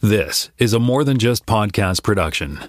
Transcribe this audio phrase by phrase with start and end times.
[0.00, 2.60] This is a more than just podcast production.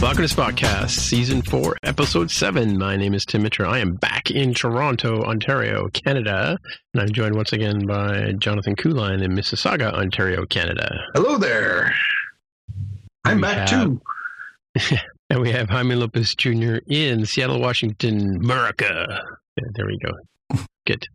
[0.00, 2.76] Welcome to Spotcast, Season 4, Episode 7.
[2.76, 3.66] My name is Tim Mitchell.
[3.70, 6.58] I am back in Toronto, Ontario, Canada.
[6.92, 10.90] And I'm joined once again by Jonathan Kuline in Mississauga, Ontario, Canada.
[11.14, 11.94] Hello there.
[13.24, 13.98] I'm We back have-
[14.78, 14.96] too.
[15.32, 16.76] And we have Jaime Lopez Jr.
[16.88, 19.18] in Seattle, Washington, America.
[19.56, 20.10] Yeah, there we go.
[20.86, 21.06] Good.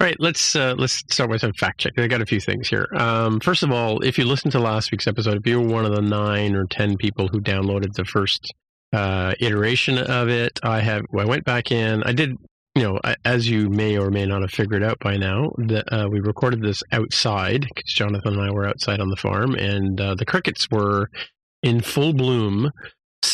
[0.00, 1.92] All right, let's uh, let's start with some fact check.
[1.98, 2.86] I got a few things here.
[2.96, 5.84] Um, first of all, if you listened to last week's episode, if you were one
[5.84, 8.50] of the nine or ten people who downloaded the first
[8.94, 11.02] uh, iteration of it, I have.
[11.18, 12.02] I went back in.
[12.04, 12.30] I did.
[12.76, 15.84] You know, I- as you may or may not have figured out by now, that
[15.92, 20.00] uh, we recorded this outside because Jonathan and I were outside on the farm, and
[20.00, 21.10] uh, the crickets were
[21.62, 22.70] in full bloom.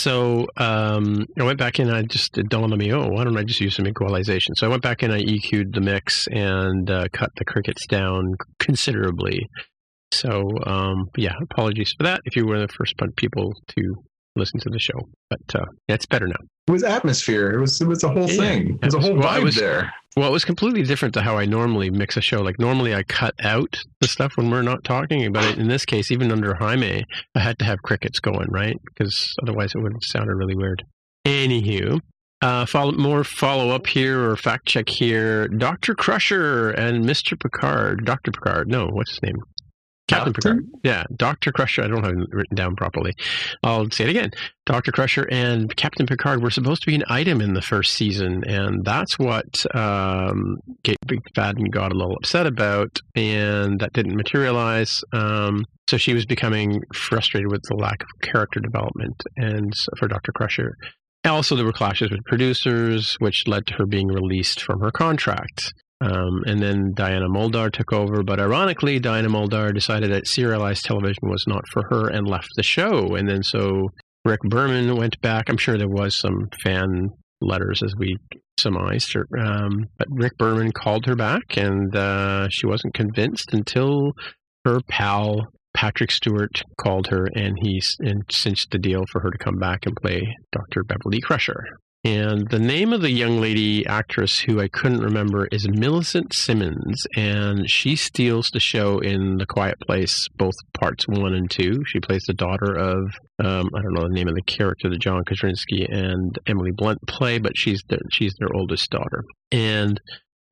[0.06, 1.88] So um, I went back in.
[1.88, 4.54] And I just it dawned on me, oh, why don't I just use some equalization?
[4.54, 5.10] So I went back in.
[5.10, 9.48] I EQ'd the mix and uh, cut the crickets down considerably.
[10.12, 12.20] So um, yeah, apologies for that.
[12.24, 13.82] If you were the first bunch people to
[14.36, 16.36] listen to the show, but uh, it's better now.
[16.68, 17.50] It was atmosphere.
[17.50, 18.40] It was it was a whole Yeah.
[18.42, 18.78] thing.
[18.80, 19.92] It was a whole Well, vibe was- there.
[20.16, 22.40] Well, it was completely different to how I normally mix a show.
[22.40, 25.30] Like normally, I cut out the stuff when we're not talking.
[25.30, 28.76] But it in this case, even under Jaime, I had to have crickets going, right?
[28.86, 30.82] Because otherwise, it would have sounded really weird.
[31.26, 32.00] Anywho,
[32.40, 35.48] uh, follow more follow up here or fact check here.
[35.48, 38.06] Doctor Crusher and Mister Picard.
[38.06, 38.68] Doctor Picard.
[38.68, 39.36] No, what's his name?
[40.08, 40.54] Captain Doctor?
[40.54, 40.66] Picard.
[40.84, 41.82] Yeah, Doctor Crusher.
[41.82, 43.12] I don't have it written down properly.
[43.62, 44.30] I'll say it again.
[44.64, 44.92] Dr.
[44.92, 48.84] Crusher and Captain Picard were supposed to be an item in the first season, and
[48.84, 55.02] that's what um, Gates McFadden got a little upset about, and that didn't materialize.
[55.12, 60.32] Um, so she was becoming frustrated with the lack of character development, and for Dr.
[60.32, 60.76] Crusher.
[61.24, 65.72] Also, there were clashes with producers, which led to her being released from her contract.
[66.00, 71.30] Um, and then Diana Muldaur took over, but ironically, Diana Muldaur decided that serialized television
[71.30, 73.14] was not for her and left the show.
[73.14, 73.88] And then so
[74.24, 75.48] Rick Berman went back.
[75.48, 77.08] I'm sure there was some fan
[77.40, 78.16] letters as we
[78.58, 84.12] surmised, or, um, but Rick Berman called her back, and uh, she wasn't convinced until
[84.64, 89.38] her pal Patrick Stewart called her, and he and cinched the deal for her to
[89.38, 90.82] come back and play Dr.
[90.84, 91.64] Beverly Crusher.
[92.06, 97.04] And the name of the young lady actress who I couldn't remember is Millicent Simmonds,
[97.16, 101.82] and she steals the show in The Quiet Place, both parts one and two.
[101.88, 103.12] She plays the daughter of
[103.44, 107.00] um, I don't know the name of the character that John Krasinski and Emily Blunt
[107.08, 109.24] play, but she's the, she's their oldest daughter.
[109.50, 110.00] And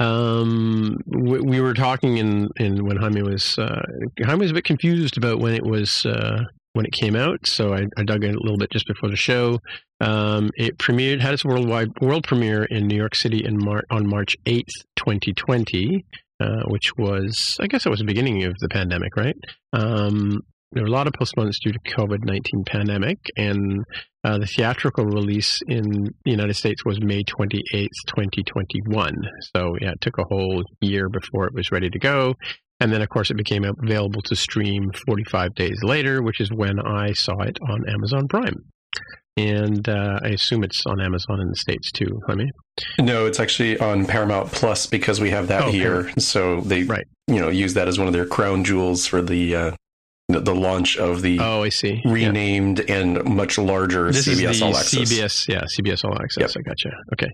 [0.00, 3.80] um, we, we were talking in, in when Jaime was uh,
[4.24, 6.42] Jaime was a bit confused about when it was uh,
[6.74, 9.16] when it came out, so I, I dug in a little bit just before the
[9.16, 9.60] show.
[10.00, 14.08] Um, it premiered, had its worldwide world premiere in New York City in Mar- on
[14.08, 16.04] March eighth, twenty twenty,
[16.40, 19.36] uh, which was, I guess, it was the beginning of the pandemic, right?
[19.72, 20.40] Um,
[20.72, 23.84] there were a lot of postponements due to COVID nineteen pandemic, and
[24.24, 29.14] uh, the theatrical release in the United States was May twenty eighth, twenty twenty one.
[29.54, 32.34] So yeah, it took a whole year before it was ready to go.
[32.84, 36.78] And then, of course, it became available to stream 45 days later, which is when
[36.78, 38.56] I saw it on Amazon Prime.
[39.38, 42.50] And uh, I assume it's on Amazon in the States too, I mean.
[43.00, 46.12] No, it's actually on Paramount Plus because we have that Oh, here.
[46.18, 47.06] So they, Right.
[47.26, 49.70] you know, use that as one of their crown jewels for the uh,
[50.28, 52.02] the, launch of the Oh, I see.
[52.04, 52.12] Yeah.
[52.12, 55.00] renamed and much larger This CBS is the All Access.
[55.10, 56.54] CBS, yeah, CBS All Access.
[56.54, 56.90] I gotcha.
[57.14, 57.30] Okay.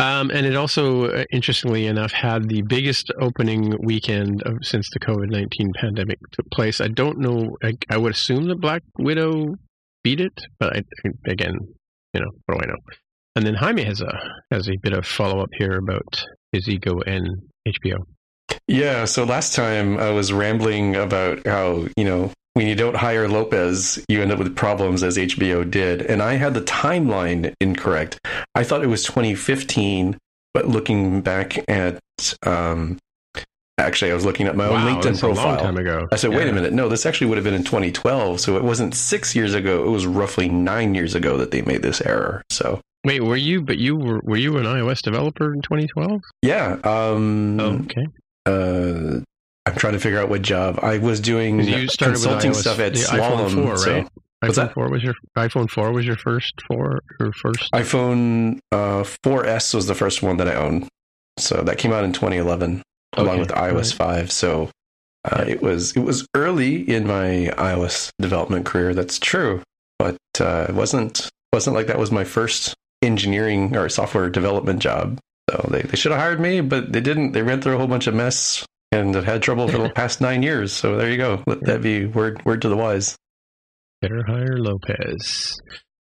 [0.00, 5.00] Um, and it also, uh, interestingly enough, had the biggest opening weekend of, since the
[5.00, 6.80] COVID 19 pandemic took place.
[6.80, 9.56] I don't know, I, I would assume that Black Widow
[10.02, 10.82] beat it, but I,
[11.28, 11.54] again,
[12.14, 12.78] you know, what do I know?
[13.36, 14.18] And then Jaime has a
[14.50, 17.28] has a bit of follow up here about his ego and
[17.68, 17.98] HBO.
[18.66, 19.04] Yeah.
[19.04, 24.04] So last time I was rambling about how you know when you don't hire Lopez,
[24.08, 28.18] you end up with problems as HBO did, and I had the timeline incorrect.
[28.54, 30.18] I thought it was 2015,
[30.52, 32.00] but looking back at
[32.44, 32.98] um,
[33.78, 35.44] actually, I was looking at my own wow, LinkedIn profile.
[35.44, 36.08] a long time ago.
[36.12, 36.72] I said, wait a minute.
[36.72, 38.40] No, this actually would have been in 2012.
[38.40, 39.84] So it wasn't six years ago.
[39.84, 42.42] It was roughly nine years ago that they made this error.
[42.50, 43.62] So Wait, were you?
[43.62, 46.20] But you were were you an iOS developer in 2012?
[46.42, 46.76] Yeah.
[46.84, 48.06] Um, Oh, okay.
[48.44, 49.20] uh,
[49.66, 51.60] I'm trying to figure out what job I was doing.
[51.60, 53.48] you started with consulting iOS, stuff at the Slalom.
[53.50, 54.08] iPhone 4, so- right?
[54.40, 54.74] What's iPhone that?
[54.74, 57.70] 4 was your iPhone 4 was your first four or first.
[57.72, 60.88] iPhone uh, 4S was the first one that I owned.
[61.38, 62.82] So that came out in 2011,
[63.18, 64.32] along with iOS 5.
[64.32, 64.70] So
[65.24, 68.94] uh, it was it was early in my iOS development career.
[68.94, 69.62] That's true,
[69.98, 75.18] but uh, it wasn't wasn't like that was my first engineering or software development job.
[75.50, 77.32] So they, they should have hired me, but they didn't.
[77.32, 80.20] They ran through a whole bunch of mess and have had trouble for the past
[80.20, 80.72] nine years.
[80.72, 81.42] So there you go.
[81.46, 83.16] Let that be word word to the wise.
[84.00, 85.60] Better hire Lopez.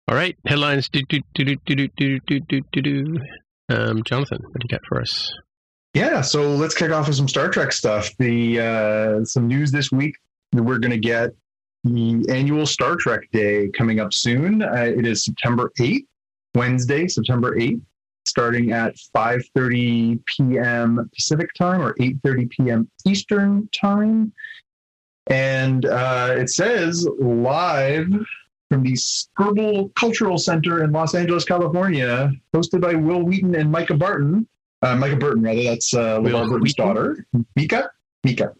[0.07, 0.89] All right, headlines.
[0.89, 3.19] Do do do do do do do do do do.
[3.69, 5.31] Um, Jonathan, what do you got for us?
[5.93, 8.09] Yeah, so let's kick off with some Star Trek stuff.
[8.17, 10.15] The uh, some news this week
[10.51, 11.31] that we're going to get
[11.83, 14.61] the annual Star Trek Day coming up soon.
[14.61, 16.07] Uh, it is September eighth,
[16.55, 17.81] Wednesday, September eighth,
[18.25, 21.09] starting at five thirty p.m.
[21.13, 22.89] Pacific time or eight thirty p.m.
[23.05, 24.31] Eastern time,
[25.27, 28.11] and uh, it says live
[28.69, 33.95] from the Skirball Cultural Center in Los Angeles, California, hosted by Wil Wheaton and Micah
[33.95, 34.47] Barton.
[34.83, 35.63] Uh, Mica Burton, rather.
[35.63, 37.25] That's uh, Will LeVar Burton's daughter,
[37.55, 37.91] Mika.
[38.23, 38.53] Mika.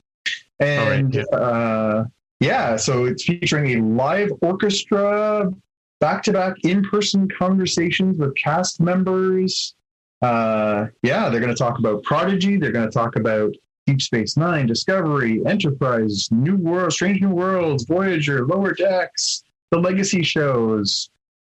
[0.60, 2.04] And uh,
[2.40, 5.52] yeah, so it's featuring a live orchestra,
[6.02, 9.76] back to back in person conversations with cast members.
[10.22, 12.58] Uh, yeah, they're going to talk about Prodigy.
[12.58, 13.54] They're going to talk about
[13.88, 20.24] Deep Space Nine, Discovery, Enterprise, New World, Strange New Worlds, Voyager, Lower Decks, the Legacy
[20.24, 21.10] shows,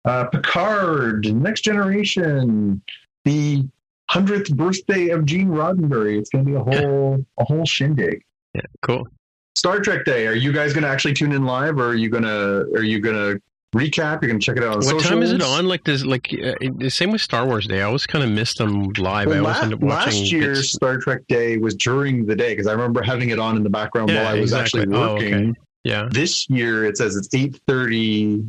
[0.05, 2.81] uh, Picard, Next Generation,
[3.25, 3.65] the
[4.09, 6.17] hundredth birthday of Gene Roddenberry.
[6.17, 8.23] It's going to be a whole a whole shindig.
[8.53, 9.07] Yeah, cool.
[9.55, 10.27] Star Trek Day.
[10.27, 12.99] Are you guys going to actually tune in live, or are you gonna are you
[12.99, 13.37] gonna
[13.75, 14.21] recap?
[14.21, 15.67] You're going to check it out on What time is it on?
[15.67, 17.79] Like does like uh, the same with Star Wars Day.
[17.81, 19.27] I always kind of miss them live.
[19.29, 20.21] I always la- end up watching.
[20.21, 23.39] last year's bits- Star Trek Day was during the day because I remember having it
[23.39, 24.81] on in the background Yeah, while I was exactly.
[24.81, 25.33] actually Oh, working.
[25.51, 25.59] okay.
[25.83, 26.07] Yeah.
[26.11, 28.43] This year it says it's eight thirty.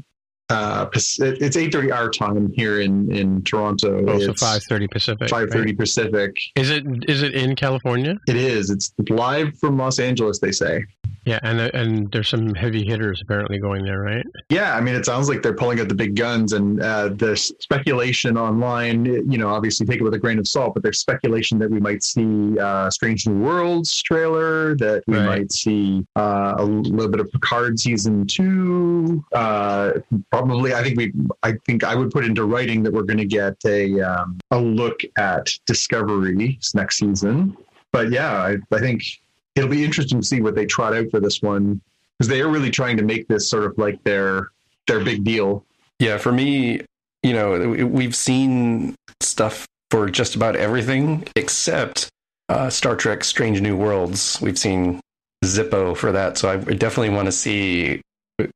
[0.50, 4.02] Uh, it's eight thirty our time here in in Toronto.
[4.08, 5.28] Oh, so five thirty Pacific.
[5.28, 5.78] Five thirty right?
[5.78, 6.34] Pacific.
[6.56, 8.16] Is it is it in California?
[8.26, 8.70] It is.
[8.70, 10.38] It's live from Los Angeles.
[10.38, 10.84] They say.
[11.28, 14.24] Yeah, and and there's some heavy hitters apparently going there, right?
[14.48, 17.36] Yeah, I mean, it sounds like they're pulling out the big guns, and uh, the
[17.36, 21.58] speculation online, you know, obviously take it with a grain of salt, but there's speculation
[21.58, 25.26] that we might see uh, Strange New Worlds trailer, that we Right.
[25.26, 29.22] might see uh, a little bit of Picard season two.
[29.34, 29.92] Uh,
[30.32, 33.26] probably, I think we, I think I would put into writing that we're going to
[33.26, 37.54] get a um, a look at Discovery next season.
[37.92, 39.02] But yeah, I, I think
[39.54, 41.80] it'll be interesting to see what they trot out for this one
[42.18, 44.50] because they are really trying to make this sort of like their
[44.86, 45.64] their big deal.
[45.98, 46.82] Yeah, for me,
[47.22, 52.08] you know, we've seen stuff for just about everything except
[52.48, 54.40] uh, Star Trek Strange New Worlds.
[54.40, 55.00] We've seen
[55.44, 56.38] Zippo for that.
[56.38, 58.00] So I definitely want to see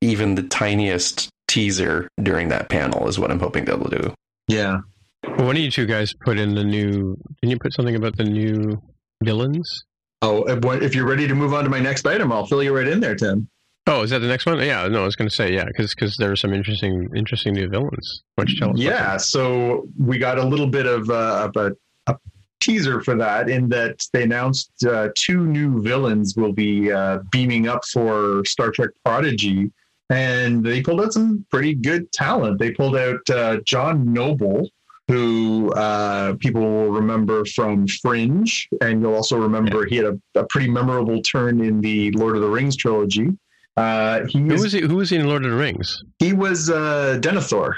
[0.01, 4.15] even the tiniest teaser during that panel, is what I'm hoping they'll do.
[4.49, 4.79] Yeah.
[5.25, 7.17] Well, one of you two guys put in the new.
[7.41, 8.81] Didn't you put something about the new
[9.23, 9.85] villains?
[10.23, 12.87] Oh, if you're ready to move on to my next item, I'll fill you right
[12.87, 13.49] in there, Tim.
[13.89, 14.59] Oh, is that the next one?
[14.61, 17.69] Yeah, no, I was going to say yeah, because there are some interesting interesting new
[17.69, 18.23] villains.
[18.37, 18.79] Why don't you tell us?
[18.79, 19.17] Yeah.
[19.17, 22.17] So we got a little bit of, uh, of a, a
[22.61, 27.67] teaser for that in that they announced uh, two new villains will be uh, beaming
[27.67, 29.73] up for Star Trek Prodigy.
[30.11, 32.61] And they pulled out some pretty good talent.
[32.61, 34.69] They pulled out uh, John Noble,
[35.13, 40.45] who uh, people will remember from Fringe, and you'll also remember he had a, a
[40.47, 43.29] pretty memorable turn in the Lord of the Rings trilogy.
[43.77, 44.81] Uh, he Who is, was he?
[44.81, 46.03] Who was he in Lord of the Rings?
[46.19, 47.75] he was uh, Denethor.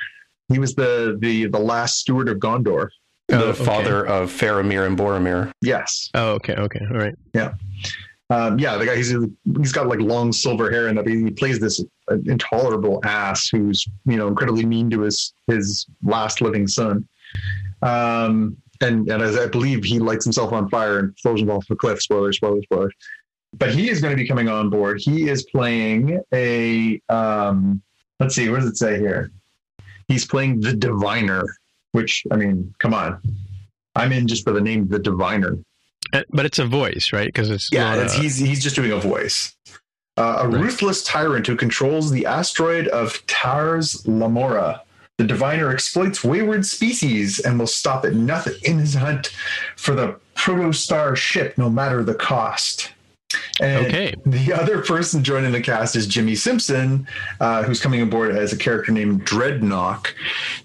[0.53, 2.88] He was the the the last steward of Gondor.
[3.29, 3.64] The Oh, okay.
[3.64, 5.50] father of Faramir and Boromir.
[5.62, 6.11] Yes.
[6.14, 7.14] Oh, okay, okay, all right.
[7.33, 7.55] Yeah,
[8.31, 9.14] um, yeah, the guy he's
[9.59, 11.83] he's got like long silver hair and he plays this
[12.26, 17.09] intolerable ass who's you know incredibly mean to his his last living son.
[17.83, 21.64] Um, and and as I believe he lights himself on fire and throws him off
[21.71, 22.03] a cliff.
[22.03, 22.91] Spoiler, spoiler, spoiler.
[23.57, 25.00] But he is going to be coming on board.
[25.00, 27.83] He is playing a um,
[28.21, 29.31] let's see, what does it say here?
[30.09, 31.45] He's playing the Diviner,
[31.93, 33.21] which I mean, come on,
[33.95, 35.57] I'm in just for the name, the Diviner.
[36.12, 37.26] Uh, But it's a voice, right?
[37.26, 39.55] Because it's Yeah, a- he's he's just doing a voice.
[40.17, 40.61] Uh, a Right.
[40.62, 44.81] ruthless tyrant who controls the asteroid of Tars Lamora.
[45.16, 49.33] The diviner exploits wayward species and will stop at nothing in his hunt
[49.76, 52.90] for the protostar ship, no matter the cost.
[53.61, 54.14] And okay.
[54.26, 57.07] The other person joining the cast is Jimmy Simpson,
[57.40, 60.12] uh, who's coming aboard as a character named Dreadnought.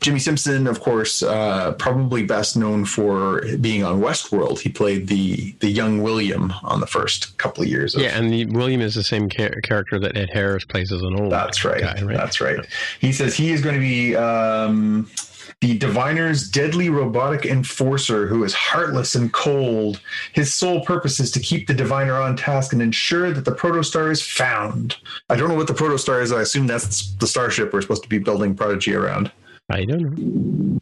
[0.02, 4.60] Jimmy Simpson, of course, uh, probably best known for being on Westworld.
[4.60, 7.96] He played the the young William on the first couple of years.
[7.96, 11.02] Of, yeah, and the, William is the same char- character that Ed Harris plays as
[11.02, 11.32] an old.
[11.32, 11.82] That's right.
[11.82, 12.18] Guy, right?
[12.18, 12.66] That's right.
[13.00, 14.16] He says he is going to be.
[14.16, 15.10] Um,
[15.62, 20.00] the diviner's deadly robotic enforcer who is heartless and cold.
[20.32, 24.10] His sole purpose is to keep the diviner on task and ensure that the protostar
[24.10, 24.96] is found.
[25.30, 26.32] I don't know what the protostar is.
[26.32, 29.32] I assume that's the starship we're supposed to be building Prodigy around.
[29.70, 30.80] I don't know.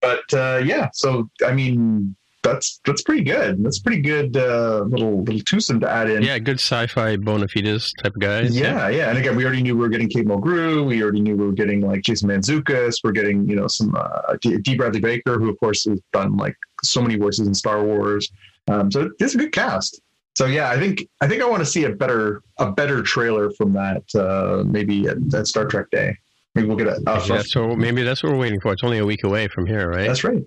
[0.00, 3.62] But uh, yeah, so I mean, that's that's pretty good.
[3.64, 6.22] That's pretty good uh, little little twosome to add in.
[6.22, 8.56] Yeah, good sci-fi bona fides type of guys.
[8.56, 10.84] Yeah, yeah, and again, we already knew we were getting Kate Mulgrew.
[10.84, 12.96] We already knew we were getting like Jason Mantzoukas.
[13.04, 16.36] We're getting you know some uh, D-, Dee Bradley Baker, who of course has done
[16.36, 18.30] like so many voices in Star Wars.
[18.68, 20.00] Um, so it's a good cast.
[20.34, 23.50] So yeah, I think I think I want to see a better a better trailer
[23.52, 26.16] from that uh, maybe at, at Star Trek Day.
[26.54, 27.00] Maybe we'll get a.
[27.06, 28.72] Uh, yeah, so maybe that's what we're waiting for.
[28.72, 30.06] It's only a week away from here, right?
[30.06, 30.42] That's right.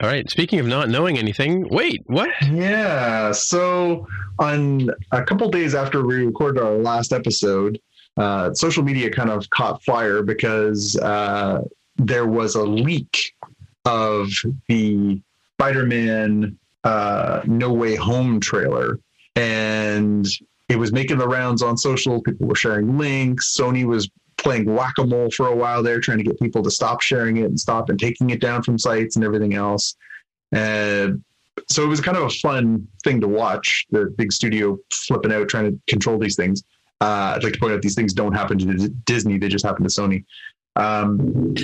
[0.00, 0.30] All right.
[0.30, 2.30] Speaking of not knowing anything, wait, what?
[2.52, 3.32] Yeah.
[3.32, 4.06] So
[4.38, 7.80] on a couple days after we recorded our last episode,
[8.16, 11.62] uh, social media kind of caught fire because uh,
[11.96, 13.34] there was a leak
[13.84, 14.28] of
[14.68, 15.20] the
[15.54, 19.00] Spider-Man uh, No Way Home trailer,
[19.34, 20.26] and
[20.68, 22.22] it was making the rounds on social.
[22.22, 23.56] People were sharing links.
[23.56, 27.38] Sony was playing whack-a-mole for a while there, trying to get people to stop sharing
[27.38, 29.96] it and stop and taking it down from sites and everything else.
[30.52, 31.22] And
[31.68, 33.86] so it was kind of a fun thing to watch.
[33.90, 36.62] The big studio flipping out, trying to control these things.
[37.00, 39.84] Uh, I'd like to point out these things don't happen to Disney; they just happen
[39.84, 40.24] to Sony.
[40.76, 41.54] Um,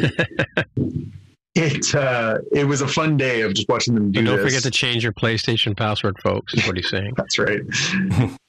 [1.55, 4.19] it uh, it was a fun day of just watching them do.
[4.19, 4.47] And don't this.
[4.47, 6.53] forget to change your PlayStation password, folks.
[6.55, 7.15] Is what he's saying.
[7.17, 7.61] That's right.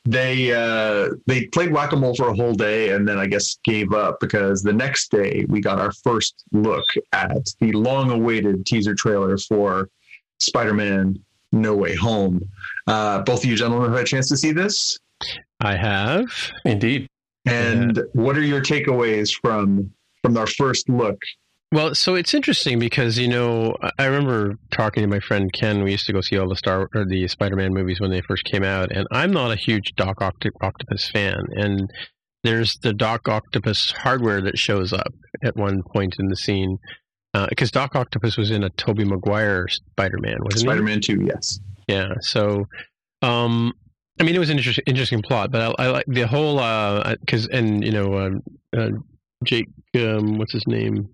[0.06, 3.58] they uh, they played whack a mole for a whole day, and then I guess
[3.64, 8.66] gave up because the next day we got our first look at the long awaited
[8.66, 9.90] teaser trailer for
[10.40, 12.42] Spider Man No Way Home.
[12.88, 14.98] Uh, both of you gentlemen have had a chance to see this.
[15.62, 16.26] I have
[16.66, 17.08] indeed.
[17.46, 18.04] And yeah.
[18.14, 19.92] what are your takeaways from
[20.24, 21.20] from our first look
[21.76, 25.84] well, so it's interesting because you know I remember talking to my friend Ken.
[25.84, 28.46] We used to go see all the Star or the Spider-Man movies when they first
[28.46, 31.36] came out, and I'm not a huge Doc Octopus fan.
[31.52, 31.92] And
[32.46, 35.14] there's the Doc Octopus hardware that shows up
[35.44, 36.78] at one point in the scene
[37.50, 41.60] because uh, Doc Octopus was in a Tobey Maguire Spider-Man, wasn't Spider-Man Two, yes.
[41.90, 42.14] Yeah.
[42.22, 42.68] So,
[43.22, 43.74] um,
[44.18, 46.56] I mean, it was an interesting, interesting plot, but I, I like the whole
[47.20, 48.90] because uh, and you know uh, uh
[49.44, 51.10] Jake, um, what's his name?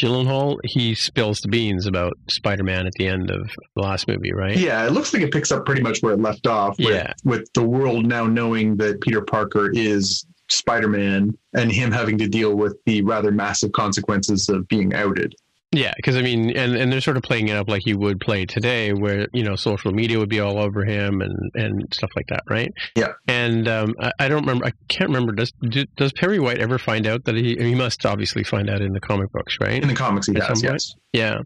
[0.00, 4.56] Gyllenhaal, he spills the beans about Spider-Man at the end of the last movie, right?
[4.56, 6.78] Yeah, it looks like it picks up pretty much where it left off.
[6.78, 7.12] With, yeah.
[7.24, 12.54] with the world now knowing that Peter Parker is Spider-Man and him having to deal
[12.54, 15.34] with the rather massive consequences of being outed.
[15.72, 18.20] Yeah, because I mean, and, and they're sort of playing it up like you would
[18.20, 22.10] play today, where you know social media would be all over him and, and stuff
[22.14, 22.70] like that, right?
[22.94, 23.12] Yeah.
[23.26, 24.66] And um, I, I, don't remember.
[24.66, 25.32] I can't remember.
[25.32, 28.82] Does do, does Perry White ever find out that he he must obviously find out
[28.82, 29.82] in the comic books, right?
[29.82, 30.62] In the comics, he does.
[30.62, 30.94] Yes.
[31.14, 31.38] Yeah.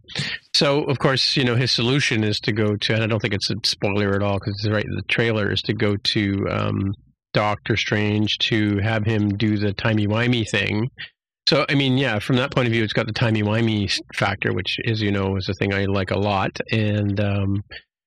[0.52, 3.34] So of course, you know his solution is to go to, and I don't think
[3.34, 4.84] it's a spoiler at all because it's right.
[4.84, 6.94] The trailer is to go to um,
[7.32, 10.90] Doctor Strange to have him do the timey wimey thing
[11.48, 14.78] so, I mean, yeah, from that point of view, it's got the timey-wimey factor, which,
[14.86, 16.58] as you know, is a thing I like a lot.
[16.72, 17.62] And, um,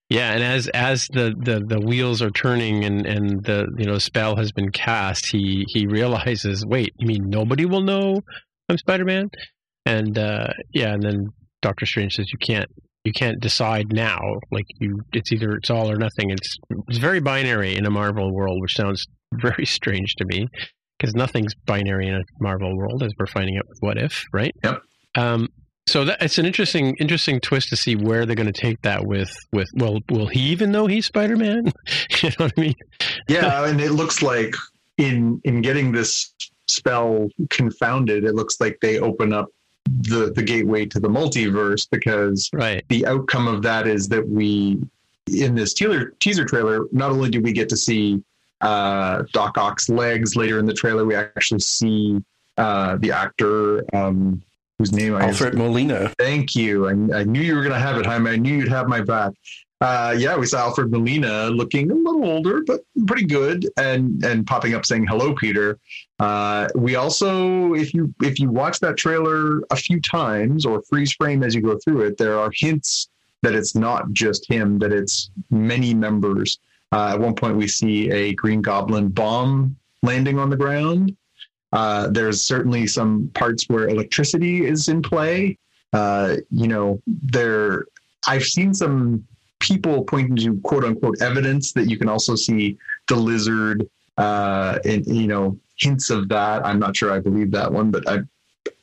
[0.10, 4.00] yeah, and as as the, the, the wheels are turning and, and the you know
[4.00, 8.20] spell has been cast, he he realizes, wait, you mean nobody will know
[8.68, 9.30] I'm Spider-Man?
[9.86, 11.28] And uh, yeah, and then
[11.62, 12.70] Doctor Strange says you can't
[13.04, 14.20] you can't decide now.
[14.52, 16.32] Like you, it's either it's all or nothing.
[16.32, 19.06] It's it's very binary in a Marvel world, which sounds
[19.36, 20.48] very strange to me
[21.00, 24.54] because nothing's binary in a Marvel world, as we're finding out with What If, right?
[24.64, 24.82] Yep.
[25.16, 25.48] Um,
[25.88, 29.06] so that, it's an interesting, interesting twist to see where they're going to take that
[29.06, 29.68] with, with.
[29.76, 31.72] Well, will he even know he's Spider Man?
[32.22, 32.76] you know what I mean?
[33.28, 34.54] Yeah, and it looks like
[34.98, 36.34] in in getting this
[36.68, 39.48] spell confounded, it looks like they open up
[39.86, 42.86] the the gateway to the multiverse because right.
[42.90, 44.80] the outcome of that is that we
[45.28, 48.22] in this teaser teaser trailer not only do we get to see
[48.62, 50.36] uh, Doc Ock's legs.
[50.36, 52.20] Later in the trailer, we actually see
[52.58, 54.42] uh, the actor um,
[54.78, 56.14] whose name I Alfred Molina.
[56.20, 56.88] Thank you.
[56.88, 58.30] I, I knew you were going to have it, Jaime.
[58.30, 59.34] I knew you'd have my back.
[59.82, 64.46] Uh, yeah, we saw Alfred Molina looking a little older, but pretty good, and and
[64.46, 65.80] popping up saying hello, Peter.
[66.20, 71.14] Uh, we also, if you if you watch that trailer a few times or freeze
[71.14, 73.08] frame as you go through it, there are hints
[73.42, 76.60] that it's not just him, that it's many members
[76.92, 81.16] Uh, at one point, we see a Green Goblin bomb landing on the ground.
[81.72, 85.58] Uh, there's certainly some parts where electricity is in play.
[85.94, 87.86] Uh, you know, there.
[88.28, 89.26] I've seen some
[89.60, 92.78] people pointing to quote unquote evidence that you can also see
[93.08, 96.66] the lizard uh, and you know hints of that.
[96.66, 98.20] I'm not sure I believe that one, but I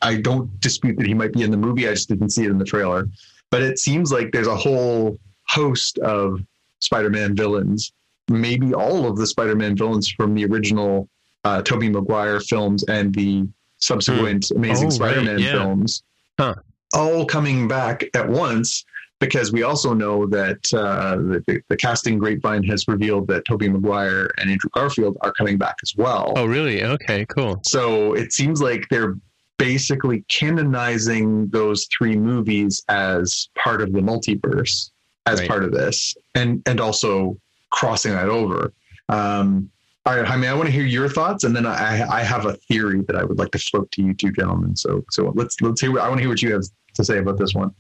[0.02, 1.88] I don't dispute that he might be in the movie.
[1.88, 3.08] I just didn't see it in the trailer.
[3.50, 6.40] But it seems like there's a whole host of
[6.80, 7.92] Spider-Man villains.
[8.28, 11.08] Maybe all of the Spider-Man villains from the original
[11.44, 13.46] uh, Tobey Maguire films and the
[13.78, 14.56] subsequent mm.
[14.56, 15.44] Amazing oh, Spider-Man right.
[15.44, 15.52] yeah.
[15.52, 16.02] films,
[16.38, 16.54] huh.
[16.94, 18.84] all coming back at once.
[19.18, 24.30] Because we also know that uh, the, the, casting grapevine has revealed that Tobey Maguire
[24.36, 26.34] and Andrew Garfield are coming back as well.
[26.36, 26.84] Oh, really?
[26.84, 27.58] Okay, cool.
[27.64, 29.16] So it seems like they're
[29.56, 34.90] basically canonizing those three movies as part of the multiverse,
[35.24, 35.48] as right.
[35.48, 37.38] part of this, and and also
[37.70, 38.72] crossing that over.
[39.08, 39.70] Um,
[40.04, 42.54] all right, Jaime, I want to hear your thoughts, and then I, I have a
[42.54, 44.76] theory that I would like to float to you two gentlemen.
[44.76, 45.98] So, so let's let's hear.
[45.98, 46.62] I want to hear what you have
[46.94, 47.72] to say about this one.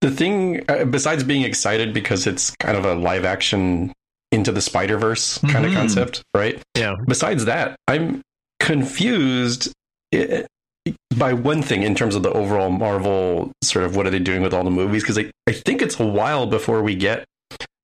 [0.00, 3.92] The thing, uh, besides being excited because it's kind of a live action
[4.32, 5.66] into the Spider Verse kind mm-hmm.
[5.66, 6.60] of concept, right?
[6.76, 6.96] Yeah.
[7.06, 8.22] Besides that, I'm
[8.58, 9.72] confused
[10.12, 10.42] eh,
[11.16, 14.42] by one thing in terms of the overall Marvel sort of what are they doing
[14.42, 17.24] with all the movies because I, I think it's a while before we get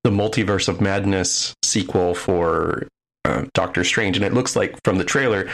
[0.08, 2.88] the Multiverse of Madness sequel for
[3.24, 5.50] uh, Doctor Strange, and it looks like from the trailer,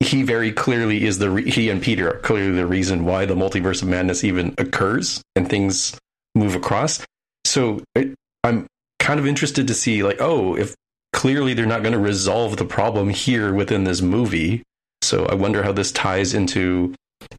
[0.00, 3.34] he very clearly is the re- he and Peter are clearly the reason why the
[3.34, 5.96] multiverse of madness even occurs and things
[6.34, 7.04] move across.
[7.44, 8.66] So it, I'm
[8.98, 10.74] kind of interested to see like, oh, if
[11.12, 14.64] clearly they're not going to resolve the problem here within this movie.
[15.02, 16.94] So I wonder how this ties into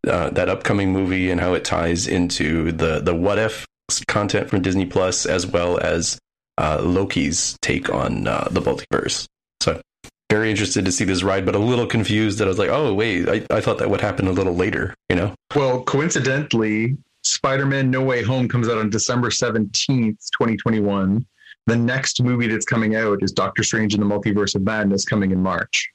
[0.08, 3.66] uh, that upcoming movie and how it ties into the the what if
[4.08, 6.18] content from Disney Plus as well as
[6.58, 9.28] uh, Loki's take on uh, the multiverse.
[9.62, 9.82] So
[10.30, 12.94] very interested to see this ride, but a little confused that I was like, oh
[12.94, 15.36] wait, I, I thought that would happen a little later, you know?
[15.56, 21.26] Well, coincidentally, Spider-Man No Way Home comes out on December 17th, 2021.
[21.68, 25.32] The next movie that's coming out is Doctor Strange in the Multiverse of Madness coming
[25.32, 25.90] in March.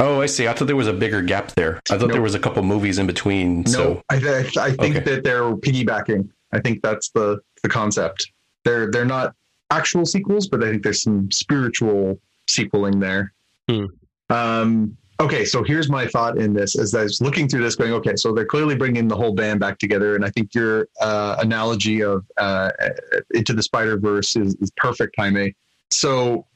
[0.00, 0.48] Oh, I see.
[0.48, 1.80] I thought there was a bigger gap there.
[1.90, 2.12] I thought nope.
[2.12, 3.62] there was a couple movies in between.
[3.62, 4.02] No, so.
[4.10, 5.14] I, th- I think okay.
[5.14, 6.28] that they're piggybacking.
[6.52, 8.30] I think that's the the concept.
[8.64, 9.34] They're they're not
[9.70, 13.32] actual sequels, but I think there's some spiritual sequeling there.
[13.68, 13.86] Hmm.
[14.30, 17.92] Um, okay, so here's my thought in this: as I was looking through this, going,
[17.92, 21.36] okay, so they're clearly bringing the whole band back together, and I think your uh,
[21.40, 22.70] analogy of uh,
[23.34, 25.54] into the Spider Verse is, is perfect, Jaime.
[25.90, 26.46] So,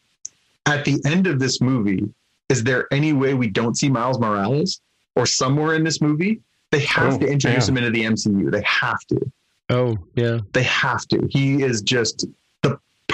[0.67, 2.09] at the end of this movie,
[2.49, 4.81] is there any way we don't see Miles Morales
[5.17, 6.41] or somewhere in this movie?
[6.71, 7.77] They have oh, to introduce damn.
[7.77, 8.51] him into the MCU.
[8.51, 9.33] They have to.
[9.71, 10.39] Oh, yeah.
[10.53, 11.27] They have to.
[11.31, 12.27] He is just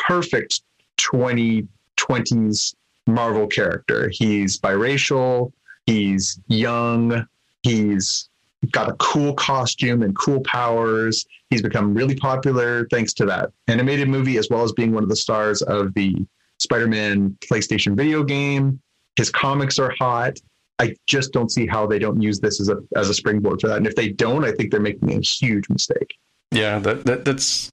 [0.06, 0.62] perfect
[0.98, 2.74] 2020s
[3.06, 4.10] Marvel character.
[4.12, 5.52] He's biracial,
[5.86, 7.26] he's young,
[7.62, 8.28] he's
[8.70, 11.26] got a cool costume and cool powers.
[11.50, 15.08] He's become really popular thanks to that animated movie, as well as being one of
[15.08, 16.14] the stars of the
[16.58, 18.80] Spider Man PlayStation video game.
[19.16, 20.38] His comics are hot.
[20.78, 23.68] I just don't see how they don't use this as a as a springboard for
[23.68, 23.76] that.
[23.76, 26.14] And if they don't, I think they're making a huge mistake.
[26.50, 27.70] Yeah, that, that that's.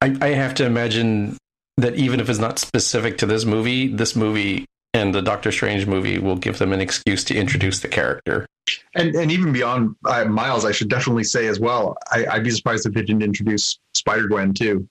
[0.00, 1.38] I, I have to imagine
[1.76, 5.86] that even if it's not specific to this movie, this movie and the Doctor Strange
[5.86, 8.46] movie will give them an excuse to introduce the character.
[8.94, 11.96] And and even beyond uh, Miles, I should definitely say as well.
[12.10, 14.88] I, would be surprised if they didn't introduce Spider Gwen too.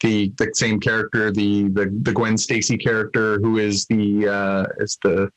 [0.00, 4.98] The the same character, the the the Gwen Stacy character, who is the uh, is
[5.02, 5.30] the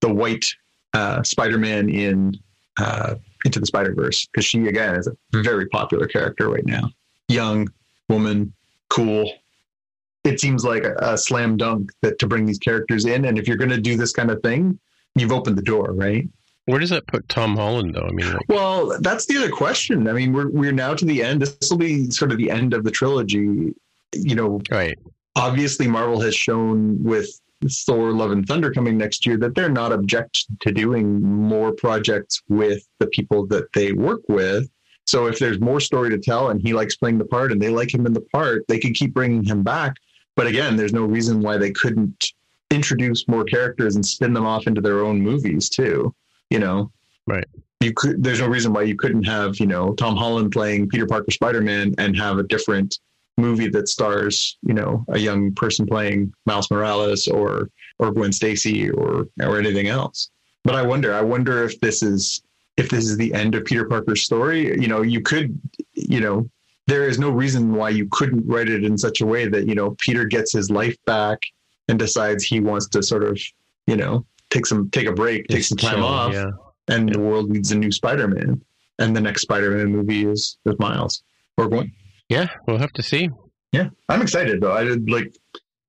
[0.00, 0.46] the white
[0.94, 2.38] uh, Spider Man in
[2.80, 6.90] uh, Into the Spider Verse, because she again is a very popular character right now.
[7.28, 7.68] Young
[8.08, 8.52] woman,
[8.88, 9.30] cool,
[10.24, 13.24] it seems like a, a slam dunk that to bring these characters in.
[13.24, 14.78] And if you're going to do this kind of thing,
[15.14, 16.28] you've opened the door, right?
[16.66, 18.06] Where does that put Tom Holland, though?
[18.06, 18.48] I mean, like...
[18.48, 20.06] well, that's the other question.
[20.06, 21.42] I mean, we're we're now to the end.
[21.42, 23.74] This will be sort of the end of the trilogy.
[24.14, 24.96] You know, right?
[25.34, 27.28] Obviously, Marvel has shown with
[27.68, 32.40] Thor: Love and Thunder coming next year that they're not object to doing more projects
[32.48, 34.70] with the people that they work with.
[35.04, 37.70] So if there's more story to tell and he likes playing the part and they
[37.70, 39.96] like him in the part, they can keep bringing him back.
[40.36, 42.32] But again, there's no reason why they couldn't
[42.70, 46.14] introduce more characters and spin them off into their own movies too.
[46.50, 46.90] You know,
[47.26, 47.46] right?
[47.80, 48.22] You could.
[48.22, 51.60] There's no reason why you couldn't have you know Tom Holland playing Peter Parker Spider
[51.60, 52.98] Man and have a different
[53.38, 58.90] movie that stars you know a young person playing Miles Morales or or Gwen Stacy
[58.90, 60.30] or or anything else.
[60.64, 61.14] But I wonder.
[61.14, 62.42] I wonder if this is
[62.76, 64.80] if this is the end of Peter Parker's story.
[64.80, 65.58] You know, you could
[65.94, 66.48] you know
[66.86, 69.74] there is no reason why you couldn't write it in such a way that you
[69.74, 71.42] know Peter gets his life back.
[71.88, 73.36] and decides he wants to sort of,
[73.88, 76.50] you know, take some take a break, take some time chill, off, Yeah.
[76.88, 78.62] and the world needs a new Spider-Man.
[79.00, 81.24] And the next Spider-Man movie is with Miles
[81.58, 81.90] or Gwen.
[82.28, 83.28] Yeah, we'll have to see.
[83.72, 84.72] Yeah, I'm excited though.
[84.72, 85.34] I did like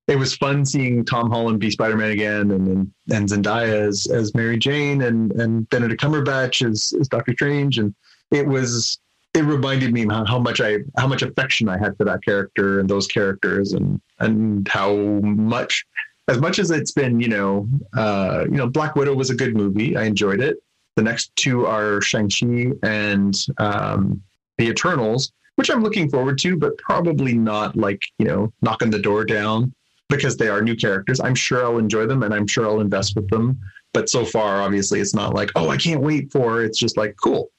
[0.08, 4.34] it was fun seeing Tom Holland be Spider-Man again, and and, and Zendaya as as
[4.34, 7.94] Mary Jane, and and Benedict Cumberbatch as, as Doctor Strange, and
[8.32, 8.98] it was
[9.34, 12.88] it reminded me how, much I how much affection I had for that character and
[12.88, 15.84] those characters, and and how much
[16.28, 19.56] as much as it's been you know uh, you know Black Widow was a good
[19.56, 19.96] movie.
[19.96, 20.58] I enjoyed it.
[20.96, 24.22] The next two are Shang Chi and um,
[24.58, 28.98] the Eternals which I'm looking forward to, but probably not like, you know, knocking the
[28.98, 29.72] door down
[30.08, 31.20] because they are new characters.
[31.20, 33.58] I'm sure I'll enjoy them and I'm sure I'll invest with them.
[33.92, 36.62] But so far, obviously, it's not like, oh, I can't wait for.
[36.62, 37.50] It's just like, cool.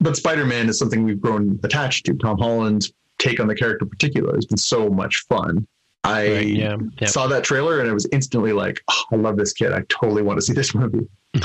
[0.00, 2.14] But Spider Man is something we've grown attached to.
[2.14, 5.66] Tom Holland's take on the character, in particular, has been so much fun.
[6.02, 7.08] I Right, yeah, yeah.
[7.08, 9.72] saw that trailer and it was instantly like, oh, I love this kid.
[9.72, 11.06] I totally want to see this movie.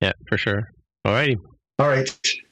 [0.00, 0.72] yeah, for sure.
[1.04, 1.38] All righty.
[1.78, 2.08] All right.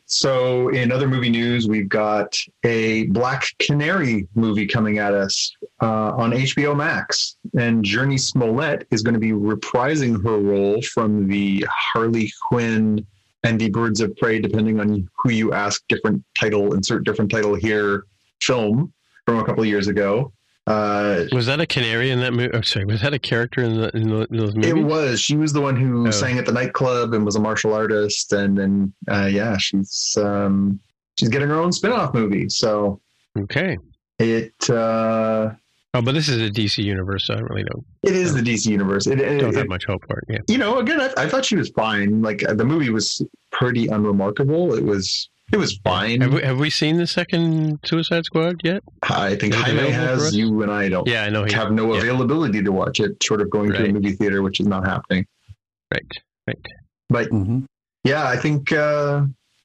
[0.09, 6.13] So, in other movie news, we've got a Black Canary movie coming at us uh,
[6.15, 7.37] on HBO Max.
[7.59, 13.05] And Jurnee Smollett is going to be reprising her role from the Harley Quinn
[13.43, 17.55] and the Birds of Prey, depending on who you ask, different title, insert different title
[17.55, 18.05] here,
[18.41, 18.93] film
[19.25, 20.33] from a couple of years ago.
[20.67, 22.51] Uh, Was that a canary in that movie?
[22.53, 24.71] Oh, sorry, was that a character in, the, in, the, in those movies?
[24.73, 25.21] It was.
[25.21, 26.11] She was the one who Oh.
[26.11, 30.81] sang at the nightclub and was a martial artist, and then uh, yeah, she's um,
[31.19, 32.49] she's getting her own spin-off movie.
[32.49, 33.01] So
[33.39, 33.79] Okay.
[34.19, 35.51] it uh,
[35.97, 37.83] Oh, but this is a DC universe, so I don't really know.
[38.03, 39.07] it is the DC universe.
[39.07, 40.25] It, it, Don't it- have much hope for it.
[40.29, 40.39] Yeah.
[40.49, 42.21] you know, again, I, I thought she was fine.
[42.23, 44.75] Like uh, the movie was pretty unremarkable.
[44.75, 46.21] It was it was fine.
[46.21, 48.83] Have we, have we seen the second Suicide Squad yet?
[49.03, 50.37] I think Jaime has.
[50.37, 51.53] You and I don't Yeah, I know he.
[51.55, 52.01] have no yeah.
[52.01, 55.25] availability to watch it, short of going to a movie theater, which is not happening.
[55.93, 56.03] Right.
[56.47, 56.59] Right.
[57.09, 57.61] But hmm
[58.05, 59.23] yeah, I think uh,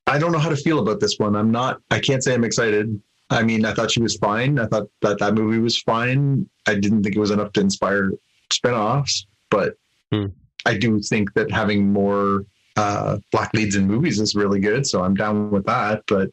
[0.08, 1.36] I don't know how to feel about this one.
[1.36, 1.80] I'm not.
[1.92, 3.00] I can't say I'm excited.
[3.32, 4.60] I mean, I thought she was fine.
[4.60, 6.50] I thought that that movie was fine.
[6.68, 8.12] I didn't think it was enough to inspire
[8.52, 9.76] spin-offs, but
[10.12, 10.28] Hmm.
[10.66, 12.46] I do think that having more
[12.78, 14.86] uh, black leads in movies is really good.
[14.86, 16.04] So I'm down with that.
[16.08, 16.30] But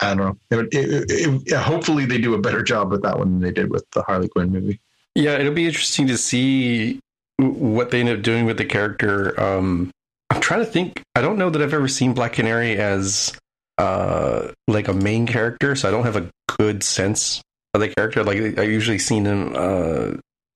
[0.00, 0.18] I don't
[0.50, 0.58] know.
[0.58, 3.70] It, it, it, hopefully, they do a better job with that one than they did
[3.70, 4.80] with the Harley Quinn movie.
[5.14, 7.00] Yeah, it'll be interesting to see
[7.38, 9.40] what they end up doing with the character.
[9.40, 9.90] Um,
[10.30, 11.02] I'm trying to think.
[11.14, 13.32] I don't know that I've ever seen Black Canary as
[13.80, 17.40] uh, like a main character, so I don't have a good sense
[17.74, 18.22] of the character.
[18.22, 20.06] Like I usually seen him, uh,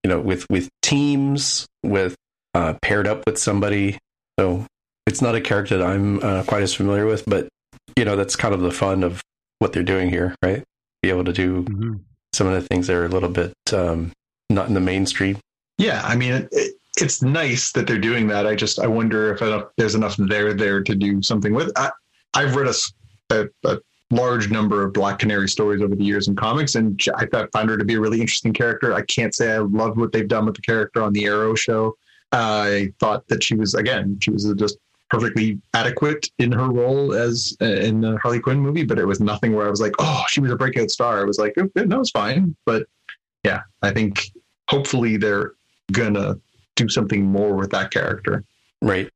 [0.03, 2.15] you know, with with teams, with
[2.55, 3.99] uh, paired up with somebody.
[4.39, 4.67] So
[5.07, 7.49] it's not a character that I'm uh, quite as familiar with, but
[7.97, 9.21] you know, that's kind of the fun of
[9.59, 10.63] what they're doing here, right?
[11.03, 12.01] Be able to do Mhm.
[12.33, 14.13] some of the things that are a little bit um,
[14.51, 15.39] not in the mainstream.
[15.79, 18.47] Yeah, I mean, it, it, it's nice that they're doing that.
[18.47, 21.71] I just I wonder if enough, there's enough there there to do something with.
[21.77, 21.91] I,
[22.35, 22.75] I've read a,
[23.31, 23.79] a- a
[24.11, 27.71] large number of Black Canary stories over the years in comics, and I thought found
[27.71, 28.93] her to be a really interesting character.
[28.95, 31.97] I can't say I loved what they've done with the character on the Arrow show.
[32.33, 34.79] I thought that she was again she was just
[35.11, 39.21] perfectly adequate in her role as uh, in the Harley Quinn movie, but it was
[39.21, 41.21] nothing where I was like, oh, she was a breakout star.
[41.21, 42.87] I was like, oh, no, it's fine, but
[43.45, 44.31] yeah, I think
[44.69, 45.53] hopefully they're
[45.93, 46.39] gonna
[46.77, 48.45] do something more with that character.
[48.83, 49.09] Right.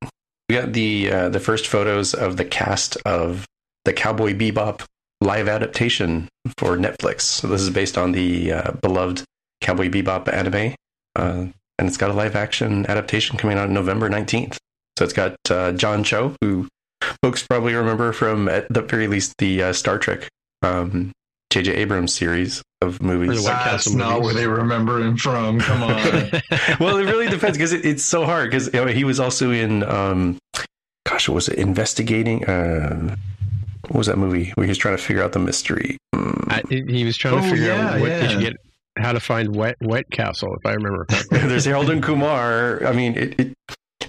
[0.49, 3.47] We got the uh, the first photos of the cast of
[3.85, 4.85] the Cowboy Bebop
[5.21, 7.23] live adaptation for Netflix.
[7.23, 9.25] So this is based on the uh, beloved
[9.61, 10.75] Cowboy Bebop anime,
[11.17, 11.47] uh,
[11.79, 14.59] and it's got a live action adaptation coming out November nineteenth.
[14.99, 16.69] So it's got uh, John Cho, who
[17.23, 20.29] folks probably remember from at the very least the uh, Star Trek
[20.63, 21.13] um,
[21.51, 21.73] J.J.
[21.75, 23.43] Abrams series of movies.
[23.43, 25.61] The White That's Castle not where they remember him from.
[25.61, 25.91] Come on.
[26.81, 28.51] well, it really depends because it, it's so hard.
[28.51, 30.39] Because you know, he was also in, um,
[31.07, 31.59] gosh, what was it?
[31.59, 32.45] Investigating.
[32.45, 33.17] Uh,
[33.89, 35.97] what was that movie where he was trying to figure out the mystery?
[36.15, 36.53] Mm.
[36.53, 36.63] I,
[36.93, 38.21] he was trying to Oh, figure yeah, out what yeah.
[38.21, 38.57] did you get,
[38.97, 41.39] how to find wet wet castle, if I remember correctly.
[41.49, 42.85] There's Harold and Kumar.
[42.85, 43.57] I mean, it, it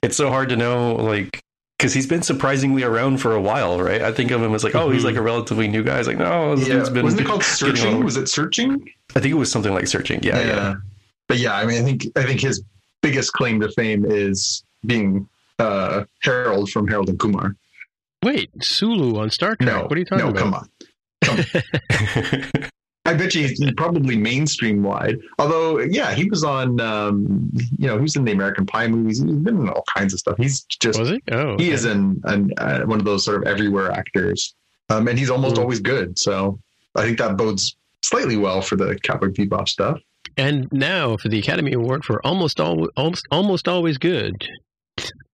[0.02, 1.40] it's so hard to know, like,
[1.78, 4.02] because he's been surprisingly around for a while, right?
[4.02, 6.00] I think of him as like, oh, he's like a relatively new guy.
[6.00, 6.76] It's like, no, this yeah.
[6.76, 7.04] dude's been.
[7.04, 7.94] Wasn't it called getting Searching?
[7.94, 8.06] older.
[8.06, 8.90] Was it Searching?
[9.16, 10.22] I think it was something like searching.
[10.24, 10.76] Yeah, yeah.
[11.28, 12.64] But yeah, I mean, I think I think his
[13.02, 15.28] biggest claim to fame is being
[15.60, 17.56] uh, Harold from Harold and Kumar.
[18.24, 19.74] Wait, Sulu on Star Trek.
[19.74, 20.68] No, what are you talking no, about?
[21.24, 21.44] come on.
[23.06, 25.18] I bet you he's probably mainstream wide.
[25.40, 29.20] Although, yeah, he was on, um, you know, he was in the American Pie movies.
[29.24, 30.36] He's been in all kinds of stuff.
[30.38, 31.22] He's just, Was he?
[31.32, 31.72] Oh, he okay.
[31.72, 34.54] is an uh, one of those sort of everywhere actors.
[34.90, 35.62] Um, and he's almost Hmm.
[35.64, 36.20] always good.
[36.20, 36.60] So
[36.96, 40.00] I think that bodes slightly well for the Cowboy Bebop stuff.
[40.38, 44.36] And now for the Academy Award for almost all, almost almost always good.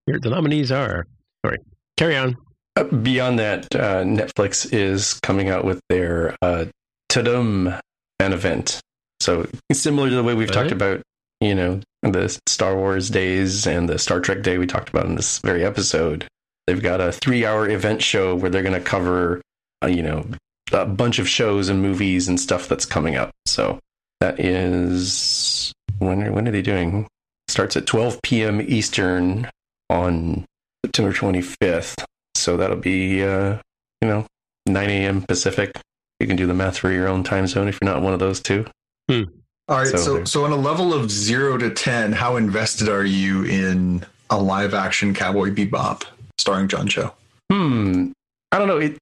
[0.05, 1.05] Here the nominees are.
[1.45, 1.57] Sorry,
[1.97, 2.35] carry on.
[2.75, 6.65] Beyond that, uh, Netflix is coming out with their uh,
[7.09, 7.79] Tudum
[8.19, 8.81] fan event.
[9.21, 11.01] So similar to the way we've talked about,
[11.39, 15.15] you know, the Star Wars days and the Star Trek day we talked about in
[15.15, 16.27] this very episode.
[16.67, 19.41] They've got a three-hour event show where they're going to cover,
[19.81, 20.25] uh, you know,
[20.73, 23.31] a bunch of shows and movies and stuff that's coming up.
[23.45, 23.79] So
[24.19, 27.07] that is when are, when are they doing?
[27.47, 28.59] Starts at 12 p.m.
[28.61, 29.49] Eastern
[29.89, 30.45] on
[30.83, 32.03] September 25th.
[32.45, 33.57] So that'll be uh,
[34.01, 34.27] you know
[34.67, 35.23] 9 a.m.
[35.23, 35.71] Pacific.
[36.19, 38.19] You can do the math for your own time zone if you're not one of
[38.19, 38.67] those two.
[39.09, 39.23] Hmm.
[39.67, 39.87] All right.
[39.87, 44.05] So So, so, on a level of zero to 10, how invested are you in
[44.29, 46.03] a live action Cowboy Bebop
[46.37, 47.15] starring John Cho?
[47.51, 48.11] Hmm.
[48.51, 48.77] I don't know.
[48.77, 48.99] It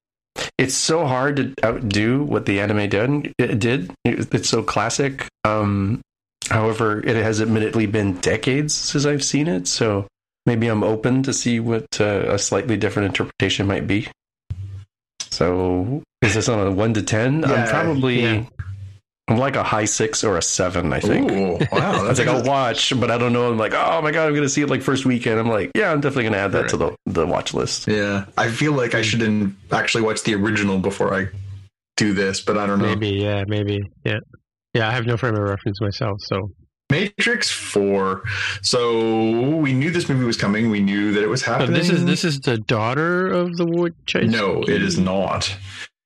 [0.58, 3.34] it's so hard to outdo what the anime did.
[3.38, 3.94] It did.
[4.06, 5.28] It's so classic.
[5.44, 6.00] Um,
[6.50, 10.08] however, it has admittedly been decades since I've seen it, so
[10.46, 14.08] maybe I'm open to see what uh, a slightly different interpretation might be.
[15.30, 17.44] So, is this on a one to ten?
[17.46, 18.22] I'm probably.
[18.22, 18.46] yeah.
[19.30, 20.92] I'm like a high six or a seven.
[20.92, 21.32] I think.
[21.32, 22.02] Ooh, wow.
[22.02, 23.50] I That's think I'll watch, but I don't know.
[23.50, 25.40] I'm like, oh my god, I'm gonna see it like first weekend.
[25.40, 27.88] I'm like, yeah, I'm definitely gonna add that to the the watch list.
[27.88, 28.26] Yeah.
[28.38, 31.30] I feel like I shouldn't actually watch the original before I
[31.96, 32.88] do this, but I don't know.
[32.88, 34.20] Maybe, yeah, maybe, yeah,
[34.74, 34.90] yeah.
[34.90, 36.52] I have no frame of reference myself, so
[36.94, 38.22] Matrix 4.
[38.62, 40.70] So we knew this movie was coming.
[40.70, 41.74] We knew that it was happening.
[41.74, 44.30] this is this is the daughter of the Wood Chase.
[44.30, 45.56] No, it is not.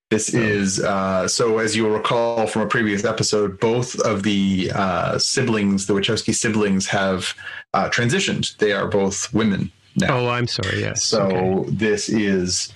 [0.10, 1.58] This is uh, so.
[1.60, 6.88] As you'll recall from a previous episode, both of the uh, siblings, the Wachowski siblings,
[6.88, 7.34] have
[7.74, 8.56] uh, transitioned.
[8.58, 10.20] They are both women now.
[10.20, 10.80] Oh, I'm sorry.
[10.80, 11.04] Yes.
[11.04, 11.72] so okay.
[11.72, 12.72] this is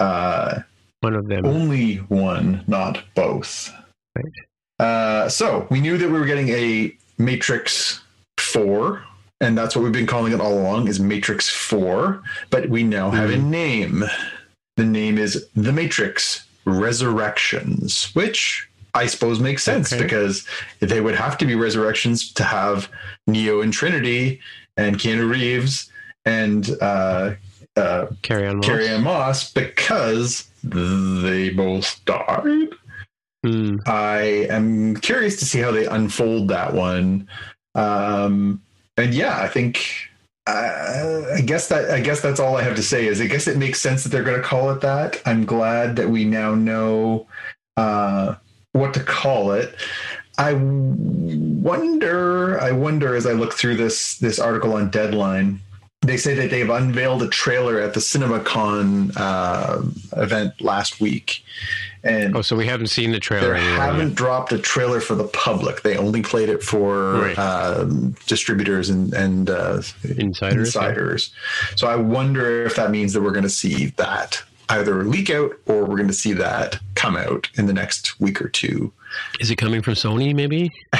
[0.00, 0.62] uh,
[1.02, 1.46] one of them.
[1.46, 3.72] only one, not both.
[4.16, 4.84] Right.
[4.84, 8.00] Uh, so we knew that we were getting a Matrix
[8.38, 9.02] Four,
[9.40, 12.22] and that's what we've been calling it all along is Matrix Four.
[12.50, 14.04] But we now have a name.
[14.76, 20.02] The name is The Matrix Resurrections, which I suppose makes sense Okay.
[20.02, 20.46] because
[20.80, 22.88] they would have to be resurrections to have
[23.26, 24.40] Neo and Trinity
[24.76, 25.90] and Keanu Reeves
[26.24, 27.34] and uh,
[27.76, 28.06] uh.
[28.10, 28.16] Moss.
[28.22, 32.68] Carrie Ann Moss because they both died.
[33.44, 33.76] Hmm.
[33.84, 37.28] I am curious to see how they unfold that one.
[37.74, 38.62] Um,
[38.96, 39.86] and yeah, I think
[40.46, 43.06] uh, I guess that I guess that's all I have to say.
[43.06, 45.20] Is I guess it makes sense that they're going to call it that.
[45.26, 47.26] I'm glad that we now know
[47.76, 48.36] uh,
[48.72, 49.74] what to call it.
[50.38, 52.58] I wonder.
[52.62, 55.60] I wonder as I look through this this article on Deadline.
[56.00, 59.82] They say that they've unveiled a trailer at the CinemaCon uh,
[60.20, 61.42] event last week,
[62.04, 63.54] and Oh, so we haven't seen the trailer.
[63.54, 65.82] they anywhere haven't dropped a trailer for the public.
[65.82, 67.38] They only played it for Right.
[67.38, 69.82] um, distributors and and uh,
[70.16, 70.68] Insiders.
[70.68, 71.30] insiders.
[71.76, 75.52] So I wonder if that means that we're going to see that either leak out
[75.66, 78.92] or we're going to see that come out in the next week or two.
[79.40, 80.34] Is it coming from Sony?
[80.34, 80.72] Maybe.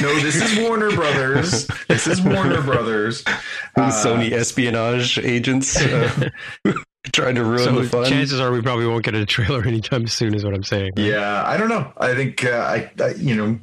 [0.00, 1.66] no, this is Warner Brothers.
[1.88, 3.24] This is Warner Brothers.
[3.76, 6.28] Uh, Sony espionage agents uh,
[7.12, 8.04] trying to ruin So the fun.
[8.06, 10.34] chances are we probably won't get a trailer anytime soon.
[10.34, 10.92] Is what I'm saying.
[10.96, 11.92] Yeah, I don't know.
[11.96, 13.58] I think uh, I, I, you know,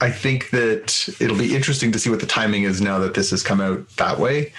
[0.00, 3.30] I think that it'll be interesting to see what the timing is now that this
[3.30, 4.52] has come out that way.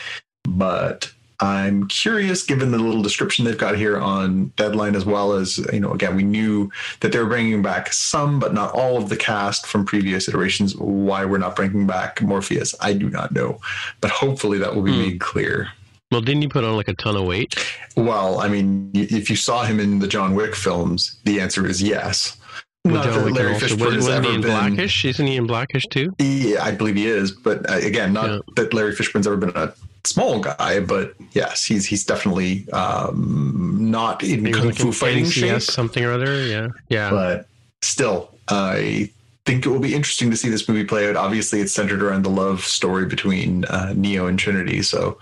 [0.47, 5.57] But I'm curious, given the little description they've got here on Deadline, as well as
[5.73, 9.09] you know, again, we knew that they were bringing back some, but not all of
[9.09, 10.75] the cast from previous iterations.
[10.77, 13.59] Why we're not bringing back Morpheus, I do not know,
[14.01, 14.99] but hopefully that will be Hmm.
[14.99, 15.69] made clear.
[16.11, 17.55] Well, didn't he put on like a ton of weight?
[17.97, 21.81] Well, I mean, if you saw him in the John Wick films, the answer is
[21.81, 22.37] yes.
[22.83, 24.51] Well, Not John that Larry Fishburne has he ever in been.
[24.51, 25.05] Blackish?
[25.05, 26.13] Isn't he in Blackish too?
[26.19, 28.39] Yeah, I believe he is, but uh, again, not Yeah.
[28.57, 34.21] that Larry Fishburne's ever been a small guy, but yes, he's he's definitely um, not
[34.23, 36.45] in He was kung like fu in fighting shape, something or other.
[36.45, 37.09] Yeah, yeah.
[37.09, 37.47] but
[37.81, 39.09] still, I
[39.47, 41.15] think it will be interesting to see this movie play out.
[41.15, 45.17] Obviously, it's centered around the love story between uh, Neo and Trinity, so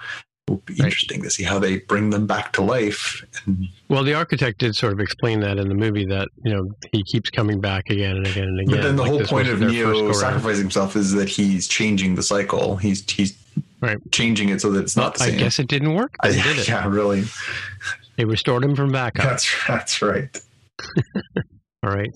[0.47, 0.85] will be Right.
[0.85, 3.23] interesting to see how they bring them back to life.
[3.45, 6.69] And Well, the architect did sort of explain that in the movie that you know
[6.91, 8.75] he keeps coming back again and again and again.
[8.75, 12.23] But then the like whole point of Neo sacrificing himself is that he's changing the
[12.23, 12.75] cycle.
[12.77, 13.37] He's he's
[13.81, 13.97] Right.
[14.11, 16.13] changing it so that it's not the I guess it didn't work.
[16.21, 16.67] I- did it.
[16.67, 17.23] yeah, really.
[18.17, 19.23] They restored him from backup.
[19.25, 20.41] That's that's right.
[21.83, 22.11] All right.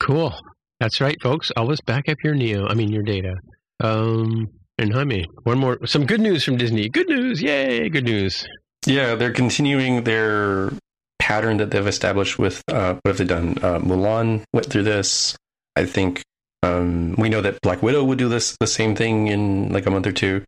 [0.00, 0.34] Cool.
[0.80, 1.50] That's right, folks.
[1.56, 2.66] Always back up your Neo.
[2.68, 3.36] I mean your data.
[3.80, 6.88] Um and Jaime, one more some good news from Disney.
[6.88, 7.40] Good news.
[7.42, 8.46] Yay, good news.
[8.86, 10.70] Yeah, they're continuing their
[11.18, 13.58] pattern that they've established with uh, what have they done?
[13.62, 15.36] Uh, Mulan went through this.
[15.76, 16.22] I think
[16.62, 19.90] Um, we know that Black Widow would do this the same thing in like a
[19.90, 20.42] month or two.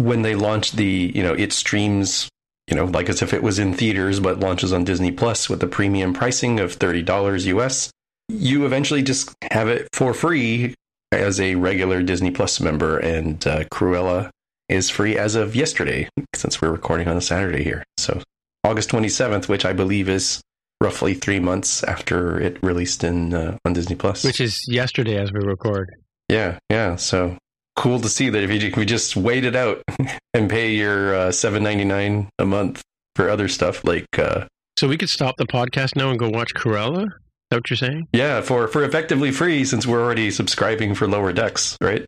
[0.00, 2.28] When they launch the, you know, it streams,
[2.68, 5.60] you know, like as if it was in theaters, but launches on Disney Plus with
[5.60, 7.90] the premium pricing of thirty dollars US.
[8.28, 10.74] You eventually just have it for free
[11.12, 14.30] as a regular Disney Plus member, and uh, Cruella
[14.68, 17.82] is free as of yesterday, since we're recording on a Saturday here.
[17.98, 18.22] So
[18.64, 20.40] August 27th, which I believe is
[20.80, 24.24] roughly three months after it released in uh, on Disney Plus.
[24.24, 25.90] Which is yesterday as we record.
[26.28, 26.96] Yeah, yeah.
[26.96, 27.36] So
[27.76, 29.82] cool to see that if you, if you just wait it out
[30.34, 32.82] and pay your uh, seven ninety nine a month
[33.16, 34.06] for other stuff like.
[34.18, 34.46] Uh,
[34.78, 37.06] so we could stop the podcast now and go watch Cruella.
[37.50, 38.06] Is that what you're saying?
[38.12, 42.06] Yeah, for for effectively free since we're already subscribing for Lower Decks, right?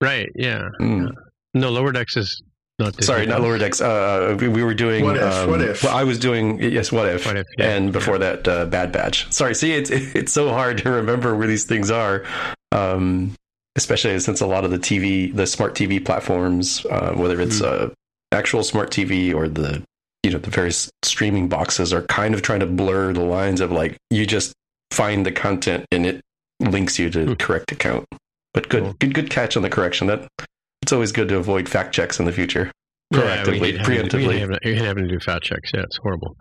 [0.00, 0.28] Right.
[0.36, 0.68] Yeah.
[0.80, 1.10] Mm.
[1.52, 2.40] No, Lower Decks is
[2.78, 3.80] not Disney Sorry, not Lower Decks.
[3.80, 5.04] Uh, we, we were doing.
[5.04, 5.22] What if?
[5.22, 5.82] um, What if?
[5.82, 6.62] Well, I was doing.
[6.62, 7.26] Yes, what if?
[7.26, 9.32] What if, yeah, and before that, uh, Bad Batch.
[9.32, 9.54] Sorry.
[9.56, 12.24] See, it's it's so hard to remember where these things are.
[12.70, 13.34] Um,
[13.76, 17.90] especially since a lot of the TV, the smart TV platforms, uh, whether it's uh,
[18.30, 19.82] actual smart TV or the
[20.22, 23.72] you know the various streaming boxes, are kind of trying to blur the lines of
[23.72, 24.52] like you just
[24.90, 26.20] find the content and it
[26.60, 27.30] links you to Hmm.
[27.30, 28.06] the correct account.
[28.52, 28.92] But good, Cool.
[29.00, 30.06] good, good catch on the correction.
[30.06, 30.28] That
[30.82, 32.70] it's always good to avoid fact checks in the future.
[33.10, 34.38] Yeah, proactively, having- preemptively.
[34.38, 35.70] Having, we hate having to do fact checks.
[35.74, 36.36] Yeah, it's horrible.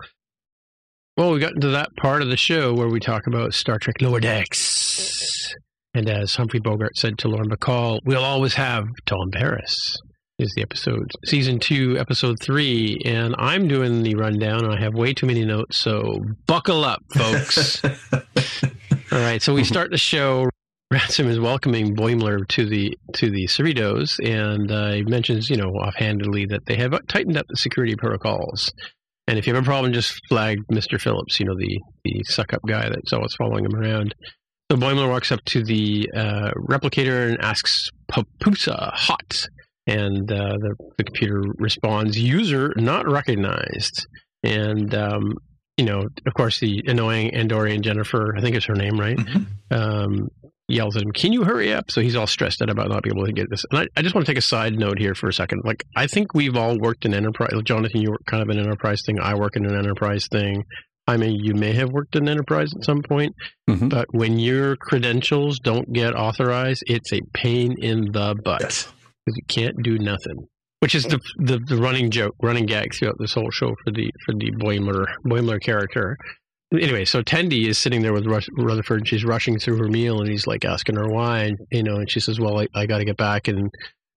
[1.18, 3.96] Well, we got into that part of the show where we talk about Star Trek
[4.02, 5.54] Lower Decks.
[5.94, 9.76] And as Humphrey Bogart said to Lauren Bacall, we'll always have Tom Paris.
[10.40, 14.66] Is the episode season two, episode three, and I'm doing the rundown.
[14.66, 17.84] And I have way too many notes, so buckle up, folks.
[17.84, 20.50] All right, so we start the show.
[20.92, 25.70] Ransom is welcoming Boimler to the to the Cerritos, and uh, he mentions, you know,
[25.70, 28.74] offhandedly that they have tightened up the security protocols.
[29.28, 31.00] And if you have a problem, just flag Mr.
[31.00, 34.16] Phillips, you know, the the suck up guy that's always following him around.
[34.72, 39.48] So Boimler walks up to the uh, replicator and asks Papusa hot,
[39.88, 44.08] and uh, the, the computer responds, "User not recognized."
[44.44, 45.34] And um,
[45.78, 49.18] you know, of course, the annoying Andorian Jennifer, I think is her name, right?
[49.18, 49.46] Mhm.
[49.72, 50.28] Um,
[50.68, 53.16] yells at him, "Can you hurry up?" So he's all stressed out about not being
[53.18, 53.66] able to get this.
[53.72, 55.62] And I, I just want to take a side note here for a second.
[55.66, 57.52] Like, I think we've all worked in enterprise.
[57.66, 59.20] Jonathan, you work kind of an enterprise thing.
[59.20, 60.64] I work in an enterprise thing.
[61.06, 63.34] I mean, you may have worked in enterprise at some point,
[63.70, 63.90] Mhm.
[63.90, 68.88] but when your credentials don't get authorized, it's a pain in the butt Yes.
[69.26, 70.48] Because you can't do nothing.
[70.80, 74.12] Which is the, the the running joke, running gag throughout this whole show for the
[74.26, 76.18] for the Boimler Boimler character.
[76.74, 79.00] Anyway, so Tendi is sitting there with Rush, Rutherford.
[79.00, 81.96] And she's rushing through her meal, and he's like asking her why, and, you know.
[81.96, 83.70] And she says, "Well, I, I got to get back and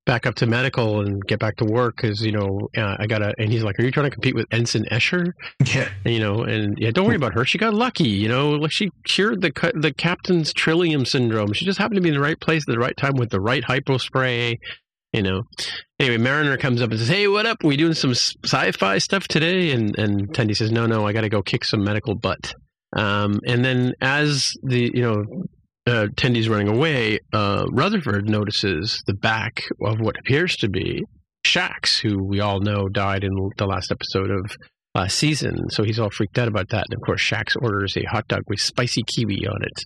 [0.07, 3.33] back up to medical and get back to work because you know uh, I gotta."
[3.39, 5.35] And he's like, "Are you trying to compete with Ensign Escher?"
[5.73, 5.89] Yeah.
[6.05, 7.45] And, you know, and yeah, don't worry about her.
[7.45, 8.09] She got lucky.
[8.09, 11.53] You know, like she cured the the captain's trillium syndrome.
[11.53, 13.41] She just happened to be in the right place at the right time with the
[13.41, 14.59] right hypo spray.
[15.17, 15.43] You know.
[15.99, 17.65] Anyway, Mariner comes up and says, "Hey, what up?
[17.65, 21.31] we doing some sci-fi stuff today?" And and Tendi says, "No, no, I got to
[21.31, 22.55] go kick some medical butt."
[22.95, 25.25] Um, and then as the you know
[25.87, 31.03] uh, Tendi's running away, uh, Rutherford notices the back of what appears to be
[31.47, 35.71] Shax, who we all know died in the last episode of season.
[35.71, 36.87] So he's all freaked out about that.
[36.91, 39.85] And of course, Shax orders a hot dog with spicy kiwi on it.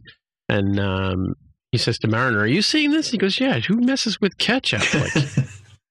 [0.48, 1.34] And um,
[1.72, 3.10] he says to Mariner, Are you seeing this?
[3.10, 4.82] He goes, Yeah, who messes with ketchup?
[4.94, 5.14] Like,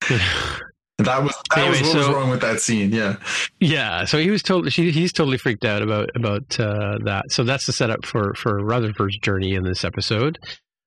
[0.10, 0.24] you know.
[1.00, 2.92] That was that Anyway, was what was wrong with that scene.
[2.92, 3.16] Yeah.
[3.62, 7.32] Yeah, so he was totally she, he's totally freaked out about about uh, that.
[7.32, 10.40] So that's the setup for for Rutherford's journey in this episode.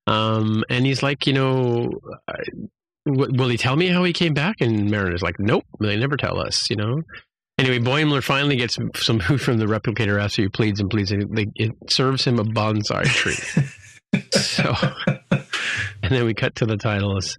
[0.06, 1.92] Um, and he's like, you know,
[2.28, 2.34] uh,
[3.06, 4.56] w- will he tell me how he came back?
[4.60, 6.68] And Mariner's like, nope, they never tell us.
[6.68, 7.02] You know.
[7.56, 11.34] Anyway, Boimler finally gets some food from the replicator after he pleads and pleads, and
[11.34, 13.36] they, it serves him a bonsai tree.
[14.30, 14.74] so,
[15.30, 17.38] and then we cut to the titles.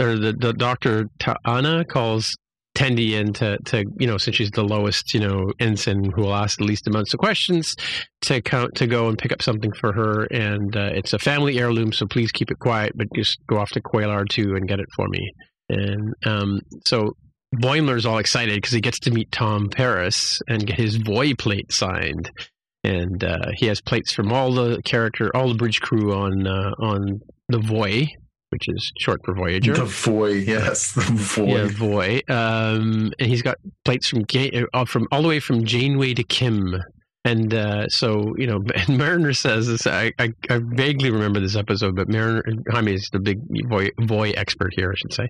[0.00, 2.34] Or the, the doctor T'Ana calls
[2.74, 6.34] Tendi in to, to, you know, since she's the lowest, you know, ensign who will
[6.34, 7.76] ask the least amounts of questions,
[8.22, 10.24] to count to go and pick up something for her.
[10.24, 13.70] And uh, it's a family heirloom, so please keep it quiet, but just go off
[13.70, 15.32] to Qualor 2 and get it for me.
[15.68, 17.14] And um, so
[17.54, 21.72] Boimler's all excited because he gets to meet Tom Paris and get his Voy plate
[21.72, 22.30] signed.
[22.84, 26.72] And uh, he has plates from all the character, all the bridge crew on uh,
[26.80, 28.08] on the Voy,
[28.50, 29.74] which is short for Voyager.
[29.74, 31.48] The void, yes, the void.
[31.48, 32.20] Yeah, Voy.
[32.28, 34.24] Um, and he's got plates from
[34.74, 36.74] uh, from all the way from Janeway to Kim.
[37.24, 39.86] And uh, so, you know, and Mariner says this.
[39.86, 44.30] I, I, I vaguely remember this episode, but Mariner, Jaime is the big Voy, Voy
[44.30, 45.28] expert here, I should say.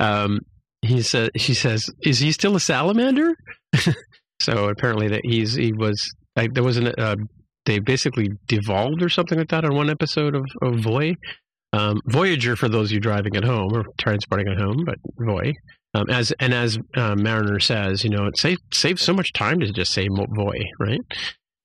[0.00, 0.40] Um,
[0.82, 3.34] he said, she says, "Is he still a salamander?"
[4.40, 6.02] so apparently that he's he was.
[6.36, 7.16] Like, there wasn't a
[7.66, 11.14] they basically devolved or something like that on one episode of, of Voy.
[11.72, 15.52] Um, Voyager, for those of you driving at home or transporting at home, but Voy.
[15.94, 19.60] Um, as and as uh, Mariner says, you know, it saves saves so much time
[19.60, 21.00] to just say Voy, right?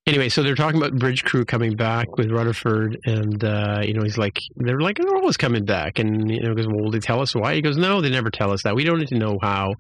[0.07, 4.03] Anyway, so they're talking about bridge crew coming back with Rutherford, and uh, you know,
[4.03, 6.99] he's like, they're like, they're always coming back, and you know, goes, well, will they
[6.99, 7.55] tell us why?
[7.55, 8.75] He goes, no, they never tell us that.
[8.75, 9.73] We don't need to know how.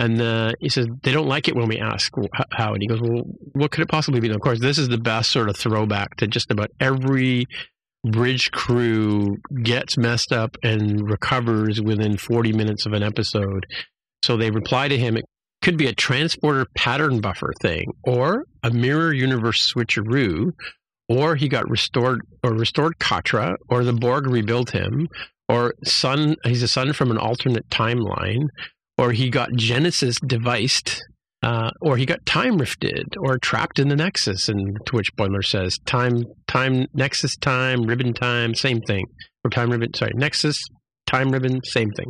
[0.00, 2.10] And uh, he says they don't like it when we ask
[2.52, 2.72] how.
[2.72, 3.22] And he goes, well,
[3.52, 4.28] what could it possibly be?
[4.28, 7.44] And of course, this is the best sort of throwback to just about every
[8.02, 13.66] bridge crew gets messed up and recovers within 40 minutes of an episode.
[14.24, 15.26] So they reply to him, it
[15.60, 20.52] could be a transporter pattern buffer thing, or a mirror universe switcheroo,
[21.10, 25.08] or he got restored or restored Katra, or the Borg rebuilt him,
[25.46, 28.48] or son he's a son from an alternate timeline,
[29.00, 31.00] or he got Genesis deviced,
[31.42, 34.48] uh, or he got time rifted, or trapped in the Nexus.
[34.48, 39.04] And to which Boimler says, "Time, time, Nexus, time, ribbon, time, same thing."
[39.44, 40.58] Or time ribbon, sorry, Nexus,
[41.06, 42.06] time ribbon, same thing.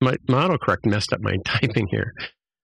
[0.00, 2.12] My, my autocorrect messed up my typing here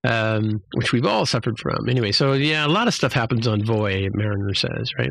[0.03, 1.89] um, which we've all suffered from.
[1.89, 5.09] Anyway, so yeah, a lot of stuff happens on Voy, Mariner says, right?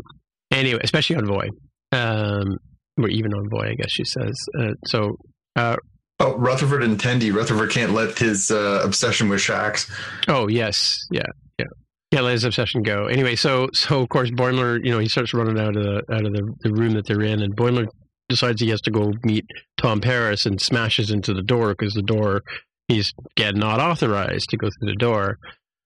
[0.51, 1.49] Anyway, especially on Voy,
[1.93, 2.57] um,
[3.01, 4.35] or even on Voy, I guess she says.
[4.59, 5.17] Uh, so,
[5.57, 5.77] uh,
[6.21, 7.33] oh, Rutherford and Tendi.
[7.33, 9.91] Rutherford can't let his uh, obsession with Shax.
[10.29, 11.23] Oh yes, yeah,
[11.59, 11.67] yeah,
[12.13, 12.21] yeah.
[12.21, 13.07] Let his obsession go.
[13.07, 16.27] Anyway, so so of course Boimler, you know, he starts running out of the out
[16.27, 17.87] of the, the room that they're in, and Boimler
[18.29, 19.47] decides he has to go meet
[19.77, 22.43] Tom Paris and smashes into the door because the door
[22.89, 25.39] he's again not authorized to go through the door.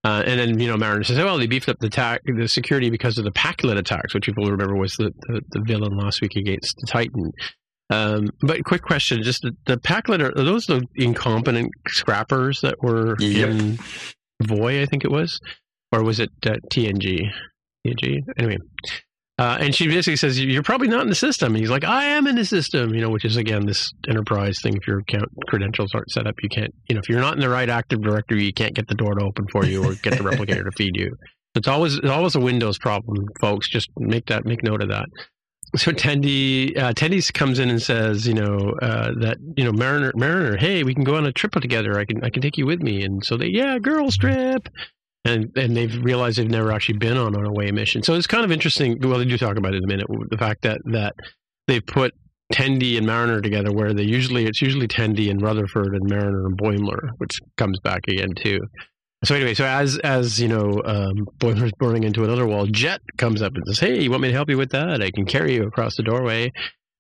[0.02, 2.88] Uh, and then you know Mariner says, "Oh, well, they beefed up the the security
[2.88, 6.36] because of the Pakled attacks, which people remember was the, the, the villain last week
[6.36, 7.32] against the Titan."
[7.90, 9.80] Um, but quick question: just the, the
[10.22, 13.50] are, are, those the incompetent scrappers that were yep.
[13.50, 13.78] in
[14.42, 14.80] Voy?
[14.80, 15.40] I think it was,
[15.92, 17.30] or was it uh, TNG?
[17.86, 18.18] TNG.
[18.38, 18.58] Anyway,
[19.40, 21.54] uh, and she basically says, You're probably not in the system.
[21.54, 24.58] And he's like, I am in the system, you know, which is, again, this enterprise
[24.62, 24.76] thing.
[24.76, 27.40] If your account credentials aren't set up, you can't, you know, if you're not in
[27.40, 30.18] the right Active Directory, you can't get the door to open for you or get
[30.18, 31.16] the replicator to feed you.
[31.54, 33.70] It's always, it's always a Windows problem, folks.
[33.70, 35.06] Just make that, make note of that.
[35.76, 40.12] So Tendi, uh, Tendi comes in and says, you know, uh, that, you know, Mariner,
[40.16, 41.98] Mariner, hey, we can go on a trip together.
[41.98, 43.04] I can, I can take you with me.
[43.04, 44.68] And so they, yeah, girls trip
[45.24, 48.02] and and they've realized they've never actually been on an away mission.
[48.02, 48.98] So it's kind of interesting.
[49.00, 50.06] Well, they do talk about it in a minute.
[50.30, 51.14] The fact that that
[51.66, 52.14] they've put
[52.52, 56.58] Tendi and Mariner together, where they usually it's usually Tendi and Rutherford and Mariner and
[56.58, 58.60] Boimler, which comes back again too.
[59.24, 61.26] So anyway, so as as you know, um,
[61.78, 62.66] burning into another wall.
[62.66, 65.02] Jet comes up and says, "Hey, you want me to help you with that?
[65.02, 66.52] I can carry you across the doorway."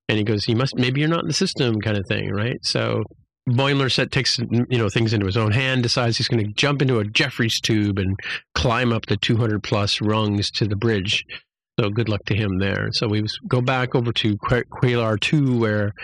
[0.08, 2.58] And he goes, "You must maybe you're not in the system, kind of thing, right?"
[2.62, 3.04] So
[3.48, 6.82] Boimler set takes you know things into his own hand, decides he's going to jump
[6.82, 8.18] into a Jefferies tube and
[8.54, 11.24] climb up the 200 plus rungs to the bridge.
[11.78, 12.90] So good luck to him there.
[12.92, 15.94] So we go back over to Qualor 2, where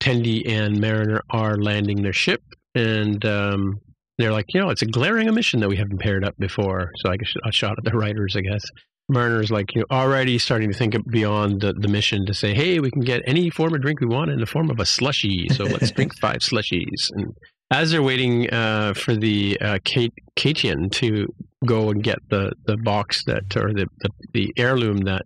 [0.00, 2.42] Tendi and Mariner are landing their ship,
[2.74, 3.80] and um,
[4.18, 6.90] they're like, you know, it's a glaring omission that we haven't paired up before.
[6.96, 8.62] So I guess a shot at the writers, I guess.
[9.10, 12.78] Mariner's like you know already starting to think beyond the, the mission to say, hey,
[12.78, 15.48] we can get any form of drink we want in the form of a slushy.
[15.50, 17.10] So let's drink five slushies.
[17.10, 17.34] And
[17.70, 21.26] as they're waiting uh, for the uh, Kate, Caitian to
[21.66, 25.22] go and get the, the box that or the, the, the heirloom that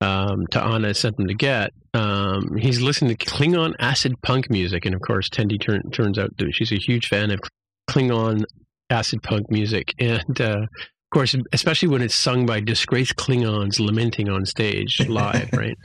[0.00, 4.94] um, T'Ana sent them to get, um, he's listening to Klingon acid punk music, and
[4.94, 7.40] of course, Tendi turn, turns out that she's a huge fan of
[7.90, 8.44] Klingon
[8.90, 14.28] acid punk music, and uh, of course, especially when it's sung by disgraced Klingons lamenting
[14.28, 15.76] on stage live, right?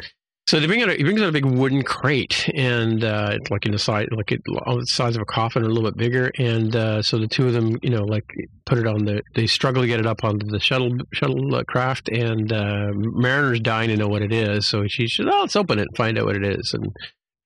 [0.48, 3.50] So they bring out a, he brings out a big wooden crate, and uh, it's
[3.50, 5.98] like in the size, like it, the size of a coffin, or a little bit
[5.98, 6.32] bigger.
[6.38, 8.26] And uh, so the two of them, you know, like
[8.68, 9.24] put it on the.
[9.34, 13.62] They struggle to get it up onto the shuttle shuttle uh, craft, and uh, Mariner's
[13.62, 14.68] dying to know what it is.
[14.68, 16.96] So she says, "Oh, let's open it and find out what it is." And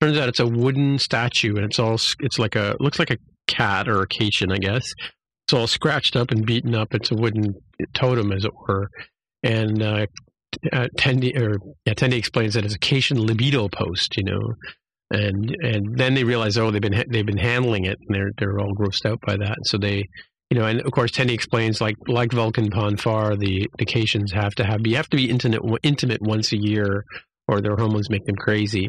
[0.02, 3.16] turns out it's a wooden statue, and it's all it's like a looks like a
[3.50, 4.84] cat or a Caitian, I guess,
[5.50, 6.94] it's all scratched up and beaten up.
[6.94, 7.54] It's a wooden
[7.92, 8.88] totem, as it were.
[9.42, 10.06] And uh,
[10.72, 14.54] uh, Tendi or yeah, Tendi explains that it's a Caitian libido post, you know.
[15.10, 18.60] And and then they realize, oh, they've been they've been handling it, and they're they're
[18.60, 19.56] all grossed out by that.
[19.64, 20.04] So they,
[20.50, 24.32] you know, and of course, Tendi explains like like Vulcan Pon farr, the the Caitians
[24.32, 27.04] have to have you have to be intimate intimate once a year,
[27.48, 28.88] or their hormones make them crazy.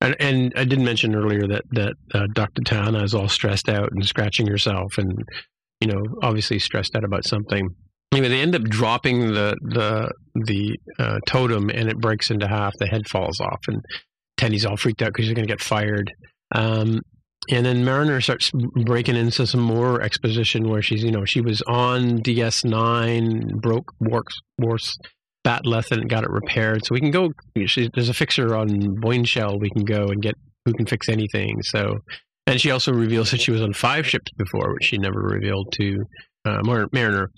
[0.00, 2.62] And, and I didn't mention earlier that that uh, Dr.
[2.62, 5.12] T'Ana is all stressed out and scratching herself, and
[5.80, 7.68] you know, obviously stressed out about something.
[8.12, 12.72] Anyway, they end up dropping the the the uh, totem, and it breaks into half.
[12.78, 13.82] The head falls off, and
[14.36, 16.12] Teddy's all freaked out because he's going to get fired.
[16.54, 17.00] Um,
[17.50, 18.50] and then Mariner starts
[18.84, 24.40] breaking into some more exposition where she's, you know, she was on DS9, broke Worf's,
[24.58, 24.98] Worf's
[25.46, 26.84] bat left and got it repaired.
[26.84, 27.30] So we can go.
[27.54, 29.60] There's a fixer on Boinshell.
[29.60, 30.34] We can go and get
[30.64, 31.62] who can fix anything.
[31.62, 31.98] So,
[32.48, 35.72] and she also reveals that she was on five ships before, which she never revealed
[35.80, 36.04] to
[36.44, 37.30] uh, Mariner.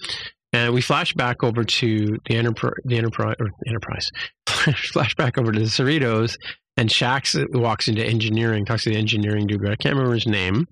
[0.54, 4.10] And we flash back over to the Enterprise, the Enterprise, or Enterprise.
[4.92, 6.38] flash back over to the Cerritos,
[6.78, 9.66] and Shax walks into engineering, talks to the engineering dude.
[9.66, 10.66] I can't remember his name,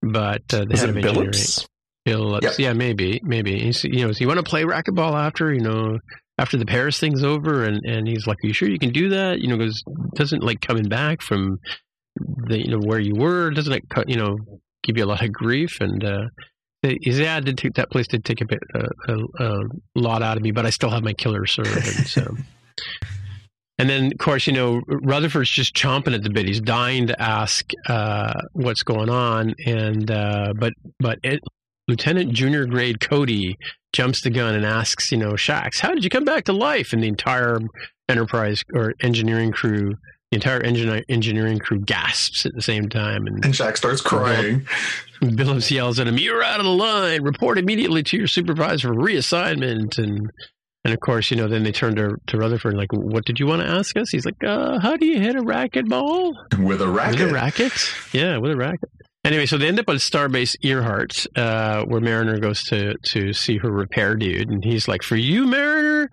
[0.00, 1.32] but uh, the Is head of engineering.
[1.32, 1.68] Billups?
[2.06, 2.44] Phillips.
[2.44, 2.58] Yep.
[2.58, 3.58] Yeah, maybe, maybe.
[3.58, 5.98] He's, you know, does he want to play racquetball after, you know,
[6.38, 7.64] after the Paris thing's over?
[7.64, 9.40] And, and he's like, Are you sure you can do that?
[9.40, 9.82] You know, because
[10.14, 11.58] doesn't like coming back from
[12.16, 14.36] the, you know, where you were, doesn't it, cut, you know,
[14.82, 15.80] give you a lot of grief?
[15.80, 16.24] And, uh,
[16.82, 19.60] his yeah, did take, that place did take a bit, uh, a, a
[19.96, 21.84] lot out of me, but I still have my killer servant.
[22.06, 22.36] So,
[23.78, 26.46] and then of course, you know, Rutherford's just chomping at the bit.
[26.46, 31.40] He's dying to ask uh, what's going on, and uh, but but it,
[31.88, 33.56] Lieutenant Junior Grade Cody
[33.92, 36.92] jumps the gun and asks, you know, Shax, how did you come back to life?
[36.92, 37.58] And the entire
[38.08, 39.94] Enterprise or engineering crew,
[40.30, 44.66] the entire engine, engineering crew gasps at the same time, and And Shax starts crying.
[45.20, 47.22] Billups yells at him, "You're out of the line.
[47.22, 50.30] Report immediately to your supervisor for reassignment." And
[50.84, 53.46] and of course, you know, then they turn to to Rutherford like, "What did you
[53.46, 56.88] want to ask us?" He's like, uh, "How do you hit a racquetball?" With a
[56.88, 57.20] racket.
[57.20, 57.72] With a racket?
[58.14, 58.88] Yeah, with a racket.
[59.28, 63.58] Anyway, so they end up on Starbase Earhart, uh, where Mariner goes to to see
[63.58, 66.08] her repair dude, and he's like, "For you, Mariner,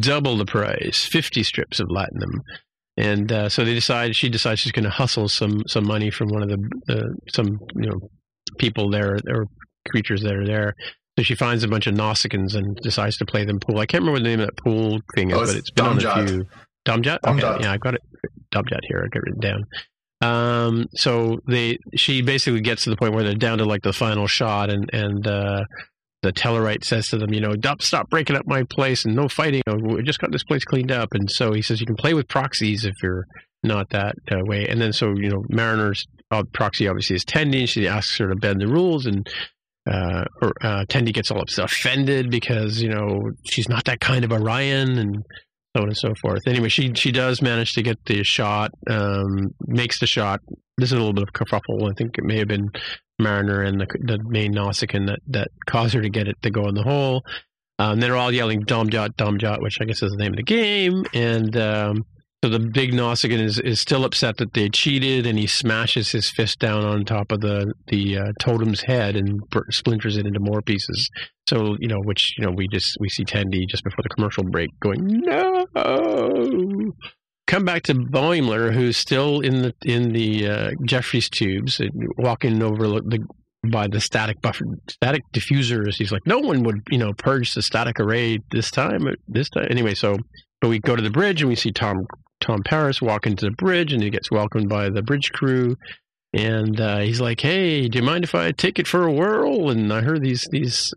[0.00, 2.40] double the price, fifty strips of latinum."
[2.96, 4.16] And uh, so they decide.
[4.16, 6.58] She decides she's going to hustle some some money from one of the
[6.88, 8.00] uh, some you know
[8.58, 9.46] people there or
[9.88, 10.74] creatures that are there.
[11.16, 13.78] So she finds a bunch of Nausicaans and decides to play them pool.
[13.78, 15.98] I can't remember the name of that pool thing is, Oh, but it's been on
[15.98, 16.28] a Domjot.
[16.28, 16.46] few.
[16.84, 17.18] Domjot?
[17.24, 18.02] Okay, yeah, I've got it.
[18.52, 19.04] Domjot here.
[19.04, 19.64] I got it written down.
[20.20, 23.92] Um, so they, she basically gets to the point where they're down to like the
[23.92, 25.64] final shot, and and uh,
[26.22, 29.62] the Tellarite says to them, you know, stop, breaking up my place and no fighting.
[29.66, 32.28] We just got this place cleaned up, and so he says you can play with
[32.28, 33.26] proxies if you're
[33.62, 34.66] not that uh, way.
[34.66, 37.68] And then so you know, Mariner's uh, proxy obviously is Tendi.
[37.68, 39.28] She asks her to bend the rules, and
[39.86, 44.32] uh, or, uh, Tendi gets all offended because you know she's not that kind of
[44.32, 45.24] Orion, and
[45.76, 46.42] so on and so forth.
[46.46, 50.40] Anyway, she she does manage to get the shot, um, makes the shot.
[50.78, 51.90] This is a little bit of kerfuffle.
[51.90, 52.70] I think it may have been
[53.18, 56.68] Mariner and the, the main Nausicaan that, that caused her to get it to go
[56.68, 57.22] in the hole.
[57.78, 61.04] Um, they're all yelling Domjot, Domjot, which I guess is the name of the game.
[61.14, 62.04] And um,
[62.46, 66.30] so the big Nausicaan is, is still upset that they cheated, and he smashes his
[66.30, 69.40] fist down on top of the the uh, totem's head and
[69.70, 71.10] splinters it into more pieces.
[71.48, 74.44] So you know, which you know, we just we see Tendi just before the commercial
[74.44, 75.66] break going no.
[77.48, 82.62] Come back to Boimler, who's still in the in the uh, Jefferies tubes, and walking
[82.62, 83.26] over the
[83.72, 85.96] by the static buffer, static diffusers.
[85.96, 89.08] He's like, no one would, you know, purge the static array this time.
[89.26, 89.94] This time, anyway.
[89.94, 90.16] So,
[90.60, 92.06] but we go to the bridge and we see Tom
[92.40, 95.76] Tom Paris walk into the bridge, and he gets welcomed by the bridge crew.
[96.32, 99.70] And uh, he's like, "Hey, do you mind if I take it for a whirl?"
[99.70, 100.92] And I heard these these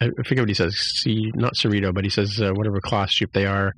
[0.00, 0.74] I forget what he says.
[1.02, 3.72] See, not Cerrito, but he says uh, whatever class ship they are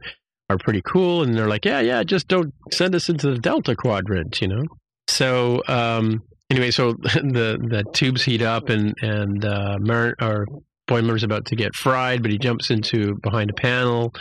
[0.49, 1.23] are pretty cool.
[1.23, 4.65] And they're like, "Yeah, yeah, just don't send us into the Delta Quadrant," you know.
[5.09, 10.47] So um, anyway, so the the tubes heat up, and and uh, Mar- or
[10.89, 14.13] Boimler's about to get fried, but he jumps into behind a panel.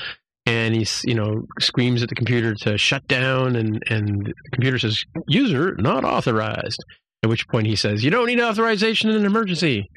[0.50, 4.80] And he's, you know, screams at the computer to shut down, and, and the computer
[4.80, 6.84] says, "User not authorized."
[7.22, 9.88] At which point he says, "You don't need authorization in an emergency."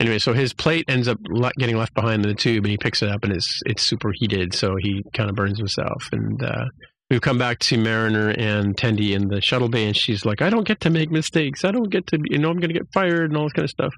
[0.00, 1.18] Anyway, so his plate ends up
[1.58, 4.54] getting left behind in the tube, and he picks it up, and it's it's superheated,
[4.54, 6.02] so he kind of burns himself.
[6.10, 6.64] And uh,
[7.10, 10.48] we come back to Mariner and Tendi in the shuttle bay, and she's like, "I
[10.48, 11.66] don't get to make mistakes.
[11.66, 13.64] I don't get to, you know, I'm going to get fired and all this kind
[13.64, 13.92] of stuff."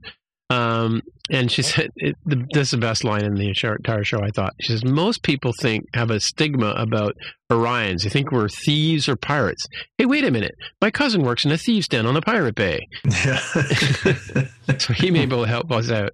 [0.51, 4.21] Um, and she said, it, the, "This is the best line in the entire show."
[4.21, 7.15] I thought she says, "Most people think have a stigma about
[7.51, 8.03] Orions.
[8.03, 9.65] They think we're thieves or pirates.
[9.97, 10.57] Hey, wait a minute.
[10.81, 12.81] My cousin works in a thieves' den on the pirate bay."
[14.79, 16.11] so he may be able to help us out.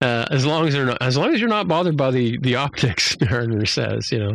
[0.00, 2.54] Uh, as long as they're not, as long as you're not bothered by the the
[2.54, 4.34] optics, Mariner says, you know,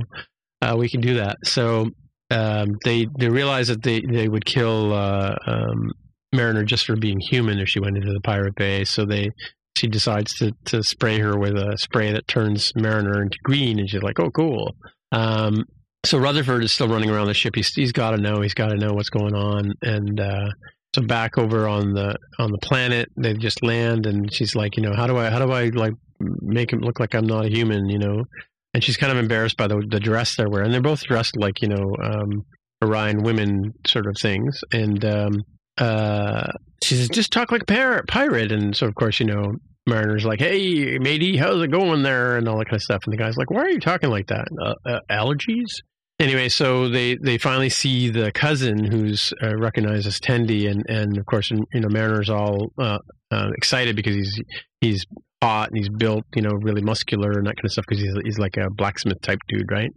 [0.62, 1.38] uh, we can do that.
[1.46, 1.90] So
[2.32, 5.92] um, they they realize that they they would kill uh, um,
[6.34, 8.84] Mariner just for being human if she went into the pirate bay.
[8.84, 9.32] So they
[9.78, 13.90] she decides to to spray her with a spray that turns Mariner into green, and
[13.90, 14.76] she's like, oh, cool.
[15.12, 15.66] Um,
[16.06, 17.56] so Rutherford is still running around the ship.
[17.56, 18.42] He's he's got to know.
[18.42, 20.50] He's got to know what's going on, and uh,
[20.96, 24.84] so back over on the on the planet, they just land, and she's like, you
[24.84, 27.50] know, how do I how do I like make him look like I'm not a
[27.50, 28.26] human, you know?
[28.74, 30.72] And she's kind of embarrassed by the the dress they're wearing.
[30.72, 32.46] They're both dressed like you know um,
[32.84, 35.44] Orion women sort of things, and um,
[35.78, 36.52] uh,
[36.84, 38.52] she says, just talk like a pirate.
[38.52, 39.56] And so of course you know
[39.88, 43.02] Mariner's like, "Hey, matey, how's it going there?" and all that kind of stuff.
[43.06, 44.48] And the guy's like, "Why are you talking like that?
[44.64, 45.82] Uh, uh, allergies?"
[46.20, 50.70] Anyway, so they, they finally see the cousin who's uh, recognized as Tendi.
[50.70, 53.00] and, and of course, you know, Mariner's all uh,
[53.32, 54.42] uh, excited because he's
[54.82, 55.06] he's
[55.42, 58.14] hot and he's built, you know, really muscular and that kind of stuff because he's
[58.24, 59.90] he's like a blacksmith type dude, right?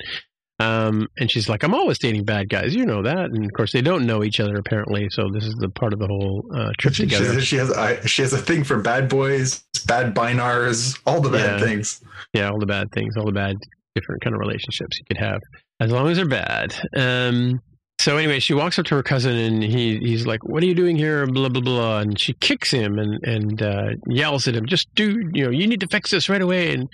[0.60, 2.74] Um, and she's like, I'm always dating bad guys.
[2.74, 3.30] You know that.
[3.30, 5.08] And of course, they don't know each other apparently.
[5.10, 7.40] So this is the part of the whole uh, trip together.
[7.40, 11.60] She, has I, she has a thing for bad boys, bad Bynars, all the bad
[11.60, 11.66] Yeah.
[11.66, 12.00] things.
[12.32, 13.56] Yeah, all the bad things, all the bad
[13.96, 15.40] different kind of relationships you could have,
[15.80, 16.74] as long as they're bad.
[16.96, 17.60] Um,
[18.00, 20.74] so anyway, she walks up to her cousin and he he's like, "What are you
[20.74, 24.66] doing here?" Blah blah blah, and she kicks him and and uh, yells at him,
[24.66, 26.88] "Just dude, you know, you need to fix this right away." And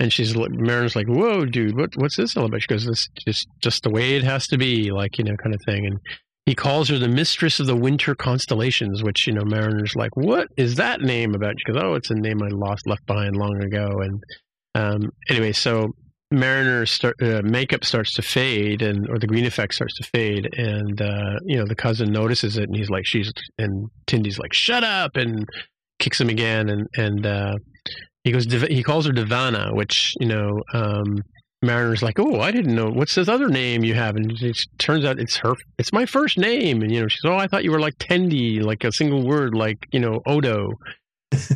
[0.00, 3.46] and she's Marin's like, "Whoa, dude, what what's this all about?" She goes, "This just
[3.62, 5.98] just the way it has to be, like you know, kind of thing." And
[6.46, 10.48] he calls her the mistress of the winter constellations, which you know, Mariner's like, "What
[10.56, 13.62] is that name about?" She goes, "Oh, it's a name I lost left behind long
[13.62, 14.24] ago." And
[14.74, 15.88] um, anyway, so
[16.32, 20.48] Mariner start, uh, makeup starts to fade, and or the green effect starts to fade,
[20.56, 24.54] and uh, you know the cousin notices it, and he's like, "She's," and Tendi's like,
[24.54, 25.46] "Shut up!" and
[25.98, 27.56] kicks him again, and and uh,
[28.24, 30.62] he goes, he calls her D'Vana, which you know.
[30.74, 31.22] Um,
[31.62, 32.88] Mariner's like, oh, I didn't know.
[32.88, 34.16] What's this other name you have?
[34.16, 35.52] And it turns out it's her.
[35.78, 36.80] It's my first name.
[36.80, 39.54] And you know, she's, oh, I thought you were like Tendi, like a single word,
[39.54, 40.72] like you know, Odo.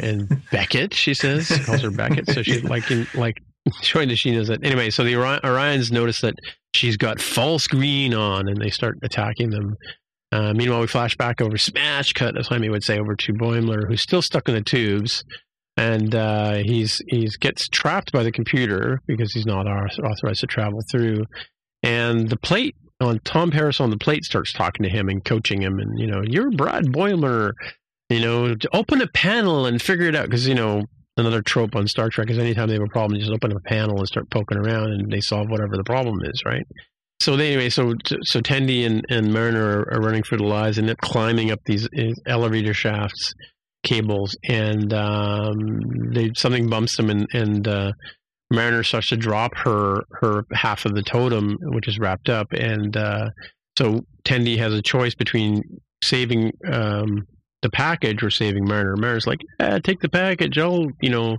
[0.00, 2.28] And Beckett, she says, she calls her Beckett.
[2.28, 3.36] So she's like, in, like
[3.82, 4.64] showing that she knows that.
[4.64, 6.34] Anyway, so the Orions notice that
[6.74, 9.74] she's got false green on, and they start attacking them.
[10.32, 13.86] Uh, meanwhile, we flash back over smash cut, as Jaime would say, over to Boimler,
[13.86, 15.24] who's still stuck in the tubes,
[15.76, 20.80] and uh, he's he's gets trapped by the computer because he's not authorized to travel
[20.90, 21.24] through.
[21.82, 25.62] And the plate on Tom Paris on the plate starts talking to him and coaching
[25.62, 27.52] him, and you know, you're Brad Boimler.
[28.10, 30.84] You know, open a panel and figure it out because you know
[31.16, 33.68] another trope on Star Trek is anytime they have a problem, just open up a
[33.68, 36.66] panel and start poking around, and they solve whatever the problem is, right?
[37.20, 40.78] So they, anyway, so so Tendi and, and Mariner are, are running for their lives
[40.78, 41.88] and they're climbing up these
[42.26, 43.32] elevator shafts,
[43.84, 45.80] cables, and um,
[46.12, 47.92] they something bumps them, and, and uh,
[48.50, 52.96] Mariner starts to drop her her half of the totem, which is wrapped up, and
[52.96, 53.28] uh,
[53.78, 55.62] so Tendi has a choice between
[56.02, 57.26] saving um,
[57.62, 58.96] the package or saving Mariner.
[58.96, 60.58] Mariner's like, eh, take the package.
[60.58, 61.38] I'll, you know,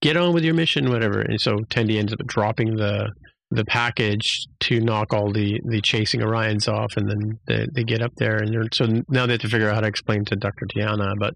[0.00, 1.20] get on with your mission, whatever.
[1.20, 3.10] And so Tendi ends up dropping the
[3.54, 8.00] the package to knock all the, the chasing Orions off, and then they, they get
[8.00, 10.66] up there, and so now they have to figure out how to explain to Dr.
[10.74, 11.34] T'Ana about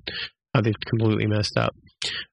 [0.61, 1.75] they've completely messed up.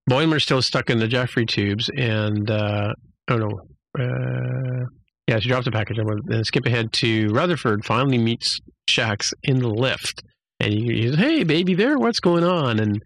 [0.09, 2.93] Boimler's still stuck in the Jefferies tubes, and uh,
[3.29, 3.49] oh no,
[3.99, 4.85] uh,
[5.27, 5.97] yeah, she dropped the package.
[5.99, 7.85] I'm gonna skip ahead to Rutherford.
[7.85, 8.59] Finally meets
[8.89, 10.21] Shax in the lift,
[10.59, 13.01] and he, says, "Hey, baby, there, what's going on?" And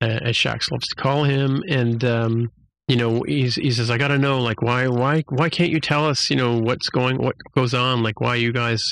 [0.00, 2.50] uh, as Shax loves to call him, and um,
[2.88, 5.80] you know, he's, he says, "I got to know, like, why, why, why can't you
[5.80, 8.82] tell us, you know, what's going, what goes on, like, why you guys."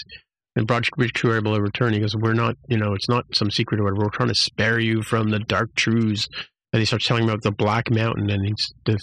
[0.56, 1.92] And Bridge Crew are able to return.
[1.92, 4.04] He goes, "We're not, you know, it's not some secret or whatever.
[4.04, 6.28] We're trying to spare you from the dark truths."
[6.72, 8.98] And he starts telling about the Black Mountain, and he's, the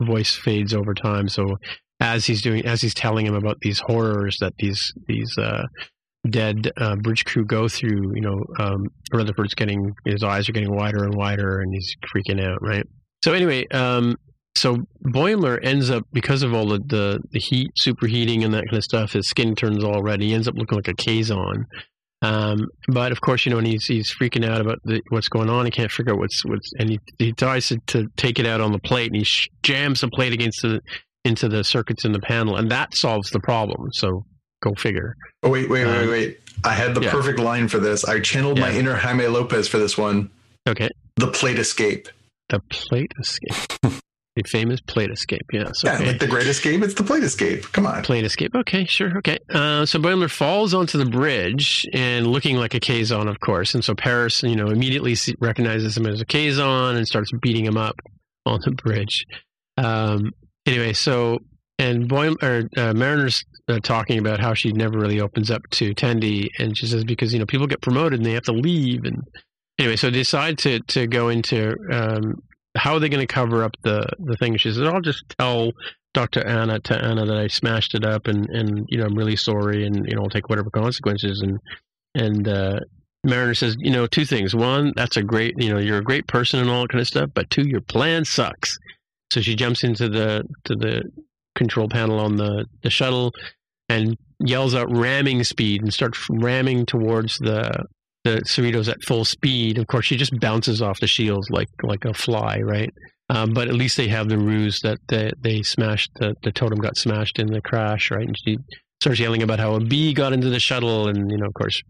[0.00, 1.28] voice fades over time.
[1.28, 1.56] So
[2.00, 5.64] as he's doing, as he's telling him about these horrors that these these uh,
[6.28, 10.74] dead uh, bridge crew go through, you know, um, Rutherford's getting his eyes are getting
[10.74, 12.86] wider and wider, and he's freaking out, right?
[13.22, 14.16] So anyway, um,
[14.56, 18.76] so Boimler ends up because of all the, the the heat, superheating, and that kind
[18.78, 19.12] of stuff.
[19.12, 20.20] His skin turns all red.
[20.20, 21.64] He ends up looking like a Kazon.
[22.22, 25.50] Um, but of course, you know, and he's he's freaking out about the, what's going
[25.50, 25.64] on.
[25.66, 28.60] He can't figure out what's what's, and he he tries to, to take it out
[28.62, 30.80] on the plate, and he sh- jams the plate against the
[31.26, 33.88] into the circuits in the panel, and that solves the problem.
[33.92, 34.24] So
[34.62, 35.14] go figure.
[35.42, 36.38] Oh wait, wait, wait, Um, wait!
[36.64, 37.10] I had the yeah.
[37.10, 38.04] perfect line for this.
[38.06, 40.30] I channeled my inner Jaime Lopez for this one.
[40.66, 42.08] Okay, The plate escape.
[42.48, 43.72] the plate escape,
[44.36, 45.42] the famous plate escape.
[45.52, 45.82] Yes.
[45.84, 46.06] Yeah, Okay.
[46.06, 46.82] like the great escape.
[46.82, 47.70] It's the plate escape.
[47.72, 48.02] Come on.
[48.02, 48.52] Plane escape.
[48.54, 49.18] Okay, sure.
[49.18, 49.38] Okay.
[49.52, 53.74] Uh, so Boimler falls onto the bridge and looking like a Kazon, of course.
[53.74, 57.76] And so Paris, you know, immediately recognizes him as a Kazon and starts beating him
[57.76, 57.94] up
[58.44, 59.24] on the bridge.
[59.76, 60.32] Um,
[60.66, 61.38] anyway, so
[61.78, 65.94] and Boim or uh, Mariner's uh, talking about how she never really opens up to
[65.94, 69.04] Tendi, and she says because you know people get promoted and they have to leave,
[69.04, 69.22] and
[69.78, 72.34] anyway, so decide to to go into um,
[72.76, 74.56] how are they going to cover up the the thing.
[74.56, 75.72] She says, "I'll just tell
[76.14, 76.42] Dr.
[76.42, 79.84] T'Ana to Anna that I smashed it up and, and you know, I'm really sorry
[79.84, 81.42] and, you know, I'll take whatever consequences.
[81.42, 81.58] And,
[82.14, 82.80] and, uh,
[83.24, 84.54] Mariner says, you know, two things.
[84.54, 87.08] One, that's a great, you know, you're a great person and all that kind of
[87.08, 88.78] stuff, but two, your plan sucks.
[89.32, 91.02] So she jumps into the, to the
[91.56, 93.32] control panel on the, the shuttle
[93.88, 97.86] and yells out ramming speed and starts ramming towards the,
[98.24, 99.78] the Cerritos at full speed.
[99.78, 102.90] Of course, she just bounces off the shields like like a fly, right?
[103.30, 106.78] Um, but at least they have the ruse that they, they smashed the, the totem
[106.78, 108.26] got smashed in the crash, right?
[108.26, 108.58] And she
[109.00, 111.80] starts yelling about how a bee got into the shuttle, and you know, of course,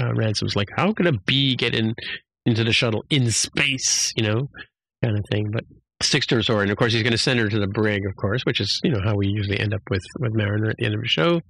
[0.00, 1.94] uh, Ransom's like, "How could a bee get in
[2.46, 4.48] into the shuttle in space?" You know,
[5.02, 5.50] kind of thing.
[5.52, 5.64] But
[6.02, 8.02] sticks to her sword, and of course, he's going to send her to the brig,
[8.06, 10.76] of course, which is you know how we usually end up with with Mariner at
[10.78, 11.40] the end of the show.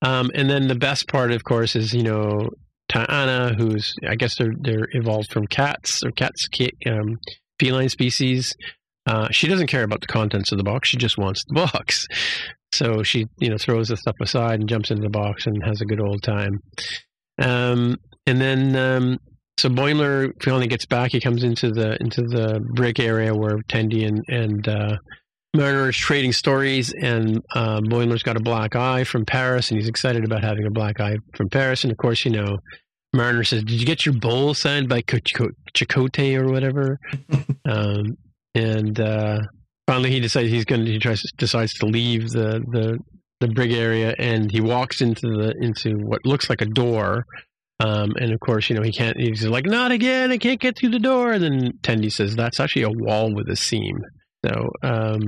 [0.00, 2.48] Um, and then the best part, of course, is you know
[2.90, 6.48] T'Ana, who's I guess they're they're evolved from cats or cats
[6.86, 7.18] um,
[7.58, 8.54] feline species.
[9.06, 12.06] Uh, she doesn't care about the contents of the box; she just wants the box.
[12.72, 15.80] So she you know throws the stuff aside and jumps into the box and has
[15.80, 16.60] a good old time.
[17.40, 19.18] Um, and then um,
[19.58, 21.12] so Boimler finally gets back.
[21.12, 24.96] He comes into the into the brick area where Tendi and and uh,
[25.54, 29.88] Mariner is trading stories, and uh, Boimler's got a black eye from Paris, and he's
[29.88, 31.84] excited about having a black eye from Paris.
[31.84, 32.58] And of course, you know,
[33.14, 36.98] Mariner says, "Did you get your bowl signed by Chakotay or whatever?"
[37.68, 38.16] um,
[38.54, 39.38] and uh,
[39.86, 40.84] finally, he decides he's going.
[40.84, 42.98] to He tries decides to leave the the
[43.40, 47.24] the brig area, and he walks into the into what looks like a door.
[47.80, 50.76] Um, and of course, you know, he can't, he's like, not again, I can't get
[50.76, 51.30] through the door.
[51.30, 54.00] And then Tendi says, that's actually a wall with a seam.
[54.46, 55.20] So, um,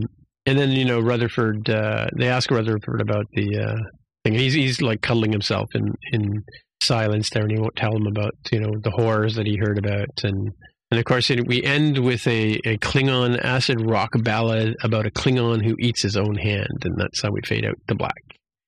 [0.47, 1.69] and then you know Rutherford.
[1.69, 3.77] Uh, they ask Rutherford about the uh,
[4.25, 4.35] thing.
[4.35, 6.43] He's he's like cuddling himself in in
[6.83, 9.79] silence there, and he won't tell him about you know the horrors that he heard
[9.79, 10.09] about.
[10.23, 10.53] And
[10.91, 15.11] and of course, it, we end with a, a Klingon acid rock ballad about a
[15.11, 18.23] Klingon who eats his own hand, and that's how we fade out to black.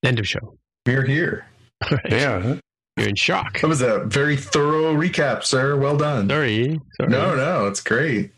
[0.05, 0.57] End of show.
[0.87, 1.47] We're here.
[1.91, 2.13] Right.
[2.13, 2.55] Yeah.
[2.97, 3.61] You're in shock.
[3.61, 5.77] That was a very thorough recap, sir.
[5.77, 6.29] Well done.
[6.29, 6.79] Sorry.
[6.97, 7.11] Sorry.
[7.11, 8.31] No, no, it's great.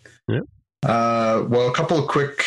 [0.85, 2.45] Uh, well, a couple of quick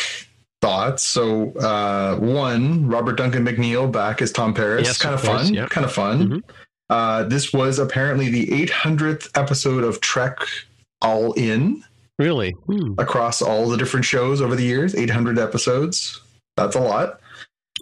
[0.61, 1.03] thoughts.
[1.05, 4.87] So, uh, one, Robert Duncan McNeill back as Tom Paris.
[4.87, 5.53] Yes, kind of, fun.
[5.53, 5.67] yeah.
[5.67, 6.29] Kind of fun.
[6.29, 6.43] Mhm.
[6.89, 10.37] Uh, this was apparently the 800th episode of Trek
[11.01, 11.83] All In
[12.17, 12.51] Really?
[12.65, 12.93] Hmm.
[12.97, 14.95] across all the different shows over the years.
[14.95, 16.19] 800 episodes.
[16.55, 17.19] That's a lot.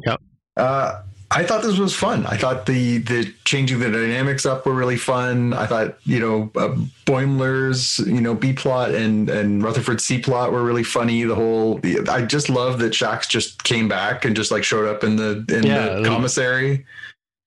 [0.05, 0.21] Yep.
[0.57, 1.01] Uh,
[1.31, 2.25] I thought this was fun.
[2.27, 5.53] I thought the the changing the dynamics up were really fun.
[5.53, 10.51] I thought you know uh, Boimler's you know B plot and and Rutherford C plot
[10.51, 11.23] were really funny.
[11.23, 15.03] The whole I just love that Shax just came back and just like showed up
[15.03, 16.85] in the in Yeah, the commissary.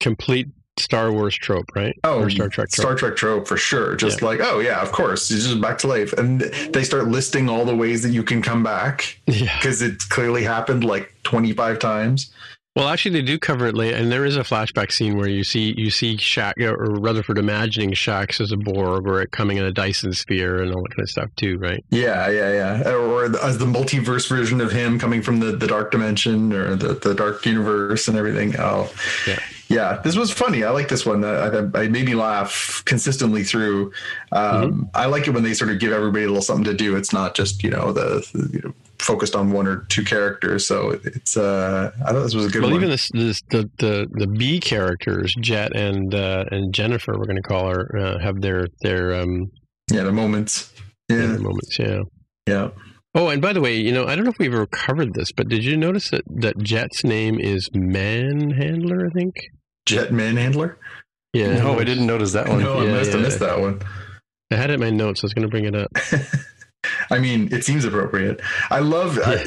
[0.00, 0.48] Complete
[0.78, 1.98] Star Wars trope, right?
[2.04, 2.84] Oh, or Star Trek trope.
[2.84, 3.96] Star Trek trope for sure.
[3.96, 7.48] Just like, oh yeah, of course, he's just back to life, and they start listing
[7.48, 9.56] all the ways that you can come back Yeah.
[9.58, 12.32] because it clearly happened like twenty five times.
[12.76, 15.42] Well, actually, they do cover it late, and there is a flashback scene where you
[15.42, 19.64] see you see Shax or Rutherford imagining Shax as a Borg or it coming in
[19.64, 21.84] a Dyson sphere and all that kind of stuff too, right?
[21.90, 22.52] Yeah, yeah,
[22.84, 22.92] yeah.
[22.92, 26.94] Or as the multiverse version of him coming from the, the dark dimension or the,
[26.94, 28.54] the dark universe and everything.
[28.60, 28.88] Oh,
[29.26, 29.40] Yeah.
[29.68, 30.00] yeah.
[30.04, 30.62] This was funny.
[30.62, 31.24] I like this one.
[31.24, 33.90] I, I, I made me laugh consistently through.
[34.30, 36.94] Um, I like it when they sort of give everybody a little something to do.
[36.94, 40.66] It's not just you know the, the you know, focused on one or two characters.
[40.66, 41.36] So it's.
[41.36, 42.80] Uh, I thought this was a good Well, one.
[42.80, 47.36] even this, this the the the B characters, Jet and uh, and Jennifer, we're going
[47.36, 49.50] to call her, uh, have their their um
[49.90, 50.72] yeah, the moments.
[51.08, 51.78] Yeah, their moments.
[51.78, 52.00] Yeah.
[52.46, 52.68] yeah.
[53.14, 55.32] Oh, and by the way, you know, I don't know if we've ever covered this,
[55.32, 59.06] but did you notice that that Jet's name is Manhandler?
[59.06, 59.34] I think.
[59.86, 60.76] Jet Manhandler.
[61.32, 61.58] Yeah.
[61.58, 62.60] No, I didn't notice that one.
[62.60, 63.80] no, I yeah, must have missed that one.
[64.50, 65.22] I had it in my notes.
[65.22, 65.90] I was going to bring it up.
[67.10, 68.40] I mean, it seems appropriate.
[68.70, 69.18] I love.
[69.24, 69.44] I,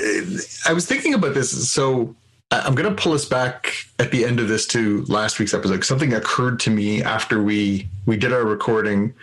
[0.68, 2.16] I was thinking about this, so
[2.52, 5.84] I'm going to pull us back at the end of this to last week's episode.
[5.84, 9.14] Something occurred to me after we we did our recording,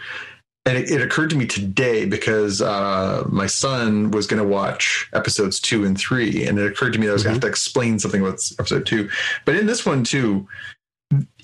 [0.65, 5.09] and it, it occurred to me today because uh, my son was going to watch
[5.13, 7.43] episodes two and three, and it occurred to me that I was going to have
[7.43, 9.11] to explain something about episode two.
[9.45, 10.47] But in this one too,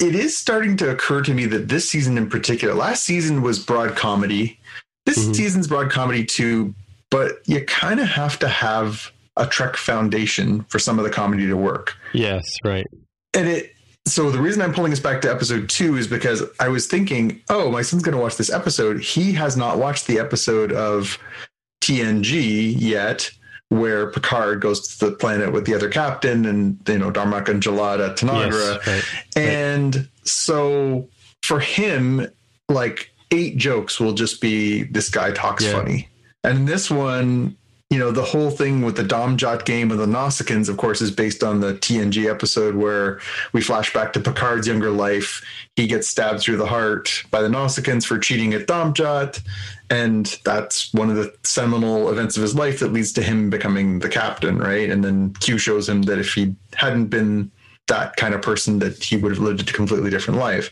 [0.00, 3.58] it is starting to occur to me that this season in particular, last season was
[3.58, 4.58] broad comedy.
[5.06, 5.36] This Mhm.
[5.36, 6.74] season's broad comedy too,
[7.14, 11.46] but you kind of have to have a Trek foundation for some of the comedy
[11.46, 11.96] to work.
[12.12, 12.86] Yes, right.
[13.34, 13.70] And it
[14.06, 17.40] so the reason I'm pulling us back to episode two is because I was thinking,
[17.48, 19.00] oh, my son's going to watch this episode.
[19.00, 21.16] He has not watched the episode of
[21.82, 23.30] TNG yet,
[23.68, 27.62] where Picard goes to the planet with the other captain and you know Darmok and
[27.62, 28.84] Jalad Tanagra.
[28.84, 29.42] Yes, right.
[29.42, 31.08] And so
[31.42, 32.26] for him,
[32.68, 35.72] like eight jokes will just be this guy talks Yeah.
[35.72, 36.08] funny.
[36.44, 37.56] And in this one,
[37.90, 41.10] you know, the whole thing with the Domjot game of the Nausicaans, of course, is
[41.10, 43.20] based on the TNG episode where
[43.52, 45.44] we flash back to Picard's younger life.
[45.76, 49.40] He gets stabbed through the heart by the Nausicaans for cheating at Domjot.
[49.90, 54.00] And that's one of the seminal events of his life that leads to him becoming
[54.00, 54.90] the captain, right?
[54.90, 57.50] And then Q shows him that if he hadn't been
[57.86, 60.70] that kind of person, that he would have lived a completely different life.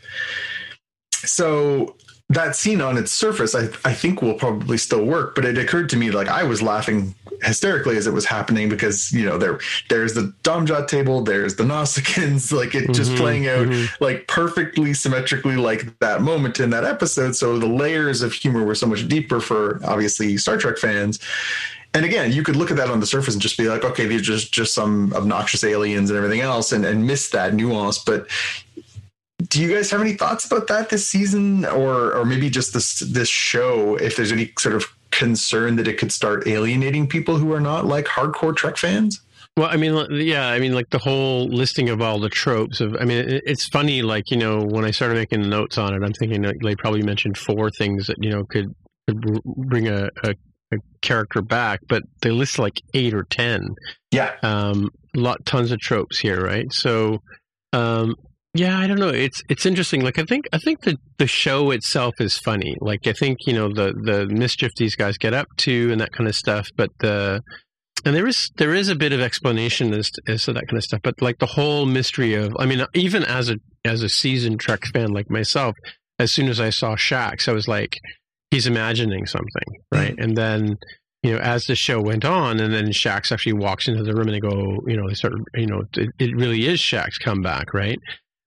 [1.12, 1.94] so
[2.32, 5.34] that scene on its surface, I, I think will probably still work.
[5.34, 9.10] But it occurred to me like I was laughing hysterically as it was happening because
[9.12, 9.58] you know there
[9.88, 14.04] there's the Domjot table, there's the Nausicaans, like it just mm-hmm, playing out mm-hmm.
[14.04, 17.36] like perfectly symmetrically like that moment in that episode.
[17.36, 21.18] So the layers of humor were so much deeper for obviously Star Trek fans.
[21.94, 24.06] And again, you could look at that on the surface and just be like, okay,
[24.06, 27.98] these are just, just some obnoxious aliens and everything else and, and miss that nuance.
[27.98, 28.28] But
[29.52, 31.66] do you guys have any thoughts about that this season?
[31.66, 35.98] Or or maybe just this this show if there's any sort of concern that it
[35.98, 39.20] could start alienating people who are not like hardcore trek fans?
[39.58, 42.96] Well i mean yeah i mean like the whole listing of all the tropes of
[42.98, 46.14] i mean it's funny like you know when i started making notes on it i'm
[46.14, 48.74] thinking they probably mentioned four things that you know could,
[49.06, 50.34] could bring a, a,
[50.72, 53.68] a character back but they list like eight or ten.
[54.10, 54.32] Yeah.
[54.42, 56.72] Um lot tons of tropes here right?
[56.72, 57.18] So
[57.74, 58.14] um
[58.54, 59.08] yeah, I don't know.
[59.08, 60.02] It's it's interesting.
[60.02, 62.76] Like I think I think the the show itself is funny.
[62.80, 66.12] Like I think you know the the mischief these guys get up to and that
[66.12, 66.68] kind of stuff.
[66.76, 67.40] But the
[68.04, 70.76] and there is there is a bit of explanation as to, as to that kind
[70.76, 71.00] of stuff.
[71.02, 74.84] But like the whole mystery of I mean, even as a as a seasoned Trek
[74.92, 75.74] fan like myself,
[76.18, 77.96] as soon as I saw Shax, I was like,
[78.50, 80.12] he's imagining something, right?
[80.12, 80.22] Mm-hmm.
[80.22, 80.76] And then
[81.22, 84.26] you know, as the show went on, and then Shax actually walks into the room,
[84.26, 87.40] and they go, you know, they start, you know, it, it really is Shax come
[87.40, 87.98] back, right?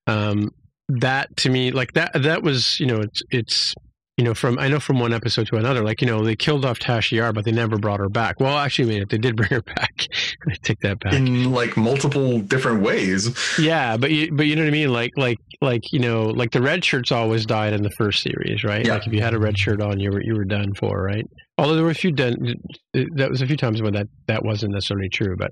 [0.07, 0.51] Um,
[0.89, 3.75] that to me, like that, that was, you know, it's, it's,
[4.17, 6.63] you know, from I know from one episode to another, like you know, they killed
[6.63, 8.39] off Tasha Yar, but they never brought her back.
[8.39, 10.07] Well, actually, they did bring her back.
[10.49, 13.35] I take that back in like multiple different ways.
[13.59, 14.93] Yeah, but you, but you know what I mean?
[14.93, 18.63] Like, like, like you know, like the red shirts always died in the first series,
[18.63, 18.85] right?
[18.85, 18.93] Yeah.
[18.93, 21.25] Like if you had a red shirt on, you were you were done for, right?
[21.57, 22.55] Although there were a few done,
[22.93, 25.51] that was a few times when that that wasn't necessarily true, but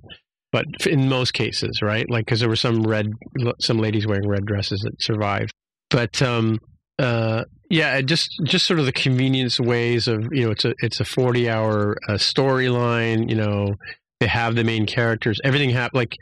[0.54, 2.06] but in most cases, right?
[2.10, 3.12] Like because there were some red,
[3.60, 5.51] some ladies wearing red dresses that survived.
[5.89, 6.60] But um,
[6.99, 10.99] uh, yeah, just just sort of the convenience ways of you know it's a it's
[10.99, 13.28] a forty hour uh, storyline.
[13.30, 13.74] You know,
[14.20, 15.39] they have the main characters.
[15.43, 16.16] Everything happened like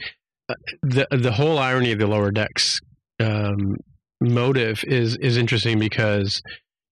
[0.49, 2.79] uh, the the whole irony of the lower decks
[3.19, 3.75] um,
[4.21, 6.41] motive is is interesting because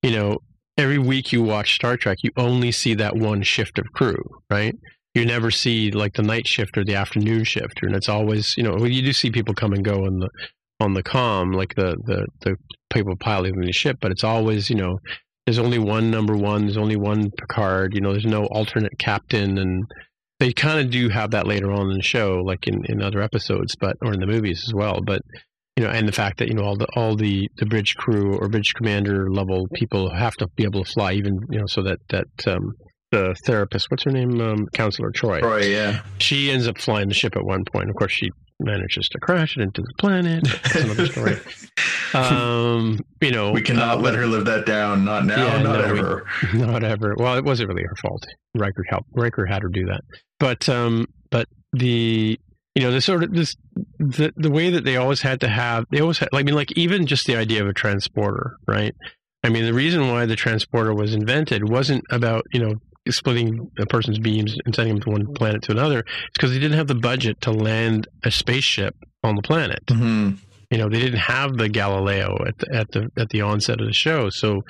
[0.04, 0.40] you know
[0.78, 4.76] every week you watch Star Trek, you only see that one shift of crew, right?
[5.14, 8.64] You never see like the night shift or the afternoon shift, and it's always you
[8.64, 10.30] know you do see people come and go on the
[10.80, 12.56] on the com like the the the
[12.94, 15.00] people piloting the ship, but it's always you know
[15.46, 19.58] there's only one number one, there's only one Picard, you know, there's no alternate captain,
[19.58, 19.84] and
[20.40, 23.20] they kind of do have that later on in the show, like in, in other
[23.20, 25.22] episodes, but or in the movies as well, but
[25.76, 28.38] you know, and the fact that you know all the all the the bridge crew
[28.38, 31.82] or bridge commander level people have to be able to fly, even you know, so
[31.82, 32.74] that that um,
[33.12, 33.90] the therapist.
[33.90, 34.40] What's her name?
[34.40, 35.42] Um, Counselor Troi.
[35.42, 36.02] Troi, yeah.
[36.20, 37.90] She ends up flying the ship at one point.
[37.90, 38.30] Of course, she
[38.60, 40.44] manages to crash it into the planet.
[40.44, 41.38] That's another story.
[42.14, 45.06] um, you know, we cannot uh, let her live that down.
[45.06, 45.46] Not now.
[45.46, 46.26] Yeah, not no, ever.
[46.54, 47.16] We, not ever.
[47.18, 48.24] Well, it wasn't really her fault.
[48.56, 49.10] Riker helped.
[49.14, 50.02] Riker had her do that.
[50.40, 52.40] But um, but the
[52.76, 53.56] you know the sort of this
[53.98, 56.30] the the way that they always had to have they always had.
[56.34, 58.94] I mean, like even just the idea of a transporter, right?
[59.44, 62.76] I mean, the reason why the transporter was invented wasn't about you know
[63.10, 66.00] splitting a person's beams and sending them from one planet to another.
[66.00, 69.86] It's because they didn't have the budget to land a spaceship on the planet.
[69.88, 70.32] Mm-hmm.
[70.72, 73.88] You know, they didn't have the Galileo at the, at the at the onset of
[73.88, 74.62] the show, so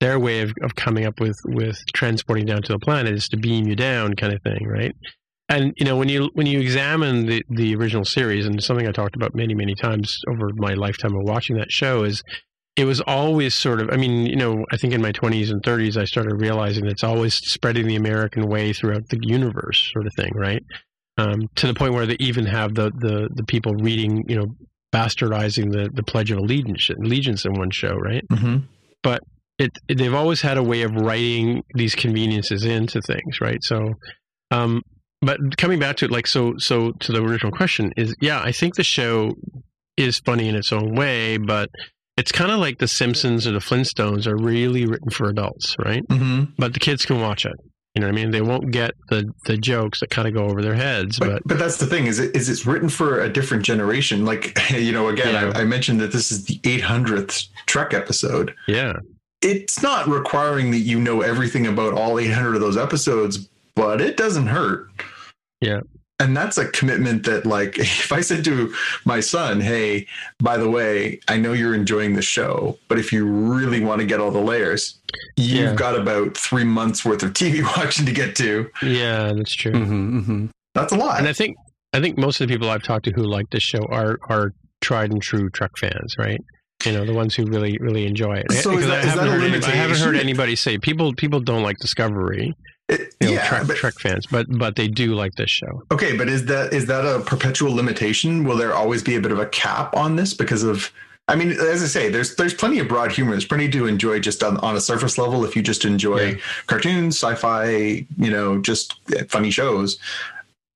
[0.00, 3.36] their way of, of coming up with with transporting down to the planet is to
[3.36, 4.94] beam you down, kind of thing, right?
[5.48, 8.92] And you know, when you when you examine the the original series, and something I
[8.92, 12.22] talked about many many times over my lifetime of watching that show is
[12.76, 15.62] it was always sort of i mean you know i think in my 20s and
[15.62, 20.12] 30s i started realizing it's always spreading the american way throughout the universe sort of
[20.14, 20.62] thing right?
[21.18, 24.46] Um, to the point where they even have the, the, the people reading you know
[24.94, 28.24] bastardizing the, the pledge of allegiance allegiance in one show right?
[28.32, 28.58] Mm-hmm.
[29.02, 29.20] but
[29.58, 33.62] it, it, they've always had a way of writing these conveniences into things right?
[33.62, 33.94] So
[34.50, 34.82] um,
[35.20, 38.52] but coming back to it like so so to the original question is yeah i
[38.52, 39.34] think the show
[39.96, 41.68] is funny in its own way but
[42.20, 46.06] it's kind of like The Simpsons or The Flintstones are really written for adults, right?
[46.06, 46.52] Mm-hmm.
[46.58, 47.54] But the kids can watch it.
[47.94, 48.30] You know what I mean?
[48.30, 51.18] They won't get the the jokes that kind of go over their heads.
[51.18, 54.26] But but, but that's the thing is it is it's written for a different generation.
[54.26, 55.58] Like you know, again, yeah.
[55.58, 58.54] I, I mentioned that this is the 800th Trek episode.
[58.68, 58.92] Yeah,
[59.40, 64.18] it's not requiring that you know everything about all 800 of those episodes, but it
[64.18, 64.88] doesn't hurt.
[65.60, 65.80] Yeah
[66.20, 68.72] and that's a commitment that like if i said to
[69.04, 70.06] my son hey
[70.38, 74.06] by the way i know you're enjoying the show but if you really want to
[74.06, 74.98] get all the layers
[75.36, 75.74] you've yeah.
[75.74, 80.18] got about three months worth of tv watching to get to yeah that's true mm-hmm,
[80.20, 80.46] mm-hmm.
[80.74, 81.56] that's a lot and i think
[81.94, 84.52] i think most of the people i've talked to who like this show are are
[84.80, 86.40] tried and true Trek fans right
[86.86, 88.50] You know, the ones who really really enjoy it.
[88.52, 90.56] So is Because that- I is that haven't a heard anybody- I haven't heard anybody
[90.56, 92.54] say people people don't like Discovery.
[92.90, 95.82] It- You know, yeah, Trek, but, Trek fans, but but they do like this show.
[95.92, 98.44] okay, but is that is that a perpetual limitation?
[98.44, 100.90] Will there always be a bit of a cap on this because of?
[101.28, 103.30] I mean, as I say, there's there's plenty of broad humor.
[103.32, 106.34] There's plenty to enjoy just on, on a surface level if you just enjoy Yeah.
[106.66, 108.94] cartoons, sci-fi, you know, just
[109.28, 109.98] funny shows.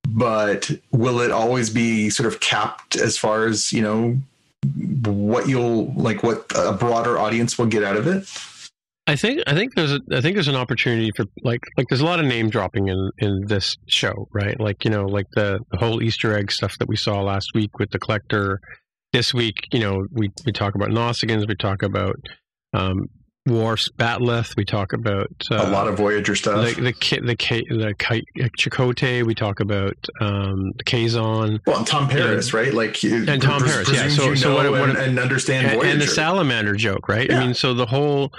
[0.09, 4.19] But will it always be sort of capped as far as you know
[5.05, 8.29] what you'll like, what a broader audience will get out of it?
[9.07, 12.01] I think I think there's a I think there's an opportunity for like like there's
[12.01, 14.59] a lot of name dropping in in this show, right?
[14.59, 17.79] Like you know like the, the whole Easter egg stuff that we saw last week
[17.79, 18.61] with the collector.
[19.13, 22.17] This week, you know, we we talk about Nausicaans, we talk about
[22.73, 23.05] um,
[23.47, 26.75] Worf's bat'leth, we talk about uh, a lot of Voyager stuff.
[26.75, 27.37] the the Ki- the
[27.69, 28.25] the Ki-
[28.59, 29.25] Chakotay.
[29.25, 32.75] We talk about um, the Kazon well, and Tom Paris, right?
[32.75, 34.09] Like you- And Tom Paris, yeah.
[34.09, 35.93] So- so what- what- and, and understand and, Voyager.
[35.93, 37.29] and the salamander joke, right?
[37.31, 37.39] Yeah.
[37.41, 38.33] I mean, so the whole,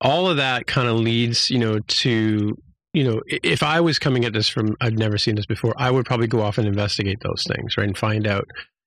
[0.00, 2.56] all of that kind of leads, you know, to
[2.94, 5.90] you know, if I was coming at this from, I'd never seen this before, I
[5.90, 8.46] would probably go off and investigate those things, right, and find out,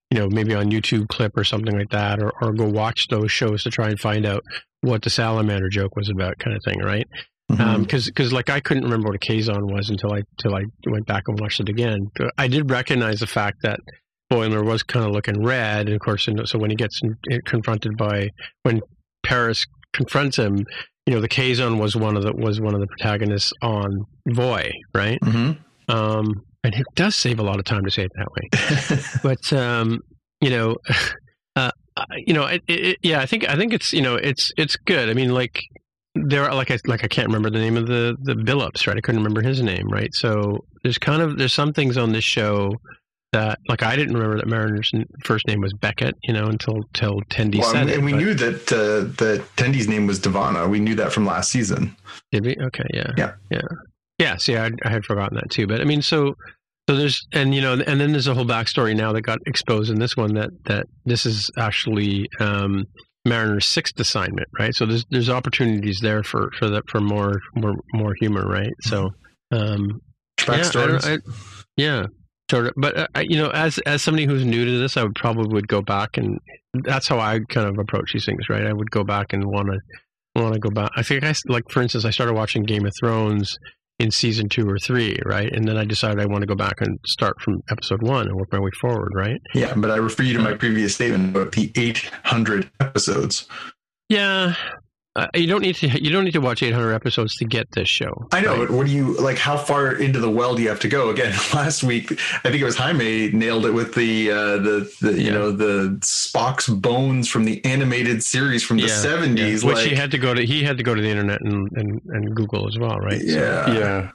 [0.09, 3.31] you know, maybe on YouTube clip or something like that, or or go watch those
[3.31, 4.43] shows to try and find out
[4.81, 7.07] what the salamander joke was about, kind of thing, right?
[7.51, 7.61] Mm-hmm.
[7.61, 10.63] Um, because because like I couldn't remember what a Kazon was until I until I
[10.87, 12.09] went back and watched it again.
[12.37, 13.79] I did recognize the fact that
[14.31, 16.99] Boimler was kind of looking red, and of course, so when he gets
[17.29, 18.29] eh, confronted by
[18.63, 18.81] when
[19.23, 20.65] Paris confronts him,
[21.05, 24.71] you know, the Kazon was one of the was one of the protagonists on Voy,
[24.93, 25.19] right?
[25.21, 25.57] Mhm.
[25.87, 29.51] Um, and it does save a lot of time to say it that way but
[29.53, 29.99] um,
[30.41, 30.77] you know,
[31.55, 31.71] uh,
[32.25, 35.09] you know, it, it, yeah, I think I think it's you know it's it's good.
[35.09, 35.59] I mean, like
[36.15, 38.97] there are like I like I can't remember the name of the the Billups, right?
[38.97, 40.13] I couldn't remember his name, right?
[40.13, 42.73] So there's kind of there's some things on this show
[43.33, 44.91] that like I didn't remember that Mariner's
[45.23, 47.95] first name was Beckett, you know, until till Tendi well, said and, it.
[47.97, 50.67] and we but- knew that uh, that Tendi's name was D'Vana.
[50.67, 51.95] We knew that from last season.
[52.31, 52.55] Did we?
[52.57, 53.33] Okay, yeah, Yeah.
[53.49, 53.61] yeah,
[54.19, 54.35] yeah.
[54.37, 55.65] See, I, I had forgotten that too.
[55.67, 56.35] But I mean, so
[56.89, 59.89] so there's and you know, and then there's a whole backstory now that got exposed
[59.91, 62.85] in this one that that this is actually um,
[63.25, 64.75] Mariner's sixth assignment, right?
[64.75, 68.73] So there's there's opportunities there for for that for more more more humor, right?
[68.81, 69.11] So
[69.51, 70.01] um,
[70.45, 71.17] Back yeah, I I-
[71.77, 72.05] yeah,
[72.51, 72.73] sort.
[72.77, 75.67] But uh, you know, as as somebody who's new to this, I would probably would
[75.67, 76.39] go back and
[76.73, 78.65] that's how I kind of approach these things, right?
[78.65, 79.79] I would go back and want to
[80.39, 80.91] want to go back.
[80.95, 83.57] I think I like, for instance, I started watching Game of Thrones
[83.99, 85.51] in season two or three, right?
[85.51, 88.35] And then I decided I want to go back and start from episode one and
[88.35, 89.39] work my way forward, right?
[89.53, 93.47] yeah, but I refer you to my previous statement about the 800 episodes.
[94.09, 94.55] Yeah.
[95.13, 95.87] Uh, you don't need to.
[96.01, 98.29] You don't need to watch 800 episodes to get this show.
[98.31, 98.67] I know, right?
[98.67, 99.37] but what do you like?
[99.37, 101.09] How far into the well do you have to go?
[101.11, 105.13] Again, last week I think it was Jaime nailed it with the uh, the, the
[105.13, 105.33] you Yeah.
[105.33, 109.65] know the Spock's bones from the animated series from the Yeah, seventies.
[109.65, 110.45] Which like, he had to go to.
[110.45, 113.19] He had to go to the internet and and, and Google as well, right?
[113.19, 113.77] So, yeah.
[113.77, 114.11] yeah.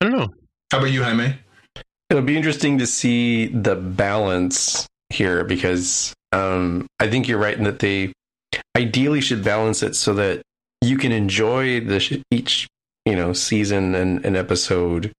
[0.00, 0.28] I don't know.
[0.70, 1.34] How about you, Jaime?
[2.08, 7.64] It'll be interesting to see the balance here because um, I think you're right in
[7.64, 8.12] that they
[8.76, 10.42] ideally should balance it so that
[10.82, 12.66] you can enjoy the sh- each
[13.06, 15.12] you know season and, and episode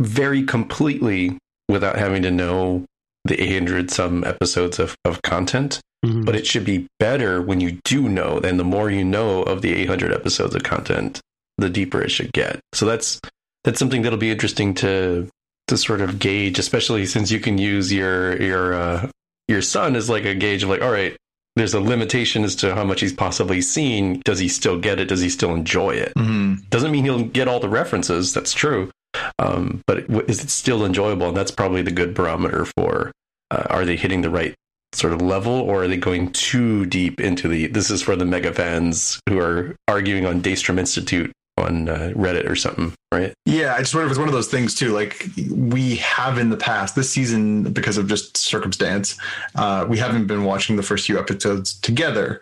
[0.00, 1.38] very completely
[1.68, 2.84] without having to know
[3.24, 6.26] the 800 some episodes of, of content Mhm.
[6.26, 9.62] but it should be better when you do know and the more you know of
[9.62, 11.18] the 800 episodes of content
[11.56, 13.22] the deeper it should get so that's
[13.64, 15.26] that's something that'll be interesting to
[15.68, 19.08] to sort of gauge especially since you can use your your uh
[19.48, 21.16] your son as like a gauge of like all right
[21.56, 24.20] there's a limitation as to how much he's possibly seen.
[24.24, 25.06] Does he still get it?
[25.06, 26.12] Does he still enjoy it?
[26.14, 26.66] Mm-hmm.
[26.70, 28.34] doesn't mean he'll get all the references.
[28.34, 28.90] That's true.
[29.38, 31.28] Um, but is it still enjoyable?
[31.28, 33.12] And that's probably the good barometer for
[33.50, 34.54] uh, are they hitting the right
[34.92, 38.24] sort of level or are they going too deep into the this is for the
[38.24, 43.74] mega fans who are arguing on daystrom institute on uh, reddit or something right Yeah,
[43.74, 44.92] I just wonder if it's one of those things too.
[44.92, 49.16] Like we have in the past, this season, because of just circumstance,
[49.54, 52.40] uh, we haven't been watching the first few episodes together,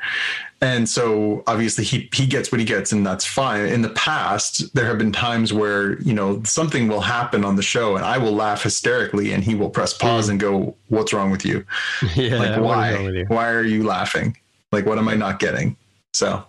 [0.62, 3.66] and so obviously he he gets what he gets, and that's fine.
[3.66, 7.62] In the past, there have been times where you know something will happen on the
[7.62, 11.30] show, and I will laugh hysterically, and he will press pause and go, "What's wrong
[11.30, 11.64] with you?
[12.14, 12.96] yeah, like why?
[12.96, 13.24] you?
[13.28, 14.36] Why are you laughing?
[14.70, 15.76] Like what am I not getting?"
[16.14, 16.44] So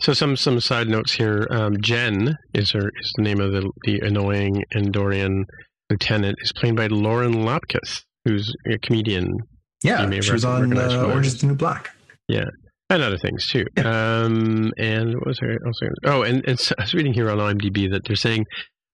[0.00, 1.46] So some some side notes here.
[1.50, 5.44] Um, Jen is her is the name of the the annoying Andorian
[5.88, 6.36] lieutenant.
[6.42, 9.38] is played by Lauren Lapkus, who's a comedian
[9.82, 11.04] yeah, she was on uh.
[11.06, 11.90] Orange is the New Black.
[12.28, 12.44] Yeah,
[12.90, 13.64] and other things too.
[13.78, 15.86] Um, and what was I also?
[16.04, 18.46] Oh, and, and so I was reading here on IMDb that they're saying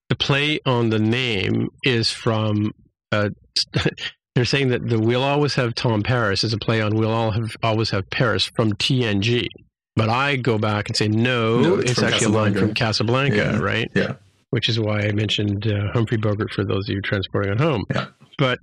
[0.09, 2.71] the play on the name is from
[3.11, 3.29] uh,
[4.35, 7.31] they're saying that the "We'll Always Have Tom Paris" is a play on "We'll all
[7.31, 9.47] have always have Paris" from TNG.
[9.97, 13.35] But I go back and say no, No, it's it's, actually a line from Casablanca,
[13.35, 13.57] Yeah.
[13.57, 13.91] right?
[13.95, 14.13] Yeah.
[14.51, 17.83] Which is why I mentioned uh, Humphrey Bogart for those of you transporting on home.
[17.93, 18.05] Yeah.
[18.37, 18.59] But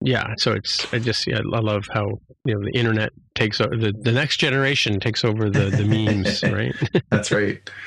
[0.00, 2.06] yeah, so it's I just yeah, I love how
[2.44, 6.42] you know the internet takes over the, the next generation takes over the the memes,
[6.52, 6.74] right?
[7.10, 7.58] That's right.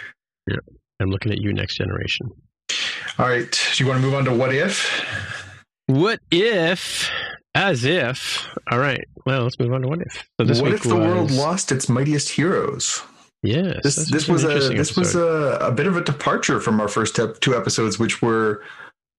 [0.50, 0.58] Yeah.
[1.00, 2.28] I'm looking at you, next generation.
[3.20, 3.52] All right.
[3.76, 5.06] Do you want to move on to what if?
[5.88, 7.10] What if?
[7.58, 8.48] As if.
[8.72, 9.04] All right.
[9.26, 10.28] Well, let's move on to what if.
[10.40, 13.02] So this what if the world lost its mightiest heroes?
[13.44, 13.80] Yes.
[13.84, 17.16] This this was a this was a, a bit of a departure from our first
[17.42, 18.64] two episodes, which were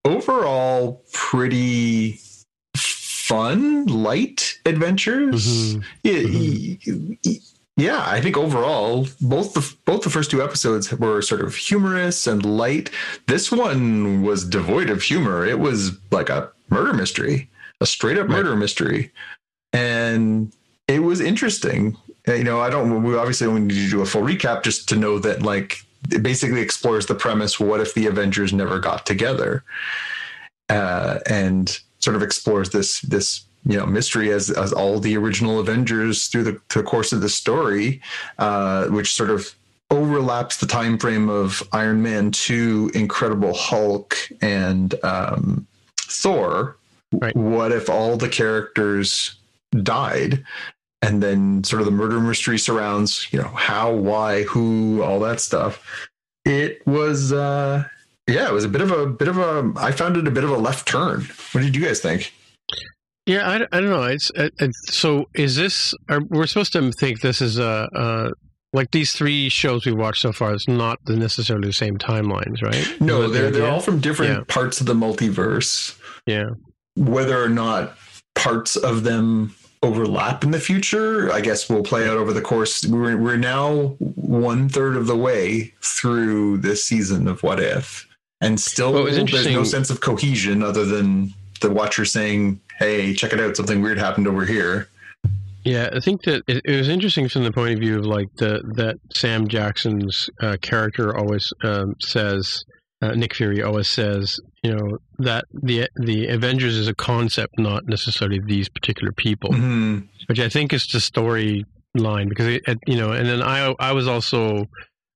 [0.04, 2.20] overall pretty
[2.76, 5.74] fun, light adventures.
[5.76, 5.84] Mhm.
[6.04, 7.40] Yeah, y-
[7.76, 12.26] yeah, I think overall both the both the first two episodes were sort of humorous
[12.26, 12.90] and light.
[13.26, 15.44] This one was devoid of humor.
[15.46, 17.48] It was like a murder mystery,
[17.80, 18.36] a straight up Right.
[18.38, 19.12] murder mystery,
[19.72, 20.52] and
[20.86, 21.96] it was interesting.
[22.26, 23.02] Uh, You know, I don't.
[23.02, 26.22] We obviously don't need to do a full recap just to know that like it
[26.22, 29.64] basically explores the premise: what if the Avengers never got together?
[30.68, 35.58] Uh, and sort of explores this this you know mystery as as all the original
[35.60, 38.00] Avengers through the, through the course of the story,
[38.38, 39.54] uh, which sort of
[39.90, 45.66] overlaps the time frame of Iron Man two, Incredible Hulk, and um,
[45.96, 46.76] Thor.
[47.12, 47.34] Right.
[47.36, 49.36] What if all the characters
[49.82, 50.44] died?
[51.00, 55.40] And then sort of the murder mystery surrounds, you know, how, why, who, all that
[55.40, 56.08] stuff.
[56.44, 57.84] It was uh
[58.26, 60.44] yeah, it was a bit of a bit of a I found it a bit
[60.44, 61.28] of a left turn.
[61.52, 62.32] What did you guys think?
[63.26, 64.04] Yeah, I, I don't know.
[64.04, 65.26] It's uh, uh, so.
[65.34, 65.92] Is this?
[66.08, 67.88] Are, we're supposed to think this is a.
[67.94, 68.30] Uh,
[68.72, 72.86] like these three shows we watched so far, it's not necessarily the same timelines, right?
[73.00, 74.44] No, Is that the they're they're all from different Yeah.
[74.48, 75.98] parts of the multiverse.
[76.26, 76.46] Yeah.
[76.98, 77.96] Whether or not
[78.34, 82.84] parts of them overlap in the future, I guess will play out over the course.
[82.86, 88.06] We're we're now one third of the way through this season of What If,
[88.40, 93.32] and still Well, there's no sense of cohesion other than the watcher saying, "Hey, check
[93.32, 93.56] it out!
[93.56, 94.88] Something weird happened over here."
[95.64, 98.28] Yeah, I think that it, it was interesting from the point of view of like
[98.36, 102.64] the that Sam Jackson's uh, character always um, says,
[103.02, 107.86] uh, Nick Fury always says, you know, that the the Avengers is a concept, not
[107.86, 110.08] necessarily these particular people, Mhm.
[110.26, 113.92] which I think is the storyline because it, it- you know, and then I I
[113.92, 114.64] was also.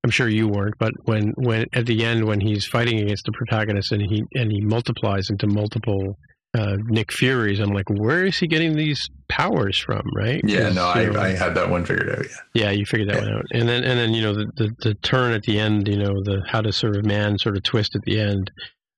[0.05, 3.31] I'm sure you weren't, but when, when at the end when he's fighting against the
[3.31, 6.19] protagonist and he and he multiplies into multiple
[6.59, 10.03] uh, Nick Furies, I'm like, where is he getting these powers from?
[10.17, 10.41] Right?
[10.45, 12.25] Yeah, no, you know, I, I had that one figured out.
[12.53, 12.65] Yeah.
[12.65, 13.29] yeah, you figured that Yeah.
[13.29, 15.87] one out, and then and then you know the, the the turn at the end,
[15.87, 18.51] you know the how to serve man sort of twist at the end.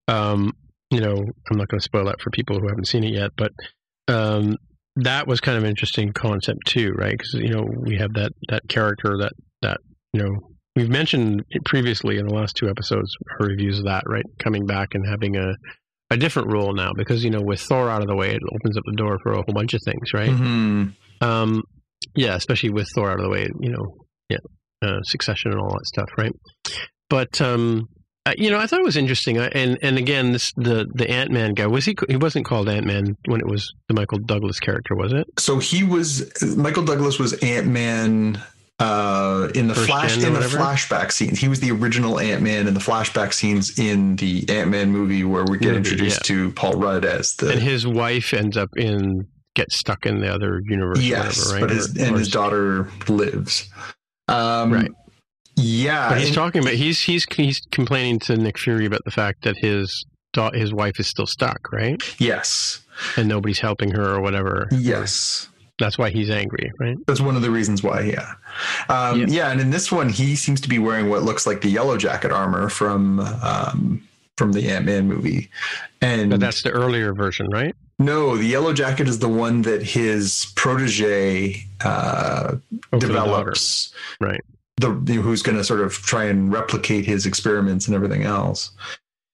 [0.09, 0.53] Um,
[0.91, 3.31] you know, I'm not going to spoil that for people who haven't seen it yet,
[3.37, 3.53] but
[4.09, 4.57] um,
[4.97, 7.13] that was kind of an interesting concept too, right?
[7.13, 9.33] Because you know we have that that character that
[9.63, 9.79] that
[10.13, 10.31] you know
[10.77, 14.25] we've mentioned previously in the last two episodes, her reviews of that, right?
[14.39, 15.55] Coming back and having a
[16.11, 18.77] a different role now because you know with Thor out of the way, it opens
[18.77, 20.31] up the door for a whole bunch of things, right?
[20.31, 20.95] Mhm.
[21.23, 21.63] Um,
[22.15, 23.97] yeah, especially with Thor out of the way, you know,
[24.29, 24.39] yeah,
[24.83, 26.33] uh, succession and all that stuff, right?
[27.09, 27.89] But um,
[28.39, 31.31] you know, I thought it was interesting, I, and and again, this the the Ant
[31.31, 31.95] Man guy was he?
[32.09, 35.27] He wasn't called Ant Man when it was the Michael Douglas character, was it?
[35.39, 38.41] So he was Michael Douglas was Ant Man
[38.79, 41.39] uh, in the First flash in the flashback scenes.
[41.39, 45.23] He was the original Ant Man in the flashback scenes in the Ant Man movie
[45.25, 48.71] where we get Movie, introduced to Paul Rudd as the and his wife ends up
[48.77, 51.61] in gets stuck in the other universe, yes, whatever, right?
[51.61, 53.69] but his Or- and or his daughter lives.
[54.29, 54.91] Um, Right.
[55.57, 59.11] Yeah, But he's and- talking about he's he's he's complaining to Nick Fury about the
[59.11, 62.03] fact that his da- his wife is still stuck, right?
[62.19, 62.81] yes,
[63.17, 64.69] And nobody's helping her or whatever.
[64.73, 65.49] yes.
[65.81, 66.97] That's why he's angry, right?
[67.09, 68.35] That's one of the reasons why, yeah.
[68.89, 69.27] Um, Yeah.
[69.29, 69.51] yeah.
[69.51, 72.31] and in this one, he seems to be wearing what looks like the yellow jacket
[72.31, 74.01] armor from um,
[74.37, 75.51] from the Ant Man movie.
[76.01, 77.75] And But that's the earlier version, right?
[77.99, 82.59] no, the yellow jacket is the one that his protege uh, Oh,
[82.93, 83.07] daughter.
[83.09, 83.93] develops.
[84.21, 84.41] Right.
[84.79, 88.73] The who's going to sort of try and replicate his experiments and everything else.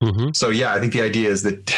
[0.02, 0.30] Mm-hmm.
[0.32, 1.74] So yeah, I think the idea is that,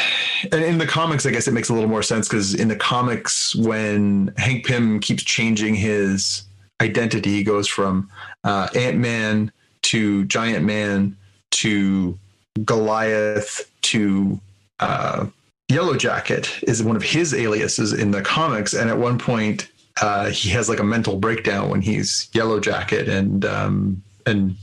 [0.53, 2.77] and in the comics, I guess it makes a little more sense because in the
[2.77, 6.45] comics, when Hank Pym keeps changing his
[6.81, 8.09] identity, he goes from
[8.45, 9.51] uh, Ant Man
[9.83, 11.17] to Giant Man
[11.53, 12.19] to
[12.65, 14.41] Goliath to
[14.79, 15.27] uh,
[15.69, 19.69] Yellow Jacket is one of his aliases in the comics, and at one point.
[20.01, 24.57] Uh, he has like a mental breakdown when he's Yellow Jacket, and um, and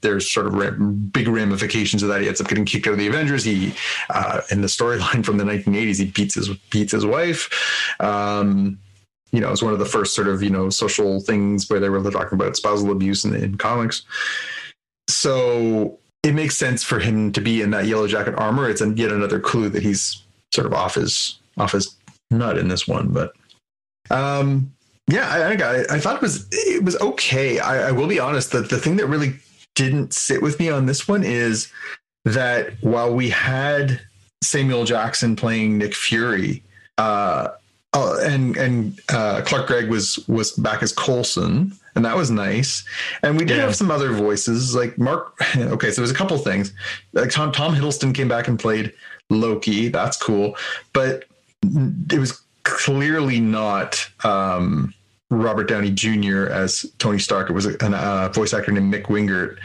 [0.00, 2.20] there's sort of big ramifications of that.
[2.20, 3.44] He ends up getting kicked out of the Avengers.
[3.44, 3.74] He,
[4.10, 7.94] uh, in the storyline from the 1980s, he beats his beats his wife.
[8.00, 8.78] Um,
[9.32, 11.88] you know, it's one of the first sort of you know social things where they
[11.88, 14.02] were talking about spousal abuse in, in comics.
[15.08, 18.68] So it makes sense for him to be in that yellow jacket armor.
[18.68, 20.22] It's yet another clue that he's
[20.52, 21.94] sort of off his off his
[22.30, 23.08] nut in this one.
[23.08, 23.32] But
[24.10, 24.72] um,
[25.06, 27.58] yeah, I, I, I thought it was it was okay.
[27.60, 29.34] I, I will be honest that the thing that really
[29.74, 31.72] didn't sit with me on this one is
[32.24, 34.00] that while we had
[34.42, 36.62] Samuel Jackson playing Nick Fury,
[36.98, 37.48] uh,
[37.94, 42.84] uh, and and uh, Clark Gregg was was back as Coulson, and that was nice.
[43.22, 43.62] And we did yeah.
[43.62, 45.34] have some other voices, like Mark.
[45.56, 46.72] Okay, so there's a couple things.
[47.14, 48.92] Like Tom Tom Hiddleston came back and played
[49.30, 49.88] Loki.
[49.88, 50.56] That's cool,
[50.92, 51.24] but
[51.62, 54.94] it was clearly not um,
[55.30, 56.46] Robert Downey Jr.
[56.46, 57.50] as Tony Stark.
[57.50, 59.58] It was a, a uh, voice actor named Mick Wingert.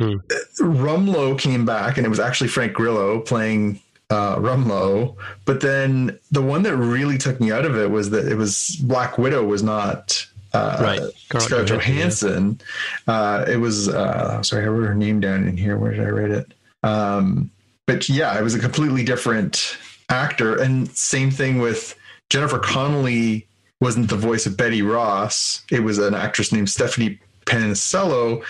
[0.00, 0.16] Hmm.
[0.60, 3.80] Rumlow came back, and it was actually Frank Grillo playing
[4.10, 5.16] uh, Rumlow.
[5.44, 8.76] But then the one that really took me out of it was that it was
[8.82, 11.40] Black Widow was not uh, right.
[11.40, 12.60] Scarlett Johansson.
[13.06, 13.14] Yeah.
[13.14, 15.76] Uh, it was uh, sorry, I wrote her name down in here.
[15.76, 16.52] Where did I write it?
[16.82, 17.50] Um,
[17.86, 19.76] but yeah, it was a completely different
[20.12, 20.60] actor.
[20.60, 21.96] And same thing with
[22.30, 23.46] Jennifer Connelly
[23.80, 25.64] wasn't the voice of Betty Ross.
[25.70, 28.44] It was an actress named Stephanie Panisello.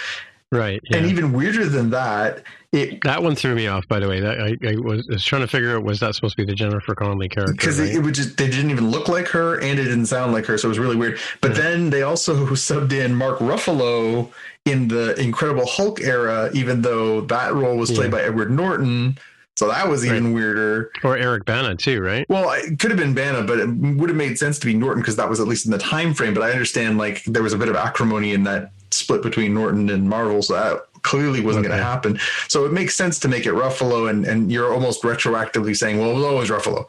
[0.50, 0.80] Right.
[0.90, 0.98] Yeah.
[0.98, 3.86] And even weirder than that, it, that one threw me off.
[3.88, 6.36] By the way, that I, I, was, was, trying to figure out was that supposed
[6.36, 7.52] to be the Jennifer Connelly character?
[7.52, 7.88] Because right?
[7.88, 10.46] it, it would just they didn't even look like her, and it didn't sound like
[10.46, 11.18] her, so it was really weird.
[11.40, 11.62] But yeah.
[11.62, 14.30] then they also subbed in Mark Ruffalo
[14.64, 18.18] in the Incredible Hulk era, even though that role was played yeah.
[18.18, 19.18] by Edward Norton.
[19.56, 20.34] So that was even right.
[20.34, 20.90] weirder.
[21.04, 22.26] Or Eric Bana too, right?
[22.28, 25.02] Well, it could have been Bana, but it would have made sense to be Norton
[25.02, 26.32] because that was at least in the time frame.
[26.32, 29.90] But I understand like there was a bit of acrimony in that split between Norton
[29.90, 31.74] and Marvel, so that clearly wasn't okay.
[31.74, 32.18] going to happen.
[32.48, 36.10] So it makes sense to make it Ruffalo, and and you're almost retroactively saying, well,
[36.10, 36.86] it was always Ruffalo,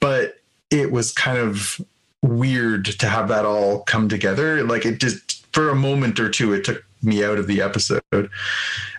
[0.00, 0.40] but
[0.70, 1.80] it was kind of
[2.20, 4.62] weird to have that all come together.
[4.64, 8.30] Like it just for a moment or two, it took me out of the episode.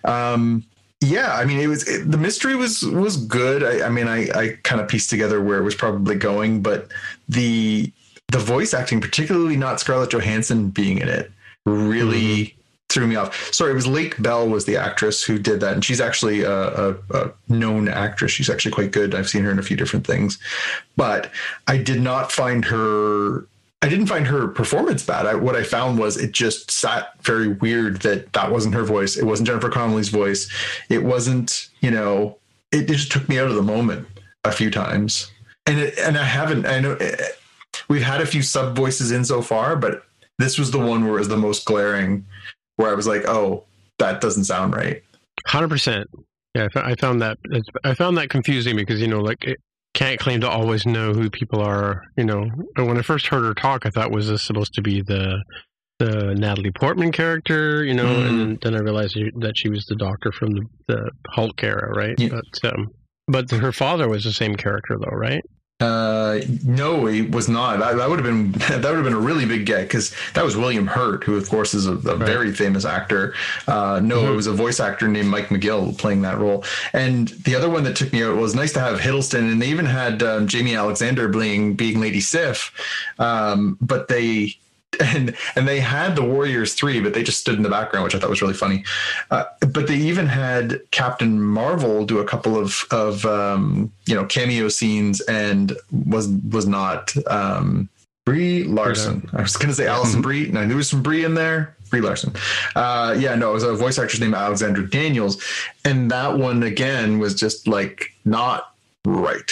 [0.04, 0.66] Um,
[1.04, 3.64] yeah, I mean, it was it, the mystery was was good.
[3.64, 6.90] I, I mean, I I kind of pieced together where it was probably going, but
[7.28, 7.92] the
[8.32, 11.32] the voice acting, particularly not Scarlett Johansson being in it,
[11.66, 12.58] really mm-hmm.
[12.90, 13.54] threw me off.
[13.54, 16.92] Sorry, it was Lake Bell was the actress who did that, and she's actually a,
[16.92, 18.32] a, a known actress.
[18.32, 19.14] She's actually quite good.
[19.14, 20.40] I've seen her in a few different things,
[20.96, 21.32] but
[21.68, 23.46] I did not find her
[23.84, 25.26] I didn't find her performance bad.
[25.26, 29.18] I, what I found was it just sat very weird that that wasn't her voice.
[29.18, 30.50] It wasn't Jennifer Connelly's voice.
[30.88, 32.38] It wasn't, you know,
[32.72, 34.08] it, just took me out of the moment
[34.46, 35.30] a few times.
[35.66, 36.66] And it, and I haven't.
[36.66, 37.28] I know it, eh,
[37.90, 40.06] we've had a few sub voices in so far, but
[40.40, 42.26] this was the one where it was the most glaring,
[42.78, 43.66] where I was like, oh,
[44.00, 45.04] that doesn't sound right.
[45.46, 46.10] Hundred percent.
[46.56, 47.38] Yeah, I found that
[47.84, 49.46] I found that confusing because you know, like
[49.94, 52.02] can't claim to always know who people are.
[52.18, 55.02] You know, when I first heard her talk, I thought was this supposed to be
[55.02, 55.44] the
[56.00, 58.28] the Natalie Portman character, you know, mm.
[58.28, 62.16] and then I realized that she was the Doctor from the, the Hulk era, right?
[62.18, 62.30] Yeah.
[62.30, 62.88] But um,
[63.28, 65.44] but her father was the same character, though, right?
[65.80, 67.80] Uh, no, he was not.
[67.80, 70.44] That, that would have been that would have been a really big get because that
[70.44, 72.18] was William Hurt, who of course is a, a right.
[72.20, 73.34] very famous actor.
[73.68, 74.34] Uh, no, mm-hmm.
[74.34, 76.64] it was a voice actor named Mike McGill playing that role.
[76.94, 79.68] And the other one that took me out was nice to have Hiddleston, and they
[79.68, 82.72] even had um, Jaimie Alexander being being Lady Sif,
[83.20, 84.56] um, but they
[85.00, 88.16] and and they had the Warriors three, but they just stood in the background, which
[88.16, 88.84] I thought was really funny.
[89.32, 94.26] Uh, but they even had Captain Marvel do a couple of of um, you know
[94.26, 95.74] cameo scenes, and
[96.06, 97.90] was was not um,
[98.26, 99.30] Brie Larson.
[99.34, 101.34] I was going to say Allison Brie, and I knew there was some Brie in
[101.34, 101.76] there.
[101.90, 102.34] Brie Larson.
[102.76, 105.44] Uh, yeah, no, it was a voice actress named Alexandra Daniels,
[105.86, 108.74] and that one again was just like not
[109.06, 109.52] right.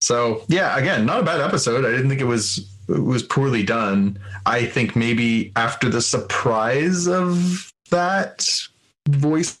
[0.00, 1.84] So yeah, again, not a bad episode.
[1.84, 4.18] I didn't think it was was poorly done.
[4.46, 8.48] I think maybe after the surprise of that
[9.08, 9.58] voice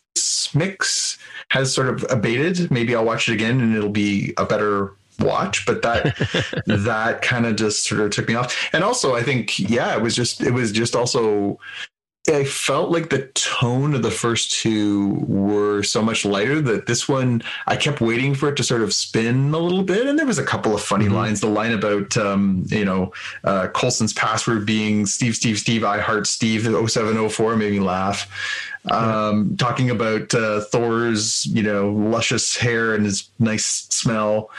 [0.54, 1.18] mix
[1.48, 5.66] has sort of abated, maybe I'll watch it again and it'll be a better watch
[5.66, 6.16] but that
[6.66, 10.02] that kind of just sort of took me off and also i think yeah it
[10.02, 11.58] was just it was just also
[12.28, 17.08] I felt like the tone of the first two were so much lighter that this
[17.08, 20.26] one I kept waiting for it to sort of spin a little bit, and there
[20.26, 21.14] was a couple of funny mm-hmm.
[21.14, 21.40] lines.
[21.40, 23.12] The line about um, you know
[23.42, 28.30] uh, Coulson's password being Steve, Steve, Steve, I heart Steve 0704 made me laugh.
[28.90, 34.50] Um, talking about uh, Thor's you know luscious hair and his nice smell,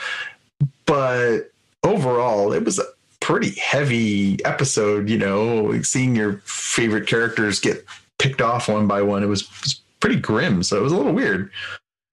[0.84, 1.50] but
[1.82, 2.78] overall it was
[3.24, 7.82] pretty heavy episode, you know, seeing your favorite characters get
[8.18, 9.22] picked off one by one.
[9.22, 11.50] It was, it was pretty grim, so it was a little weird.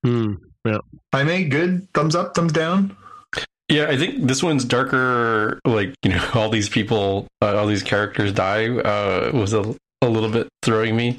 [0.05, 0.35] Hmm.
[0.63, 0.77] Yeah.
[1.13, 1.85] Jaime, good.
[1.93, 2.95] Thumbs up, thumbs down.
[3.67, 5.59] Yeah, I think this one's darker.
[5.65, 8.69] Like you know, all these people, uh, all these characters die.
[8.69, 11.17] Uh, was a, a little bit throwing me.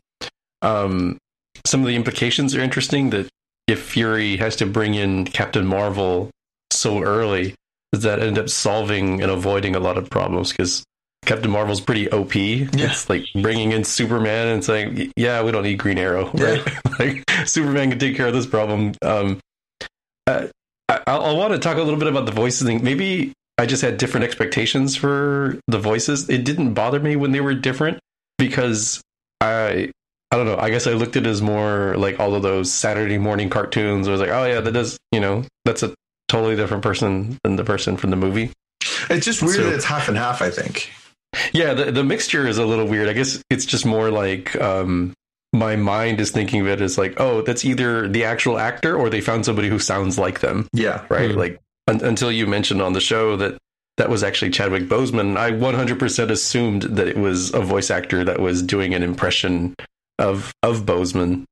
[0.63, 1.19] Um,
[1.67, 3.11] some of the implications are interesting.
[3.11, 3.29] That
[3.69, 6.31] if Fury has to bring in Captain Marvel
[6.71, 7.57] so early, does
[8.01, 10.51] that end up solving and avoiding a lot of problems?
[10.51, 10.85] Because
[11.25, 12.35] Captain Marvel's pretty OP.
[12.35, 12.67] Yeah.
[12.73, 16.63] It's like bringing in Superman and saying, "Yeah, we don't need Green Arrow, right?
[16.67, 16.81] Yeah.
[16.99, 19.41] like Superman can take care of this problem." Um,
[20.27, 20.49] uh,
[20.89, 22.83] I, I want to talk a little bit about the voices thing.
[22.83, 26.29] Maybe I just had different expectations for the voices.
[26.29, 27.99] It didn't bother me when they were different
[28.39, 29.01] because
[29.41, 29.91] I
[30.31, 30.57] I don't know.
[30.57, 34.09] I guess I looked at it as more like all of those Saturday morning cartoons.
[34.09, 35.95] I was like, oh yeah, that does you know that's a
[36.33, 38.51] totally different person than the person from the movie.
[39.11, 40.41] It's just weird so, that it's half and half.
[40.41, 40.91] I think.
[41.53, 43.09] Yeah, the the mixture is a little weird.
[43.09, 45.13] I guess it's just more like um,
[45.53, 49.11] my mind is thinking of it as like, oh, that's either the actual actor or
[49.11, 50.69] they found somebody who sounds like them.
[50.73, 51.05] Yeah.
[51.11, 51.31] Right.
[51.31, 51.39] Mm-hmm.
[51.39, 53.59] Like un- until you mentioned on the show that
[53.99, 58.41] that was actually Chadwick Boseman, I 100% assumed that it was a voice actor that
[58.41, 59.75] was doing an impression
[60.19, 61.45] of of Boseman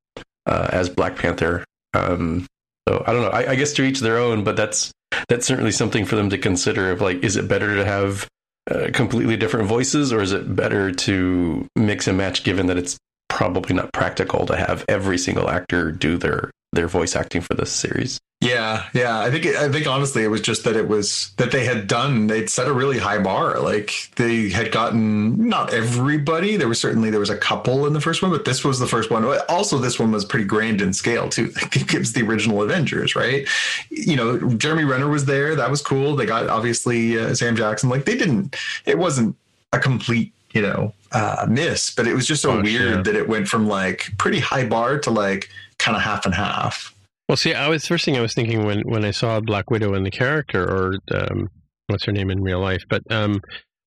[0.47, 1.65] uh, as Black Panther.
[1.93, 2.47] Um,
[2.89, 3.31] so I don't know.
[3.31, 4.93] I, I guess to each their own, but that's
[5.28, 6.90] that's certainly something for them to consider.
[6.90, 8.28] Of like, is it better to have
[8.70, 12.44] uh, completely different voices, or is it better to mix and match?
[12.44, 12.98] Given that it's
[13.28, 17.72] probably not practical to have every single actor do their their voice acting for this
[17.72, 18.20] series.
[18.40, 19.20] Yeah, yeah.
[19.20, 22.26] I think I think honestly, it was just that it was that they had done.
[22.26, 23.60] They'd set a really high bar.
[23.60, 26.56] Like they had gotten not everybody.
[26.56, 28.86] There was certainly there was a couple in the first one, but this was the
[28.86, 29.26] first one.
[29.51, 31.52] Also, this one was pretty grand in scale too.
[31.72, 33.47] It was the original Avengers, right?
[33.90, 35.55] You know, Jeremy Renner was there.
[35.55, 36.16] That was cool.
[36.16, 37.90] They got obviously uh, Sam Jackson.
[37.90, 38.56] Like they didn't.
[38.86, 39.36] It wasn't
[39.72, 43.02] a complete you know uh, miss, but it was just so oh, weird yeah.
[43.02, 45.51] that it went from like pretty high bar to like
[45.81, 46.94] kind of half and half.
[47.28, 49.94] Well, see, I was first thing I was thinking when when I saw Black Widow
[49.94, 51.48] in the character, or um,
[51.86, 53.40] what's her name in real life, but um,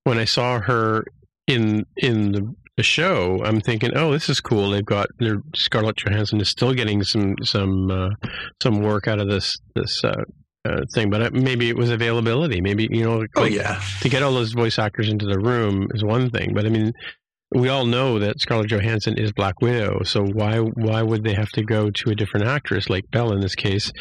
[0.04, 1.04] when I saw her
[1.48, 4.70] in in the, the, show, I'm thinking, oh, this is cool.
[4.70, 8.10] They've got their Scarlett Johansson is still getting some some uh,
[8.62, 10.24] some work out of this this uh,
[10.66, 12.62] uh, thing, but uh, maybe it was availability.
[12.62, 15.40] Maybe you know, oh, like, oh yeah, to get all those voice actors into the
[15.40, 16.94] room is one thing, but I mean,
[17.54, 21.50] we all know that Scarlett Johansson is Black Widow, so why why would they have
[21.50, 23.92] to go to a different actress like Bell in this case?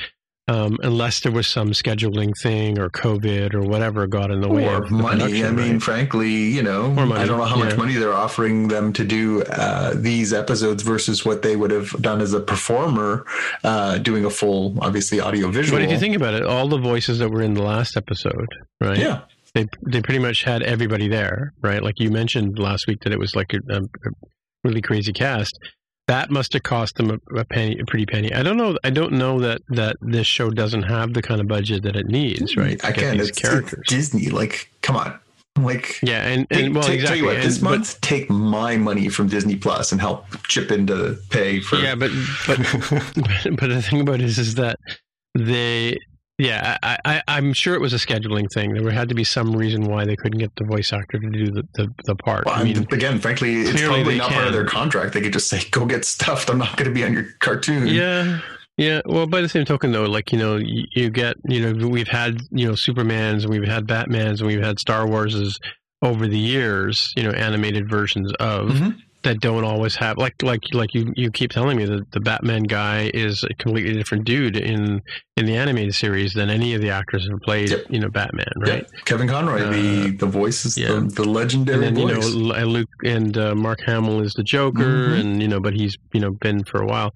[0.48, 4.66] Um, unless there was some scheduling thing or COVID or whatever got in the way
[4.66, 5.44] or money.
[5.44, 7.64] I mean, frankly, you know, I don't know how yeah.
[7.66, 11.90] much money they're offering them to do uh, these episodes versus what they would have
[12.02, 13.24] done as a performer
[13.62, 15.78] uh, doing a full, obviously, audio visual.
[15.78, 18.48] But if you think about it, all the voices that were in the last episode,
[18.80, 18.98] right?
[18.98, 19.20] Yeah.
[19.54, 21.82] They, they pretty much had everybody there, right?
[21.82, 23.82] Like you mentioned last week that it was like a, a
[24.64, 25.58] really crazy cast
[26.08, 28.32] that must have cost them a, a, penny, a pretty penny.
[28.32, 28.76] I don't know.
[28.84, 32.06] I don't know that that this show doesn't have the kind of budget that it
[32.06, 32.80] needs, right?
[32.84, 33.84] Again, it's, characters.
[33.86, 34.28] Disney.
[34.28, 35.18] Like, come on.
[35.58, 37.06] Like, yeah, and, and take, well, take, exactly.
[37.06, 40.70] Tell you what, and, month, but, take my money from Disney Plus and help chip
[40.70, 41.76] into pay for.
[41.76, 42.10] Yeah, but
[42.46, 42.58] but
[43.16, 44.78] but, but the thing about it is, is that
[45.34, 45.98] they
[46.38, 48.72] yeah, I, I, am sure it was a scheduling thing.
[48.72, 51.50] There had to be some reason why they couldn't get the voice actor to do
[51.50, 52.46] the, the, the part.
[52.46, 54.34] Well, I mean, again, frankly, it's probably not can.
[54.34, 55.12] part of their contract.
[55.12, 56.50] They could just say, "Go get stuffed.
[56.50, 58.40] I'm not going to be on your cartoon." Yeah,
[58.78, 59.02] yeah.
[59.04, 62.08] Well, by the same token, though, like you know, you, you get you know, we've
[62.08, 65.58] had you know Supermans and we've had Batmans and we've had Star Warses
[66.00, 67.12] over the years.
[67.14, 68.70] You know, animated versions of.
[68.70, 72.20] Mm-hmm that don't always have like like like you you keep telling me that the
[72.20, 75.00] Batman guy is a completely different dude in
[75.36, 77.84] in the animated series than any of the actors who played yep.
[77.88, 79.04] you know Batman right yep.
[79.04, 80.88] Kevin Conroy uh, the the voice is yeah.
[80.88, 84.42] the, the legendary and then, voice you know Luke and uh, Mark Hamill is the
[84.42, 85.20] Joker mm-hmm.
[85.20, 87.12] and you know but he's you know been for a while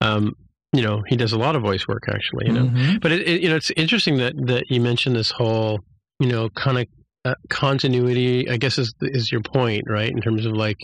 [0.00, 0.34] um
[0.72, 2.98] you know he does a lot of voice work actually you know mm-hmm.
[3.00, 5.80] but it, it, you know it's interesting that that you mentioned this whole
[6.18, 6.86] you know kind of
[7.24, 10.78] uh, continuity I guess is is your point right in terms of like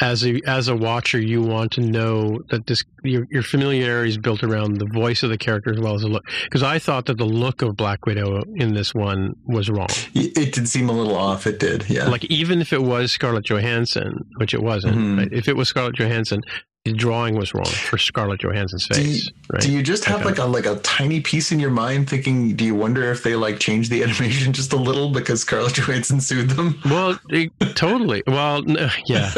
[0.00, 4.18] as a as a watcher, you want to know that this your, your familiarity is
[4.18, 6.24] built around the voice of the character as well as the look.
[6.44, 9.88] Because I thought that the look of Black Widow in this one was wrong.
[10.14, 11.46] It did seem a little off.
[11.46, 12.08] It did, yeah.
[12.08, 14.96] Like even if it was Scarlett Johansson, which it wasn't.
[14.96, 15.18] Mm-hmm.
[15.18, 15.28] Right?
[15.32, 16.42] If it was Scarlett Johansson,
[16.84, 18.96] the drawing was wrong for Scarlett Johansson's face.
[18.96, 19.22] Do you,
[19.52, 19.62] right?
[19.62, 22.56] do you just have like a like a tiny piece in your mind thinking?
[22.56, 26.20] Do you wonder if they like changed the animation just a little because Scarlett Johansson
[26.20, 26.80] sued them?
[26.84, 28.24] Well, it- totally.
[28.26, 29.30] Well, n- yeah.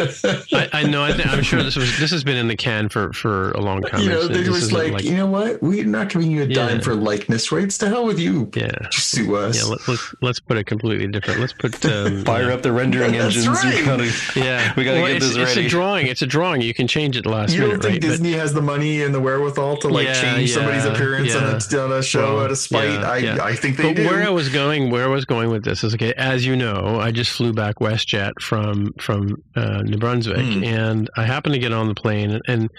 [0.55, 1.03] I, I know.
[1.03, 3.83] I, I'm sure this was this has been in the can for for a long
[3.83, 4.01] time.
[4.01, 5.63] you know, they this was isn't like, you know what?
[5.63, 6.83] We're not giving you a dime Yeah.
[6.83, 7.77] for likeness rights.
[7.79, 8.51] To hell with you.
[8.57, 9.59] yeah, Just sue us.
[9.63, 9.69] yeah.
[9.69, 11.41] Let, let's let's put it completely different.
[11.41, 13.49] Let's put um, Fire up the rendering That's engines.
[13.63, 13.75] right.
[13.81, 16.07] We gotta, Yeah, we gotta Well, get it's, this It's a drawing.
[16.07, 16.63] It's a drawing.
[16.63, 18.01] You can change it last you don't think right?
[18.01, 21.35] But- Disney has the money and the wherewithal to like Yeah, change somebody's yeah, appearance
[21.35, 22.91] on, a, on a show Well, out of spite?
[22.91, 23.39] yeah, I, yeah.
[23.43, 24.07] I think they but do.
[24.07, 26.13] where I was going, where I was going with this is okay.
[26.15, 30.65] As you know, I just flew back WestJet from from uh, New Brunswick, Mm.
[30.67, 32.71] and I happened to get on the plane, and, and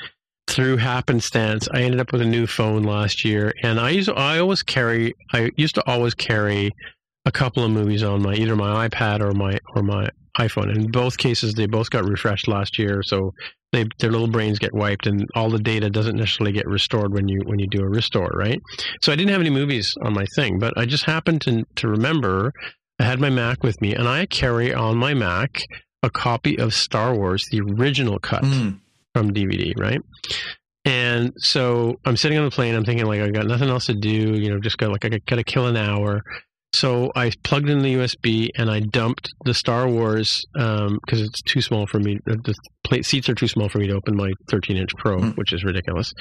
[0.48, 3.52] through happenstance, I ended up with a new phone last year.
[3.64, 6.72] And I used, I always carry, I used to always carry
[7.26, 10.08] a couple of movies on my either my iPad or my or my
[10.38, 10.74] iPhone.
[10.76, 13.34] In both cases, they both got refreshed last year, so
[13.76, 17.28] they their little brains get wiped, and all the data doesn't necessarily get restored when
[17.28, 18.60] you when you do a restore, right?
[19.02, 21.88] So I didn't have any movies on my thing, but I just happened to to
[21.88, 22.52] remember
[23.00, 25.62] I had my Mac with me, and I carry on my Mac
[26.02, 28.80] a copy of Star Wars, the original cut Mm.
[29.14, 30.00] from DVD, right?
[30.86, 32.76] And so I'm sitting on the plane.
[32.76, 34.10] I'm thinking like I got nothing else to do.
[34.40, 36.22] You know, just got like I got to kill an hour.
[36.76, 41.62] So I plugged in the USB and I dumped the Star Wars because it's too
[41.62, 42.20] small for me.
[42.26, 42.54] The
[42.84, 45.30] plate seats are too small for me to open my 13 inch Pro, Hmm.
[45.32, 46.14] which is ridiculous.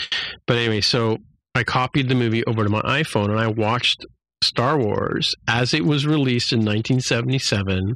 [0.46, 1.18] But anyway, so
[1.54, 4.04] I copied the movie over to my iPhone and I watched
[4.42, 7.94] Star Wars as it was released in 1977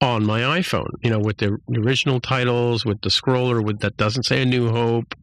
[0.00, 0.88] on my iPhone.
[1.02, 4.70] You know, with the original titles, with the scroller, with that doesn't say A New
[4.70, 5.14] Hope.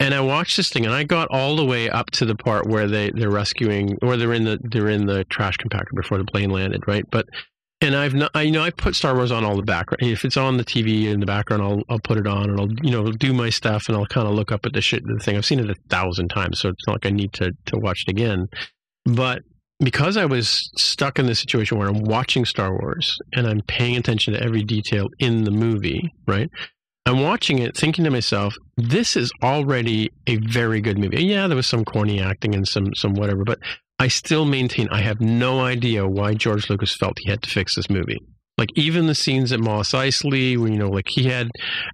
[0.00, 2.68] And I watched this thing, and I got all the way up to the part
[2.68, 6.24] where they they're rescuing, or they're in the they're in the trash compactor before the
[6.24, 7.04] plane landed, right?
[7.10, 7.26] But
[7.80, 10.02] and I've not, I you know I put Star Wars on all the background.
[10.02, 12.72] If it's on the TV in the background, I'll I'll put it on, and I'll
[12.82, 15.18] you know do my stuff, and I'll kind of look up at the shit the
[15.18, 15.36] thing.
[15.36, 18.04] I've seen it a thousand times, so it's not like I need to to watch
[18.06, 18.46] it again.
[19.04, 19.42] But
[19.80, 23.96] because I was stuck in this situation where I'm watching Star Wars and I'm paying
[23.96, 26.50] attention to every detail in the movie, right?
[27.08, 31.24] I'm watching it thinking to myself, this is already a very good movie.
[31.24, 33.58] Yeah, there was some corny acting and some some whatever, but
[33.98, 37.74] I still maintain I have no idea why George Lucas felt he had to fix
[37.76, 38.18] this movie.
[38.58, 41.48] Like even the scenes at Mos Eisley, where you know, like he had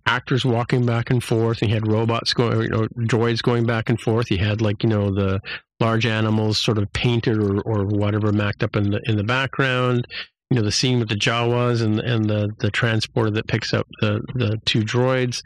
[0.07, 3.89] actors walking back and forth, and he had robots going, you know, droids going back
[3.89, 4.29] and forth.
[4.29, 5.41] He had like you know the
[5.79, 10.07] large animals sort of painted or, or whatever macked up in the in the background.
[10.55, 13.87] You know the scene with the Jawas and and the the transporter that picks up
[14.01, 15.41] the the two droids.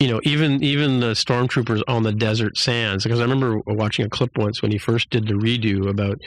[0.00, 3.04] You know even even the stormtroopers on the desert sands.
[3.04, 6.18] Because I remember watching a clip once when he first did the redo about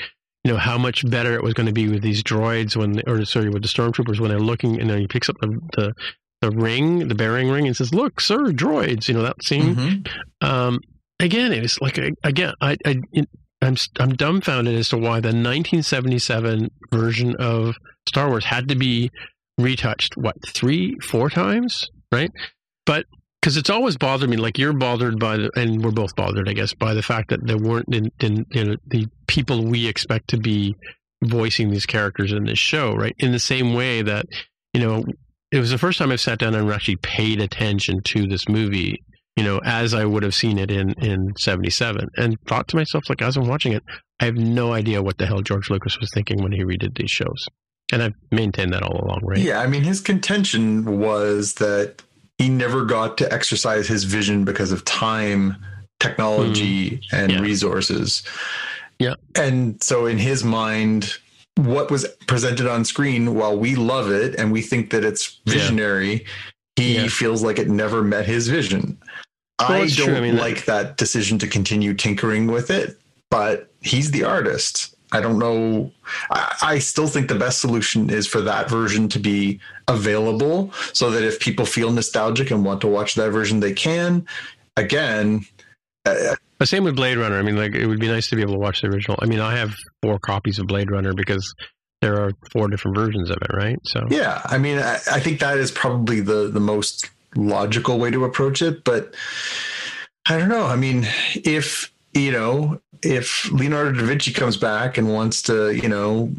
[0.45, 3.25] you know how much better it was going to be with these droids when or
[3.25, 5.93] sorry with the stormtroopers when they're looking and then he picks up the the,
[6.41, 10.07] the ring the bearing ring and says look sir droids you know that scene Mhm.
[10.41, 10.79] um,
[11.19, 13.01] again, it was like again, I, I
[13.61, 17.75] I'm I'm dumbfounded as to why the 1977 version of
[18.07, 19.11] Star Wars had to be
[19.57, 20.17] retouched.
[20.17, 22.31] What three, four times, right?
[22.85, 23.05] But
[23.41, 26.53] because it's always bothered me, like you're bothered by the, and we're both bothered, I
[26.53, 30.37] guess, by the fact that there weren't in, in, know, the people we expect to
[30.37, 30.75] be
[31.23, 33.15] voicing these characters in this show, right?
[33.19, 34.25] In the same way that
[34.73, 35.03] you know,
[35.51, 39.03] it was the first time I've sat down and actually paid attention to this movie
[39.35, 43.09] you know, as I would have seen it in in '77, and thought to myself,
[43.09, 43.83] like as I'm watching it,
[44.19, 47.11] I have no idea what the hell George Lucas was thinking when he redid these
[47.11, 47.45] shows,
[47.91, 49.37] and I've maintained that all along, right?
[49.39, 52.01] Yeah, I mean, his contention was that
[52.37, 55.55] he never got to exercise his vision because of time,
[55.99, 57.37] technology, and Hmm.
[57.37, 57.43] Yeah.
[57.43, 58.23] resources.
[58.99, 59.15] Yeah.
[59.35, 61.17] And so, in his mind,
[61.57, 65.53] what was presented on screen, while we love it and we think that it's Yeah.
[65.53, 66.25] visionary,
[66.75, 67.07] he Yeah.
[67.07, 68.97] feels like it never met his vision.
[69.59, 70.15] Well, I don't.
[70.15, 72.97] I mean, like that decision to continue tinkering with it,
[73.29, 74.95] but he's the artist.
[75.11, 75.91] I don't know.
[76.29, 81.09] I, I still think the best solution is for that version to be available so
[81.11, 84.25] that if people feel nostalgic and want to watch that version, they can.
[84.77, 85.45] Again,
[86.05, 87.37] uh, But same with Blade Runner.
[87.37, 89.17] I mean, like it would be nice to be able to watch the original.
[89.21, 91.53] I mean, I have four copies of Blade Runner because
[92.01, 93.77] there are four different versions of it, right?
[93.85, 98.11] So yeah, I mean, I, I think that is probably the the most logical way
[98.11, 98.83] to approach it.
[98.83, 99.13] But
[100.27, 100.65] I don't know.
[100.65, 105.89] I mean, if you know, if Leonardo da Vinci comes back and wants to, you
[105.89, 106.31] know,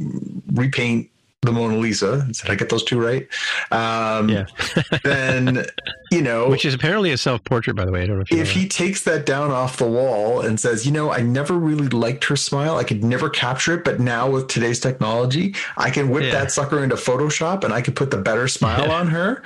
[0.53, 1.09] repaint
[1.45, 3.27] the Mona Lisa, did I get those two right?
[3.73, 4.45] Um, Yeah.
[5.05, 5.65] then
[6.13, 8.03] you know, which is apparently a self-portrait, by the way.
[8.03, 10.61] I don't know if you if know he takes that down off the wall and
[10.61, 13.99] says, you know, I never really liked her smile, I could never capture it, but
[13.99, 16.33] now with today's technology, I can whip Yeah.
[16.33, 18.95] that sucker into Photoshop and I can put the better smile Yeah.
[19.01, 19.43] on her.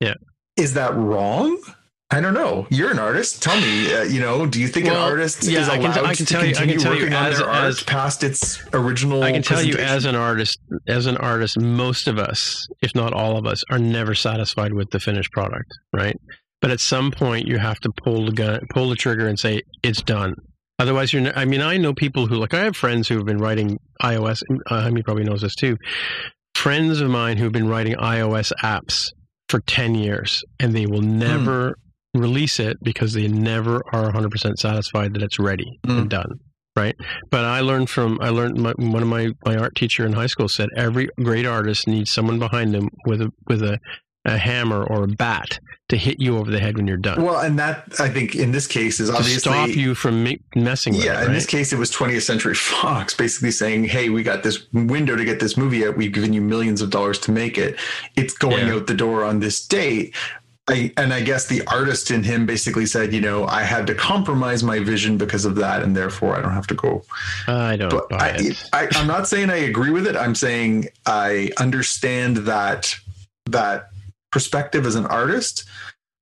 [0.00, 0.14] Yeah.
[0.56, 1.58] Is that wrong?
[2.12, 2.66] I don't know.
[2.70, 3.40] You're an artist.
[3.40, 5.94] Tell me, uh, you know, do you think Well, an artist yeah, is I allowed
[5.94, 7.38] can t- I can to tell you- I can continue tell you working on as-
[7.38, 9.22] their art as- past its original?
[9.22, 10.58] I can tell you as an artist,
[10.88, 14.90] as an artist, most of us, if not all of us, are never satisfied with
[14.90, 16.16] the finished product, right?
[16.60, 19.62] But at some point, you have to pull the gun, pull the trigger, and say
[19.84, 20.34] it's done.
[20.80, 21.30] Otherwise, you're.
[21.38, 22.54] I mean, I know people who like.
[22.54, 24.42] I have friends who have been writing iOS.
[24.68, 25.76] Uh, Jaime probably knows this too.
[26.56, 29.06] Friends of mine who've been writing iOS apps
[29.48, 31.76] for ten years, and they will never
[32.14, 35.98] release it because they never are 100% satisfied that it's ready Mm.
[36.02, 36.40] and done
[36.76, 36.94] right
[37.30, 40.26] but i learned from i learned my, one of my my art teacher in high
[40.28, 43.76] school said every great artist needs someone behind them with a with a,
[44.24, 45.58] a hammer or a bat
[45.88, 48.52] to hit you over the head when you're done Well, and that I think in
[48.52, 51.46] this case is obviously to stop you from me- messing with Yeah, it in this
[51.46, 55.40] case, it was 20th Century Fox basically saying, "Hey, we got this window to get
[55.40, 55.96] this movie out.
[55.96, 57.76] We've given you millions of dollars to make it.
[58.14, 58.74] It's going Yeah.
[58.74, 60.14] out the door on this date."
[60.70, 63.94] I, and I guess the artist in him basically said, "You know, I had to
[63.94, 67.02] compromise my vision because of that, and therefore I don't have to go."
[67.48, 70.16] i don't But buy I, it I, I'm not saying I agree with it.
[70.16, 72.94] I'm saying I understand that
[73.46, 73.90] that
[74.30, 75.64] perspective as an artist.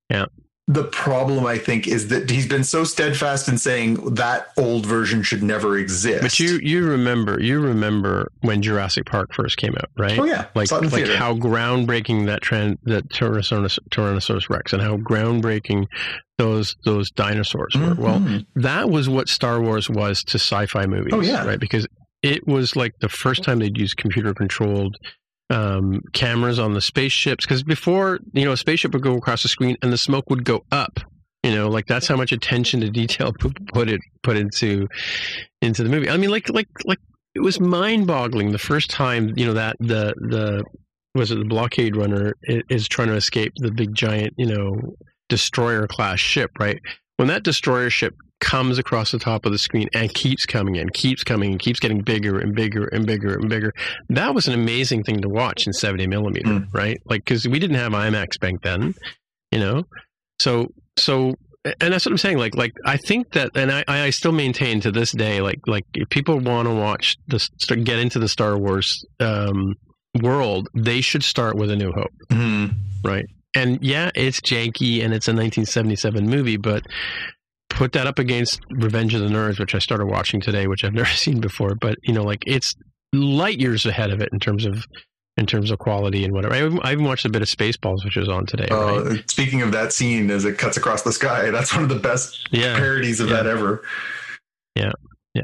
[0.09, 0.25] Yeah.
[0.71, 5.23] The problem, I think, is that he's been so steadfast in saying that old version
[5.23, 6.21] should never exist.
[6.21, 10.45] but you you remember you remember when jurassic park first came out right oh yeah,
[10.53, 11.17] like Saw it in the like theater.
[11.17, 15.87] how groundbreaking that trend that Tyrannosaurus, Tyrannosaurus Rex and how groundbreaking
[16.37, 17.95] those those dinosaurs were.
[17.95, 18.45] Well, Mhm.
[18.57, 21.13] that was what Star Wars was to sci-fi movies.
[21.13, 21.45] Oh, yeah.
[21.47, 21.87] right because
[22.21, 24.97] it was like the first time they'd use computer controlled
[25.49, 27.45] um, cameras on the spaceships.
[27.45, 30.43] Because before, you know, a spaceship would go across the screen and the smoke would
[30.43, 30.99] go up.
[31.43, 34.87] You know, like that's how much attention to detail put, put it put into
[35.61, 36.09] into the movie.
[36.09, 36.99] I mean, like like like
[37.35, 40.63] it was mind-boggling the first time you know that the the
[41.15, 44.95] was it the blockade runner is trying to escape the big giant you know
[45.27, 46.79] destroyer class ship right
[47.17, 50.89] when that destroyer ship comes across the top of the screen and keeps coming in
[50.89, 53.73] keeps coming and keeps getting bigger and bigger and bigger and bigger
[54.09, 56.67] that was an amazing thing to watch in 70 millimeter Mm.
[56.73, 58.93] right like because we didn't have imax back then
[59.51, 59.83] you know
[60.39, 60.67] so
[60.97, 61.35] so
[61.81, 62.37] and that's what I'm saying.
[62.37, 65.83] Like, like I think that, and I, I still maintain to this day, like, like
[65.93, 69.75] if people want to watch this, get into the Star Wars um,
[70.21, 72.75] world, they should start with A New Hope, Mhm.
[73.03, 73.25] right?
[73.53, 76.83] And yeah, it's janky and it's a 1977 movie, but
[77.79, 80.93] put that up against Revenge of the Nerds, which I started watching today, which I've
[81.01, 81.75] never seen before.
[81.75, 82.75] But you know, like it's
[83.13, 84.83] light years ahead of it in terms of
[85.37, 86.53] in terms of quality and whatever.
[86.53, 88.67] I even, I even watched a bit of Spaceballs, which was on today.
[88.69, 89.31] Uh, right?
[89.31, 92.49] Speaking of that scene as it cuts across the sky, that's one of the best
[92.51, 93.37] Yeah, parodies of Yeah.
[93.37, 93.81] that ever.
[94.75, 94.91] Yeah,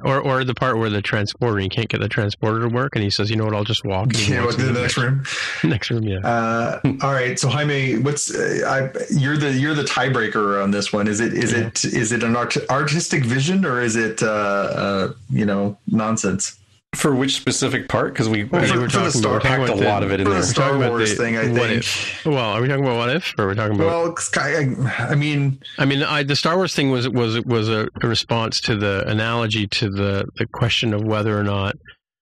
[0.04, 3.04] or or the part where the transporter he can't get the transporter to work, and
[3.04, 3.54] he says, "You know what?
[3.54, 5.24] I'll just walk." You know, to the next room.
[5.64, 6.18] next room, yeah.
[6.20, 10.92] Uh, all right, so Jaime, what's uh, I, you're the you're the tiebreaker on this
[10.92, 11.08] one?
[11.08, 11.68] Is it is Yeah.
[11.68, 16.58] it is it an art, artistic vision or is it uh, uh, you know nonsense?
[16.96, 18.14] For which specific part?
[18.14, 20.06] Because we, Well, we for- were for the talking Star- about, packed a lot the-
[20.08, 20.40] of it in there.
[20.40, 21.72] the Star Wars the- thing, I think.
[21.80, 22.26] if?
[22.26, 23.88] Well, are we talking about what if, or are we talking about?
[23.88, 27.88] Well, I, I mean, I mean, I, the Star Wars thing was was was a,
[28.02, 31.76] a response to the analogy to the the question of whether or not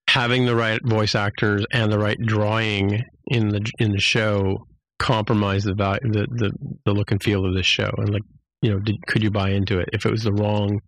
[0.10, 4.68] having the right voice actors and the right drawing in the in the show
[5.00, 6.52] compromise the value, the, the
[6.86, 8.24] the look and feel of this show, and like
[8.62, 10.80] you know, did, could you buy into it if it was the wrong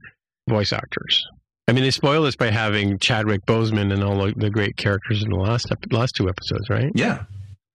[0.50, 1.26] voice actors?
[1.68, 5.24] I mean, they spoil this by having Chadwick Boseman and all the, the great characters
[5.24, 6.92] in the last ep- last two episodes, right?
[6.96, 7.24] yeah.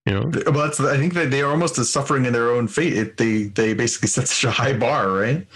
[0.07, 2.69] You know, Well, that's I think that they are almost as suffering in their own
[2.69, 2.95] fate.
[2.95, 5.47] It, they they basically set such a high bar, right?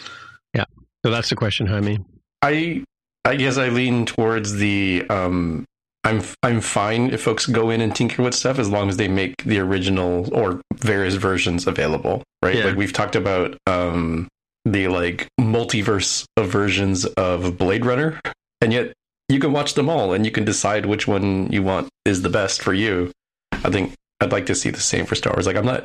[0.54, 0.64] Yeah.
[1.04, 1.98] So that's the question, Jaime.
[2.42, 2.84] I
[3.24, 5.64] I guess I lean towards the um
[6.04, 9.08] I'm I'm fine if folks go in and tinker with stuff as long as they
[9.08, 12.56] make the original or various versions available, right?
[12.56, 12.66] Yeah.
[12.66, 14.28] Like we've talked about um
[14.64, 18.20] the like multiverse of versions of Blade Runner,
[18.60, 18.92] and yet
[19.28, 22.28] you can watch them all and you can decide which one you want is the
[22.30, 23.10] best for you.
[23.52, 25.46] I think I'd like to see the same for Star Wars.
[25.46, 25.84] Like I'm not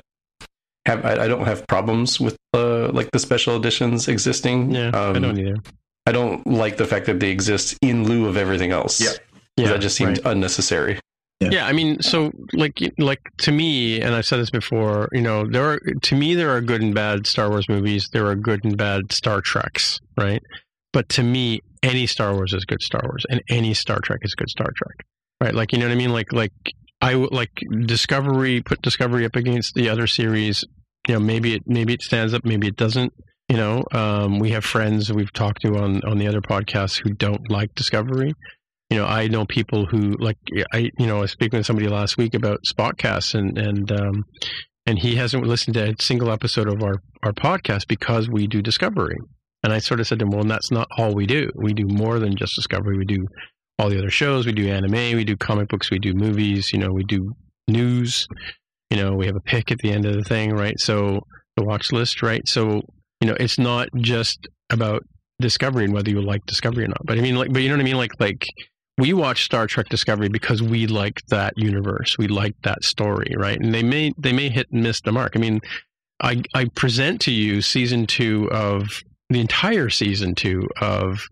[0.85, 4.71] have I, I don't have problems with uh like the special editions existing.
[4.71, 5.57] Yeah, I Um, don't either.
[6.05, 8.99] I don't like the fact that they exist in lieu of everything else.
[8.99, 9.11] Yeah.
[9.57, 10.31] Yeah, that just seemed right.
[10.33, 10.99] unnecessary.
[11.39, 11.49] Yeah.
[11.51, 15.47] Yeah, I mean, so like like to me, and I've said this before, you know,
[15.47, 18.09] there are to me there are good and bad Star Wars movies.
[18.11, 20.43] There are good and bad Star Treks, right?
[20.91, 24.35] But to me, any Star Wars is good Star Wars, and any Star Trek is
[24.35, 25.07] good Star Trek,
[25.39, 25.55] right?
[25.55, 26.11] Like you know what I mean?
[26.11, 26.51] Like like
[27.01, 27.51] I like
[27.85, 30.65] Discovery put Discovery up against the other series.
[31.07, 33.13] You know, maybe it maybe it stands up, maybe it doesn't.
[33.47, 37.11] You know, um, we have friends we've talked to on on the other podcasts who
[37.13, 38.33] don't like Discovery
[38.89, 40.37] you know, I know people who like
[40.73, 44.23] I, you know, I was speaking with somebody last week about Spotcast, and and um,
[44.85, 48.61] and he hasn't listened to a single episode of our our podcast because we do
[48.61, 49.17] Discovery.
[49.61, 51.51] And I sort of said to him, "Well, that's not all we do.
[51.55, 52.97] We do more than just Discovery.
[52.97, 53.27] We do
[53.77, 54.45] all the other shows.
[54.45, 55.15] We do anime.
[55.15, 55.91] We do comic books.
[55.91, 56.73] We do movies.
[56.73, 57.33] You know, we do
[57.67, 58.25] news.
[58.89, 60.79] You know, we have a pick at the end of the thing, right?
[60.79, 61.21] So
[61.55, 62.41] the watch list, right?
[62.47, 62.81] So
[63.21, 65.03] you know, it's not just about
[65.39, 67.01] Discovery and whether you like Discovery or not.
[67.05, 67.97] But I mean, like, but you know what I mean?
[67.97, 68.45] Like, like
[68.99, 72.17] we watch Star Trek Discovery because we like that universe.
[72.17, 73.59] We like that story, right?
[73.59, 75.33] And they may they may hit and miss the mark.
[75.35, 75.61] I mean,
[76.21, 81.27] I I present to you season two of the entire season two of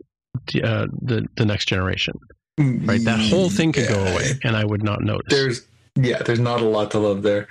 [0.63, 2.13] uh, the the next generation.
[2.59, 3.95] Right, that whole thing could yeah.
[3.95, 5.27] go away, and I would not notice.
[5.29, 7.47] There's yeah, there's not a lot to love there.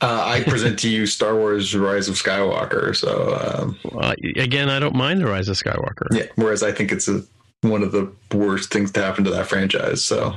[0.00, 2.94] Uh, I present to you Star Wars: Rise of Skywalker.
[2.94, 6.06] So um, well, again, I don't mind the Rise of Skywalker.
[6.10, 7.22] Yeah, whereas I think it's a,
[7.62, 10.04] one of the worst things to happen to that franchise.
[10.04, 10.34] So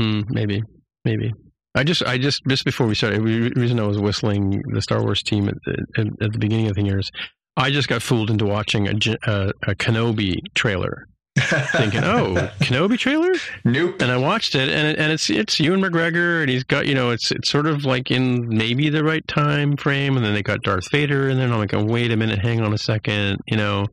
[0.00, 0.62] mm, maybe,
[1.04, 1.32] maybe.
[1.74, 5.02] I just, I just, just before we started, the reason I was whistling the Star
[5.02, 5.56] Wars team at,
[5.98, 7.10] at, at the beginning of the years,
[7.56, 8.92] I just got fooled into watching a,
[9.26, 11.06] a, a Kenobi trailer
[11.38, 13.32] thinking, "Oh, Kenobi trailer."
[13.64, 14.00] Nope.
[14.00, 16.94] And I watched it, and it, and it's it's Ewan McGregor, and he's got you
[16.94, 20.42] know it's it's sort of like in maybe the right time frame, and then they
[20.42, 23.40] got Darth Vader, and then I'm like, oh, "Wait a minute, hang on a second,
[23.46, 23.86] you know."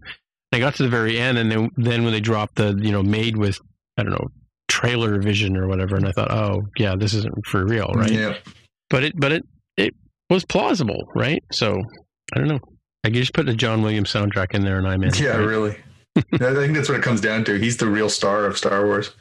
[0.54, 3.04] I got to the very end, and then then when they dropped the you know
[3.04, 3.60] made with
[3.98, 4.28] I don't know
[4.68, 8.38] trailer vision or whatever, and I thought, "Oh, yeah, this isn't for real, right?" Yeah.
[8.90, 9.44] But it but it
[9.78, 9.94] it
[10.30, 11.44] was plausible, right?
[11.52, 11.82] So
[12.34, 12.60] I don't know.
[13.04, 15.14] I just put the John Williams soundtrack in there, and I'm in.
[15.16, 15.46] Yeah, right?
[15.46, 15.78] really.
[16.34, 17.56] I think that's what it comes down to.
[17.58, 19.12] He's the real star of Star Wars.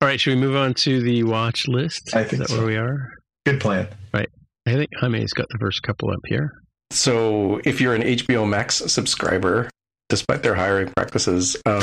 [0.00, 2.14] All right, should we move on to the watch list?
[2.14, 2.58] I think Is that so.
[2.58, 3.08] where we are?
[3.46, 3.88] Good plan.
[4.12, 4.28] Right.
[4.66, 6.52] I think Jaime's got the first couple up here.
[6.90, 9.70] So if you're an HBO Max subscriber,
[10.14, 11.82] despite their hiring practices, um,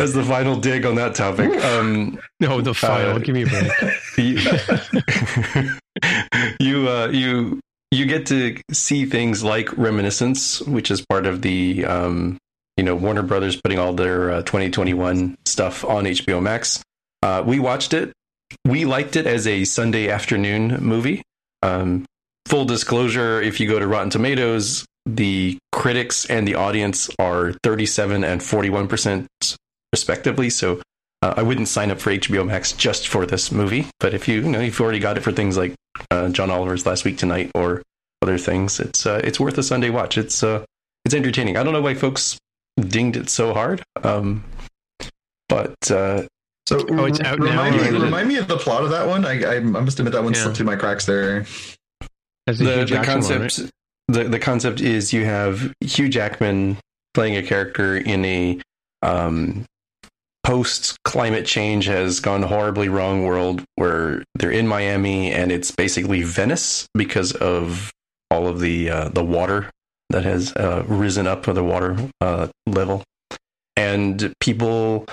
[0.00, 1.54] as the final dig on that topic.
[1.62, 3.16] Um, no, the final.
[3.16, 3.70] Uh, Give me a break.
[4.16, 4.38] you
[6.60, 11.84] you, uh, you you get to see things like Reminiscence, which is part of the
[11.84, 12.38] um,
[12.78, 16.82] you know Warner Brothers putting all their uh, 2021 stuff on HBO Max.
[17.22, 18.14] Uh, we watched it.
[18.64, 21.20] We liked it as a Sunday afternoon movie.
[21.62, 22.06] Um,
[22.46, 28.22] full disclosure: if you go to Rotten Tomatoes, the critics and the audience are 37
[28.24, 29.26] and 41 percent
[29.92, 30.50] respectively.
[30.50, 30.80] So
[31.22, 33.86] uh, I wouldn't sign up for HBO Max just for this movie.
[33.98, 35.74] But if you, you know you've already got it for things like
[36.10, 37.82] uh, John Oliver's Last Week Tonight or
[38.22, 40.16] other things, it's uh, it's worth a Sunday watch.
[40.18, 40.64] It's uh,
[41.04, 41.56] it's entertaining.
[41.56, 42.38] I don't know why folks
[42.78, 44.44] dinged it so hard, um,
[45.48, 46.22] but uh,
[46.66, 48.84] So Oh, it's out now, remind, me, or is it- remind me of the plot
[48.84, 49.24] of that one.
[49.24, 50.40] I, I, I must admit that one Yeah.
[50.42, 51.46] slipped through my cracks there.
[52.50, 53.70] That's the, the, Hugh the one, concept right?
[54.08, 56.78] the, the concept is you have Hugh Jackman
[57.14, 58.60] playing a character in a
[59.02, 59.64] um,
[60.42, 66.22] post climate change has gone horribly wrong world where they're in Miami and it's basically
[66.22, 67.90] Venice because of
[68.30, 69.70] all of the uh, the water
[70.10, 73.04] that has uh, risen up to the water uh, level
[73.76, 75.06] and people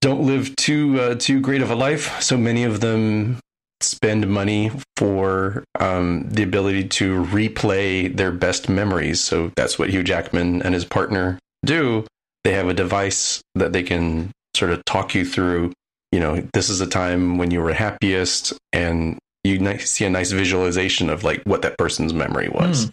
[0.00, 3.38] don't live too uh, too great of a life so many of them
[3.80, 9.20] spend money for um, the ability to replay their best memories.
[9.20, 12.06] So that's what Hugh Jackman and his partner do.
[12.44, 15.72] They have a device that they can sort of talk you through.
[16.12, 20.32] You know, this is a time when you were happiest, and you see a nice
[20.32, 22.90] visualization of like what that person's memory was.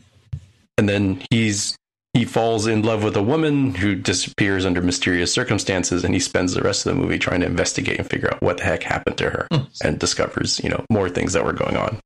[0.78, 1.76] And then he's
[2.14, 6.54] he falls in love with a woman who disappears under mysterious circumstances, and he spends
[6.54, 9.18] the rest of the movie trying to investigate and figure out what the heck happened
[9.18, 9.48] to her,
[9.84, 12.00] and discovers you know more things that were going on.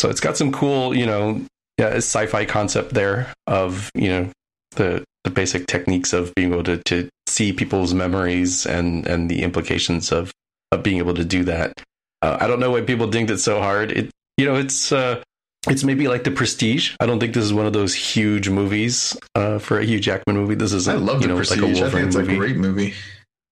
[0.00, 1.44] So it's got some cool you know
[1.78, 4.30] yeah, sci-fi concept there of you know
[4.72, 9.42] the the basic techniques of being able to, to see people's memories and and the
[9.42, 10.32] implications of
[10.72, 11.80] of being able to do that.
[12.20, 13.92] Uh, I don't know why people dinged it so hard.
[13.92, 15.22] It you know it's uh,
[15.68, 16.94] it's maybe like the Prestige.
[17.00, 20.36] I don't think this is one of those huge movies uh, for a Hugh Jackman
[20.36, 20.54] movie.
[20.54, 21.80] This is I love you the know, Prestige.
[21.80, 22.34] Like a I think it's movie.
[22.34, 22.94] a great movie.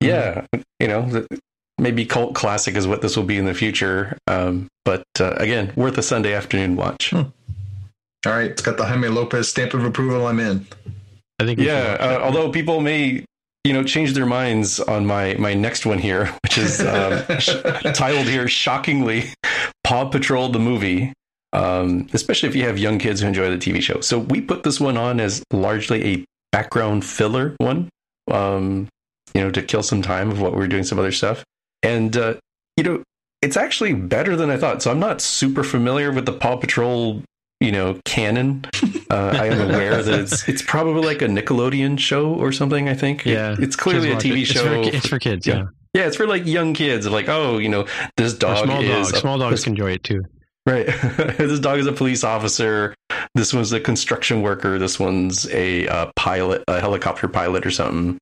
[0.01, 0.47] Yeah,
[0.81, 1.27] you know,
[1.79, 4.17] maybe cult classic is what this will be in the future.
[4.27, 7.11] Um, but uh, again, worth a Sunday afternoon watch.
[7.11, 7.23] Hmm.
[8.27, 10.27] All right, it's got the Jaime Lopez stamp of approval.
[10.27, 10.67] I'm in.
[11.41, 11.61] I think.
[11.61, 13.25] Yeah, uh, although people may,
[13.65, 17.55] you know, change their minds on my my next one here, which is um, sh-
[17.95, 19.33] titled here shockingly,
[19.85, 21.13] Paw Patrol the movie.
[21.53, 24.01] Um, especially if you have young kids who enjoy the TV show.
[24.01, 27.89] So we put this one on as largely a background filler one,
[28.31, 28.89] um,
[29.35, 31.45] you know, to kill some time of what we are doing some other stuff.
[31.83, 32.35] And uh,
[32.77, 33.03] you know,
[33.43, 34.83] it's actually better than I thought.
[34.83, 37.23] So I'm not super familiar with the Paw Patrol,
[37.61, 38.65] you know, canon.
[39.09, 42.89] Uh, I am aware that it's it's probably like a Nickelodeon show or something.
[42.89, 43.25] I think.
[43.25, 44.47] It- Yeah, it's clearly a TV it.
[44.47, 44.65] show.
[44.83, 45.47] It's for, it's for kids.
[45.47, 45.55] Yeah.
[45.59, 45.65] Yeah.
[45.95, 47.07] Yeah, it's for like young kids.
[47.09, 47.87] Like, oh, you know,
[48.17, 49.13] this dog small is dogs.
[49.13, 50.25] a- small dogs can enjoy it too.
[50.67, 50.87] Right.
[51.39, 52.95] this dog is a police officer.
[53.35, 54.79] This one's a construction worker.
[54.79, 58.19] This one's a uh, pilot, a helicopter pilot or something.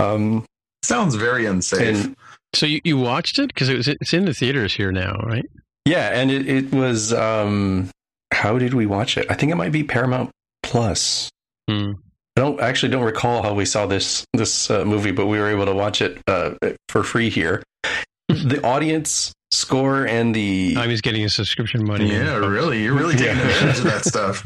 [0.00, 0.44] Um,
[0.82, 2.06] Sounds very unsafe.
[2.06, 2.16] and
[2.54, 5.46] So you, you watched it because it was it's in the theaters here now, right?
[5.84, 7.12] yeah, and it, it was.
[7.12, 7.90] Um,
[8.32, 9.26] how did we watch it?
[9.30, 10.30] I think it might be Paramount
[10.62, 11.30] Plus.
[11.68, 11.92] Hmm.
[12.36, 15.38] I don't I actually don't recall how we saw this this uh, movie, but we
[15.38, 16.54] were able to watch it uh,
[16.88, 17.62] for free here.
[18.28, 22.10] the audience score and the I'm just getting a subscription money.
[22.12, 23.48] yeah, really, you're really taking Yeah.
[23.48, 24.44] advantage of that stuff.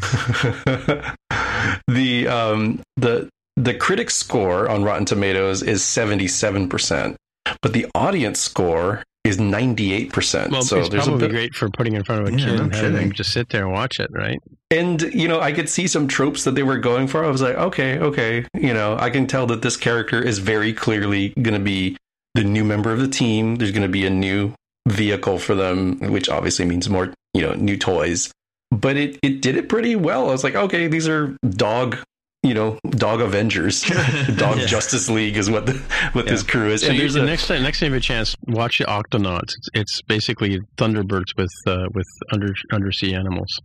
[1.89, 7.17] the um the the critic score on Rotten Tomatoes is seventy seven percent,
[7.63, 10.53] but the audience score is ninety eight percent.
[10.53, 12.45] Well, So it's there's a probably bit, great for putting in front of a Yeah,
[12.47, 14.39] kid no and having them just sit there and watch it, right?
[14.71, 17.25] and you know I could see some tropes that they were going for.
[17.25, 20.73] I was like, okay, okay, you know, I can tell that this character is very
[20.73, 21.97] clearly going to be
[22.35, 23.57] the new member of the team.
[23.57, 24.53] There's going to be a new
[24.87, 28.33] vehicle for them, which obviously means more, you know, new toys.
[28.71, 30.29] But it it did it pretty well.
[30.29, 31.99] I was like, okay, these are dog,
[32.43, 33.83] you know, dog Avengers,
[34.37, 34.67] dog Yeah.
[34.67, 35.75] Justice League is what the,
[36.13, 36.81] what this crew is.
[36.81, 38.79] So and you, there's the a, next time, next time you have a chance, watch
[38.79, 39.43] the Octonauts.
[39.43, 43.61] It's, it's basically Thunderbirds with uh, with under undersea animals.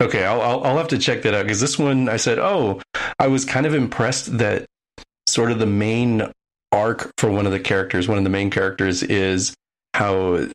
[0.00, 2.80] Okay, I'll, I'll I'll have to check that out because this one I said, oh,
[3.18, 4.66] I was kind of impressed that
[5.26, 6.30] sort of the main
[6.72, 9.54] arc for one of the characters, one of the main characters, is
[9.96, 10.46] how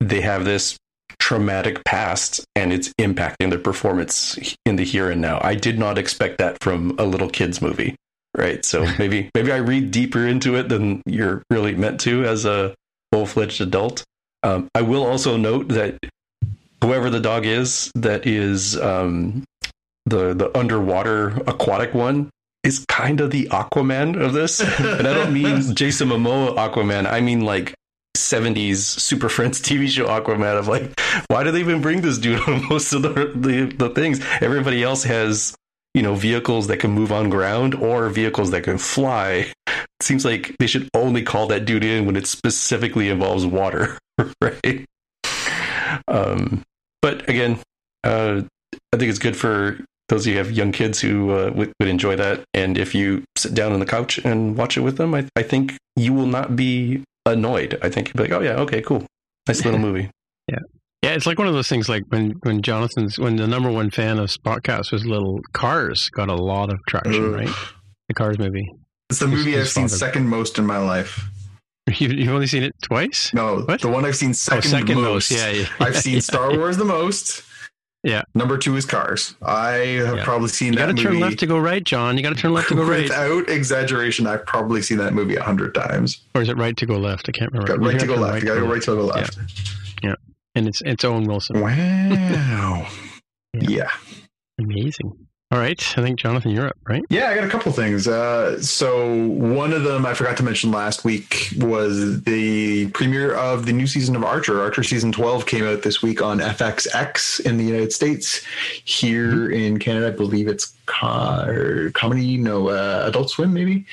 [0.00, 0.76] they have this
[1.18, 5.40] traumatic past and it's impacting their performance in the here and now.
[5.42, 7.96] I did not expect that from a little kids movie,
[8.36, 8.64] right?
[8.64, 12.74] So maybe maybe I read deeper into it than you're really meant to as a
[13.12, 14.04] full fledged adult.
[14.44, 15.98] Um, I will also note that
[16.80, 19.42] whoever the dog is that is um,
[20.04, 22.30] the the underwater aquatic one
[22.62, 27.10] is kind of the Aquaman of this, and I don't mean Jason Momoa Aquaman.
[27.10, 27.74] I mean like.
[28.16, 30.98] 70s Super Friends TV show Aquaman of like,
[31.28, 34.20] why do they even bring this dude on most of the, the the things?
[34.40, 35.54] Everybody else has,
[35.94, 39.52] you know, vehicles that can move on ground or vehicles that can fly.
[39.66, 43.98] It seems like they should only call that dude in when it specifically involves water,
[44.40, 44.84] right?
[46.08, 46.62] Um,
[47.02, 47.58] but again,
[48.04, 48.42] uh,
[48.92, 49.78] I think it's good for
[50.08, 52.44] those of you who have young kids who uh, would, would enjoy that.
[52.54, 55.42] And if you sit down on the couch and watch it with them, I, I
[55.42, 57.02] think you will not be
[57.34, 57.78] annoyed.
[57.82, 59.04] I think you'll be like, oh, yeah, okay, cool.
[59.48, 60.10] Nice little movie.
[60.50, 60.58] Yeah,
[61.02, 61.88] Yeah, it's like one of those things.
[61.88, 66.28] Like when when Jonathan's when the number one fan of Spotcast was little Cars got
[66.28, 67.40] a lot of traction, Ugh.
[67.40, 67.54] right?
[68.08, 68.68] The Cars movie.
[69.10, 69.96] It's the movie His I've seen father.
[69.98, 71.24] second most in my life.
[71.88, 73.32] You, you've only seen it twice.
[73.32, 73.80] No, What?
[73.80, 75.30] the one I've seen Oh, second, second most.
[75.30, 75.30] most.
[75.30, 75.66] Yeah, yeah.
[75.78, 77.44] I've seen Star Wars the most.
[78.06, 78.22] Yeah.
[78.36, 79.34] Number two is Cars.
[79.42, 79.68] I
[80.06, 80.24] have Yeah.
[80.24, 81.00] probably seen that movie.
[81.02, 82.16] You got to that turn left to go right, John.
[82.16, 85.34] You got to turn left to go right, Without exaggeration, I've probably seen that movie
[85.34, 86.22] a hundred times.
[86.34, 87.28] or is it right to go left?
[87.28, 87.66] I can't remember.
[87.76, 88.42] Got You right to go left.
[88.42, 89.38] You gotta go right to go left.
[90.04, 90.14] Yeah.
[90.54, 91.60] And it's it's Owen Wilson.
[91.60, 92.86] Wow.
[93.54, 93.68] Yeah.
[93.68, 93.90] yeah.
[94.60, 95.25] Amazing.
[95.52, 97.04] All right, I think Jonathan, you're up, right?
[97.08, 98.08] Yeah, I got a couple things.
[98.08, 103.64] Uh, so one of them I forgot to mention last week was the premiere of
[103.64, 104.60] the new season of Archer.
[104.60, 108.42] Archer season twelve came out this week on FXX in the United States.
[108.84, 113.86] Here in Canada, I believe it's co- comedy, no, uh, Adult Swim, maybe.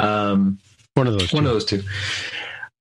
[0.00, 0.58] Um,
[0.94, 1.32] One of those.
[1.32, 1.48] one two.
[1.48, 1.82] of those two.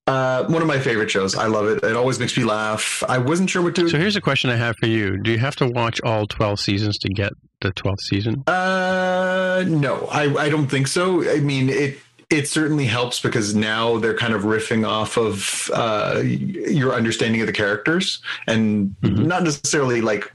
[0.07, 1.35] Uh, one of my favorite shows.
[1.35, 1.83] I love it.
[1.83, 3.03] It always makes me laugh.
[3.07, 3.87] I wasn't sure what to.
[3.87, 6.59] So here's a question I have for you: Do you have to watch all twelve
[6.59, 7.31] seasons to get
[7.65, 8.43] the twelfth season?
[8.47, 11.29] Uh, no, I, I don't think so.
[11.29, 16.21] I mean, it it certainly helps because now they're kind of riffing off of uh,
[16.23, 19.25] your understanding of the characters and Mhm.
[19.27, 20.31] not necessarily like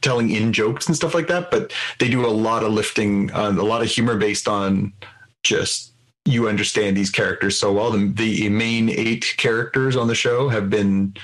[0.00, 3.50] telling in jokes and stuff like that, but they do a lot of lifting, uh,
[3.50, 4.92] a lot of humor based on
[5.42, 5.92] just
[6.24, 7.90] you understand these characters so well.
[7.92, 11.14] The, the main eight characters on the show have been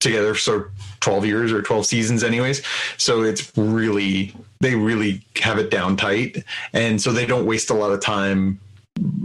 [0.00, 2.62] together for 12 years or 12 seasons anyways.
[2.96, 6.44] So it's really they really have it down tight.
[6.72, 8.60] And so they don't waste a lot of time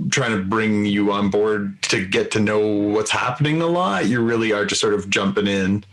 [0.09, 4.07] trying to bring you on board to get to know what's happening a lot.
[4.07, 5.83] You really are just sort of jumping in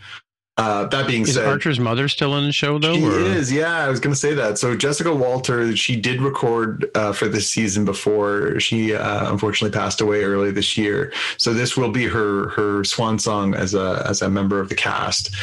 [0.57, 2.93] uh, that being Is said Archer's mother still in the show though?
[2.93, 3.85] she or- is, yeah.
[3.85, 4.59] I was going to say that.
[4.59, 9.99] So Jessica Walter, she did record uh, for this season before she uh, unfortunately passed
[9.99, 11.11] away early this year.
[11.37, 14.75] So this will be her her swan song as a as a member of the
[14.75, 15.35] cast.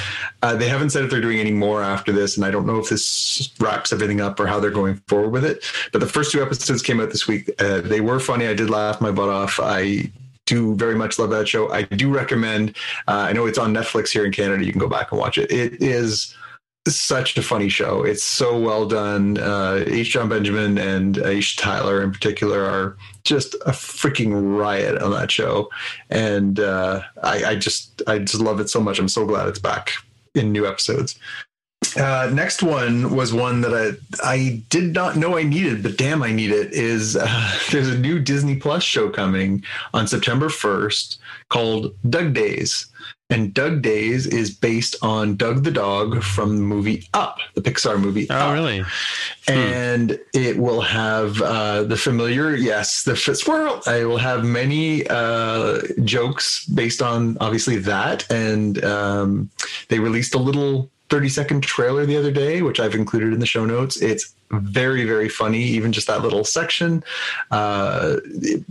[0.43, 2.78] Uh, they haven't said if they're doing any more after this, and I don't know
[2.78, 5.65] if this wraps everything up or how they're going forward with it.
[5.93, 7.51] But the first two episodes came out this week.
[7.61, 8.47] Uh, they were funny.
[8.47, 9.59] I did laugh my butt off.
[9.61, 10.11] I
[10.51, 11.70] do very much love that show.
[11.70, 12.77] I do recommend.
[13.09, 14.64] Uh, I know it's on Netflix here in Canada.
[14.64, 15.51] You can go back and watch it.
[15.51, 16.35] It is
[16.89, 18.02] such a funny show.
[18.02, 19.39] It's so well done.
[19.39, 20.10] Uh, H.
[20.10, 25.70] John Benjamin and Aisha Tyler in particular are just a freaking riot on that show,
[26.10, 28.98] and uh, I, I just I just love it so much.
[28.98, 29.93] I'm so glad it's back
[30.35, 31.18] in new episodes.
[31.97, 36.23] Uh, next one was one that I I did not know I needed, but damn,
[36.23, 36.73] I need it.
[36.73, 42.86] Is uh, there's a new Disney Plus show coming on September 1st called Dug Days,
[43.31, 47.98] and Dug Days is based on Dug the dog from the movie Up, the Pixar
[47.98, 48.27] movie.
[48.31, 48.55] Oh, Up.
[48.55, 48.85] really?
[49.48, 53.81] And it will have uh, the familiar, yes, the fit squirrel.
[53.86, 59.51] I will have many uh, jokes based on obviously that, and um,
[59.89, 63.47] they released a little 30 second trailer the other day, which I've included in the
[63.47, 64.01] show notes.
[64.01, 67.05] It's very, very funny, even just that little section.
[67.51, 68.65] Uh, it-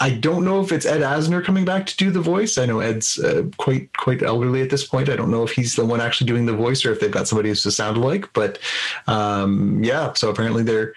[0.00, 2.58] I don't know if it's Ed Asner coming back to do the voice.
[2.58, 5.08] I know Ed's uh, quite quite elderly at this point.
[5.08, 7.28] I don't know if he's the one actually doing the voice or if they've got
[7.28, 8.28] somebody who's to sound alike.
[8.32, 8.58] But
[9.06, 10.94] um, yeah, so apparently they're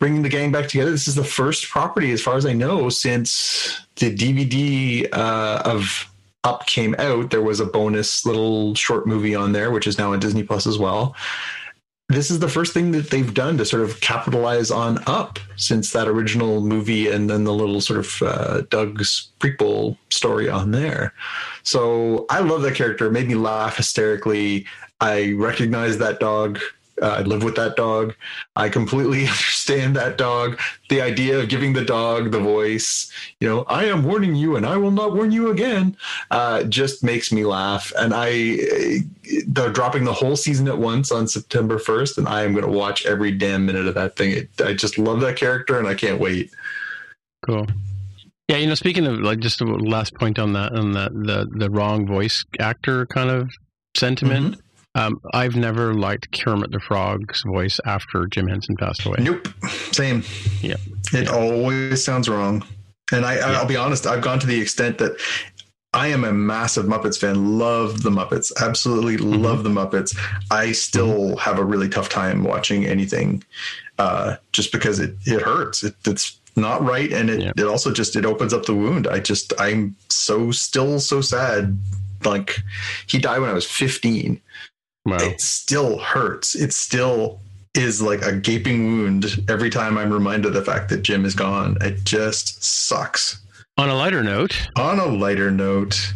[0.00, 0.90] bringing the gang back together.
[0.90, 6.10] This is the first property, as far as I know, since the DVD uh, of
[6.48, 7.30] Up came out.
[7.30, 10.66] There was a bonus little short movie on there, which is now on Disney Plus
[10.66, 11.14] as well.
[12.08, 15.92] This is the first thing that they've done to sort of capitalize on Up since
[15.92, 21.12] that original movie and then the little sort of uh, Dug's prequel story on there.
[21.64, 23.06] So I love that character.
[23.08, 24.64] It made me laugh hysterically.
[25.02, 26.58] I recognize that dog.
[27.00, 28.14] Uh, I live with that dog.
[28.56, 30.58] I completely understand that dog.
[30.88, 33.10] The idea of giving the dog the voice,
[33.40, 35.96] you know, I am warning you and I will not warn you again,
[36.30, 37.92] uh, just makes me laugh.
[37.96, 39.00] And I,
[39.46, 42.70] they're dropping the whole season at once on September 1st, and I am going to
[42.70, 44.32] watch every damn minute of that thing.
[44.32, 46.50] It, I just love that character and I can't wait.
[47.46, 47.66] Cool.
[48.48, 51.46] Yeah, you know, speaking of like just the last point on that, on that the
[51.50, 53.50] the wrong voice actor kind of
[53.94, 54.58] sentiment.
[54.94, 59.18] Um, I've never liked Kermit the Frog's voice after Jim Henson passed away.
[59.20, 59.46] Nope.
[59.92, 60.24] Same.
[60.60, 60.76] Yeah.
[61.12, 62.64] It always sounds wrong.
[63.12, 65.16] And I, I'll be honest, I've gone to the extent that
[65.94, 67.58] I am a massive Muppets fan.
[67.58, 68.52] Love the Muppets.
[68.60, 69.42] Absolutely Mm-hmm.
[69.42, 70.16] love the Muppets.
[70.50, 73.42] I still have a really tough time watching anything
[73.98, 75.82] uh, just because it, it hurts.
[75.84, 77.12] It, it's not right.
[77.12, 77.52] And it, Yeah.
[77.56, 79.06] it also just, it opens up the wound.
[79.06, 81.78] I just, I'm so still so sad.
[82.24, 82.58] Like
[83.06, 84.40] he died when I was 15
[85.10, 85.18] Wow.
[85.20, 86.54] it still hurts.
[86.54, 87.40] It still
[87.74, 91.34] is like a gaping wound every time I'm reminded of the fact that Jim is
[91.34, 91.76] gone.
[91.80, 93.40] It just sucks.
[93.76, 96.12] On a lighter note, On a lighter note,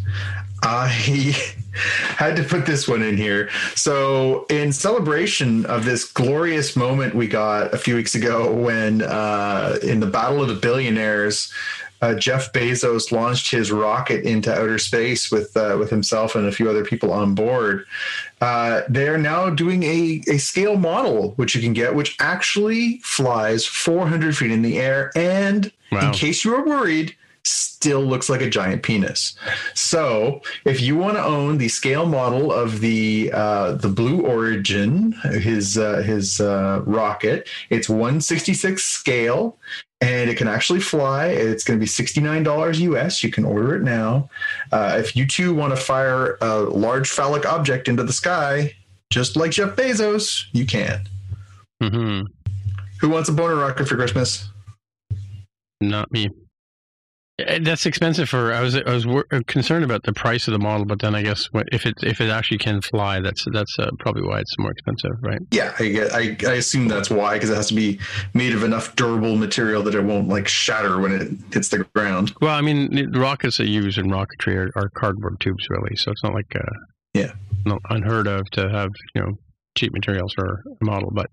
[0.61, 0.87] I
[2.17, 3.49] had to put this one in here.
[3.75, 9.79] So, in celebration of this glorious moment we got a few weeks ago when, uh,
[9.81, 11.51] in the Battle of the Billionaires,
[12.03, 16.51] uh, Jeff Bezos launched his rocket into outer space with uh, with himself and a
[16.51, 17.85] few other people on board.
[18.41, 23.65] Uh, they're now doing a, a scale model, which you can get, which actually flies
[23.65, 25.11] 400 feet in the air.
[25.15, 26.07] And Wow.
[26.07, 29.35] in case you were worried, still looks like a giant penis.
[29.73, 35.13] So, if you want to own the scale model of the uh, the Blue Origin,
[35.23, 39.57] his uh, his uh, rocket, it's 166 scale,
[40.01, 41.27] and it can actually fly.
[41.27, 43.23] It's going to be $69 US.
[43.23, 44.29] You can order it now.
[44.71, 48.73] Uh, if you too want to fire a large phallic object into the sky,
[49.09, 51.07] just like Jeff Bezos, you can.
[51.81, 52.25] Mm-hmm.
[53.01, 54.49] Who wants a boner rocket for Christmas?
[55.81, 56.29] not me.
[57.39, 58.53] Eh, That's expensive for.
[58.53, 59.07] I was I was
[59.47, 62.29] concerned about the price of the model, but then I guess if it if it
[62.29, 65.39] actually can fly, that's that's uh, probably why it's more expensive, right?
[65.49, 67.99] Yeah, I, get, I, I assume that's why, because it has to be
[68.35, 72.33] made of enough durable material that it won't like shatter when it hits the ground.
[72.39, 75.95] Well, I mean, rockets that you use in rocketry are, are cardboard tubes, really.
[75.95, 76.59] So it's not like uh,
[77.15, 77.31] Yeah.
[77.65, 79.31] not unheard of to have you know
[79.75, 81.09] cheap materials for a model.
[81.11, 81.31] But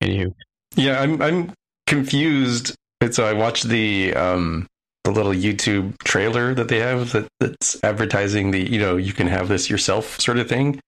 [0.00, 0.30] anywho,
[0.76, 1.52] Yeah, I'm I'm
[1.88, 2.76] confused.
[3.00, 4.68] And so I watched the um
[5.04, 9.26] the little YouTube trailer that they have that, that's advertising the you know you can
[9.26, 10.78] have this yourself sort of thing.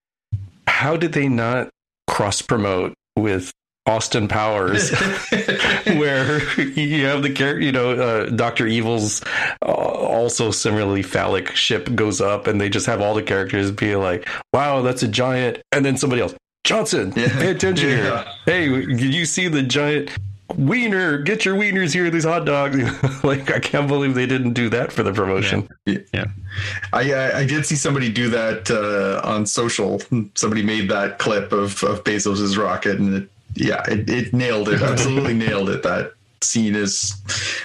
[0.67, 1.71] How did they not
[2.09, 3.53] cross promote with
[3.87, 4.91] Austin Powers,
[5.85, 9.23] where you have the character, you know, uh, Doctor Evil's
[9.61, 13.97] uh, also similarly phallic ship goes up, and they just have all the characters be
[13.97, 16.35] like, "Wow, that's a giant," and then somebody else,
[16.65, 17.29] Johnson, Yeah.
[17.39, 18.25] pay attention here.
[18.47, 20.11] Hey, did you see the giant
[20.57, 21.19] wiener?
[21.19, 22.77] Get your wieners here, these hot dogs.
[23.25, 25.69] like, I can't believe they didn't do that for the promotion.
[25.87, 30.01] I, I I did see somebody do that uh, on social.
[30.35, 34.83] Somebody made that clip of of Bezos's rocket, and it yeah, it, it nailed it.
[34.83, 35.83] Absolutely nailed it.
[35.83, 37.15] That scene is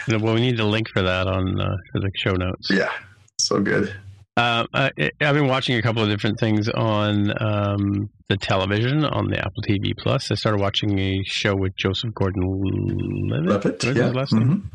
[0.08, 2.70] well, we need a link for that on uh, for the show notes.
[2.70, 2.92] yeah,
[3.38, 3.94] so good.
[4.38, 9.30] Uh, I, I've been watching a couple of different things on um, the television on
[9.30, 10.30] the Apple TV Plus.
[10.30, 13.84] I started watching a show with Joseph Gordon-Levitt.
[13.84, 14.10] Levitt, yeah.
[14.10, 14.48] last name?
[14.48, 14.72] Mhm.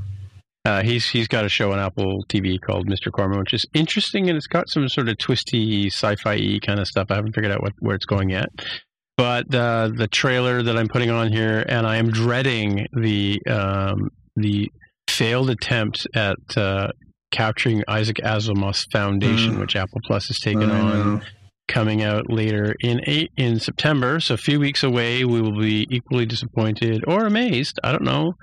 [0.64, 3.10] Uh, he's he's got a show on Apple TV called Mr.
[3.12, 7.09] Corman, which is interesting and it's got some sort of twisty sci-fi kind of stuff.
[7.10, 8.48] I haven't figured out what, where it's going yet.
[9.16, 14.10] But uh, the trailer that I'm putting on here, and I am dreading the um,
[14.36, 14.70] the
[15.09, 16.89] failed attempt at uh,
[17.32, 19.60] capturing Isaac Asimov's Foundation, Mm.
[19.60, 21.20] which Apple Plus has taken I on know.
[21.66, 24.20] coming out later in eight, in September.
[24.20, 27.80] So a few weeks away, we will be equally disappointed or amazed.
[27.82, 28.34] I don't know.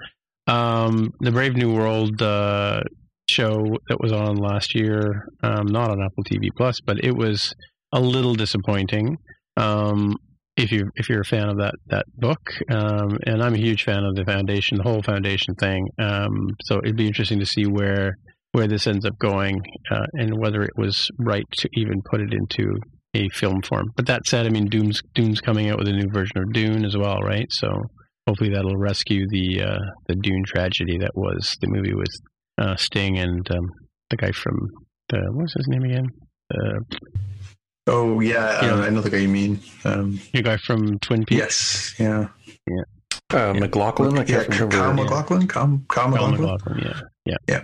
[0.48, 2.82] Um, the Brave New World uh,
[3.30, 7.54] show that was on last year, um, not on Apple TV Plus, but it was
[7.94, 9.18] a little disappointing.
[9.58, 10.16] Um,
[10.58, 12.40] if you if you're a fan of that that book,
[12.70, 15.88] um, and I'm a huge fan of the foundation, the whole foundation thing.
[16.00, 18.18] Um, so it'd be interesting to see where
[18.52, 19.62] where this ends up going,
[19.92, 22.72] uh, and whether it was right to even put it into
[23.16, 23.86] a film form.
[23.96, 26.86] But that said, I mean, Doom's Dune's coming out with a new version of Dune
[26.86, 27.48] as well, right?
[27.50, 27.68] So
[28.28, 32.12] hopefully that'll rescue the uh, the Dune tragedy that was the movie with
[32.58, 33.68] uh, Sting and um,
[34.10, 34.56] the guy from
[35.10, 36.06] the what was his name again?
[36.54, 36.96] Uh,
[37.88, 38.74] Oh yeah, Yeah.
[38.76, 39.60] Uh, I know the guy you mean.
[39.84, 41.96] Um, the guy from Twin Peaks.
[41.98, 42.28] yes,
[42.68, 42.84] yeah,
[43.34, 44.44] Uh, MacLachlan, I yeah.
[44.44, 44.76] can't remember.
[44.78, 44.94] Kyle.
[44.94, 45.48] MacLachlan.
[45.48, 46.42] Kyle, Kyle Kyle MacLachlan.
[46.42, 47.62] MacLachlan, yeah, yeah, Yeah.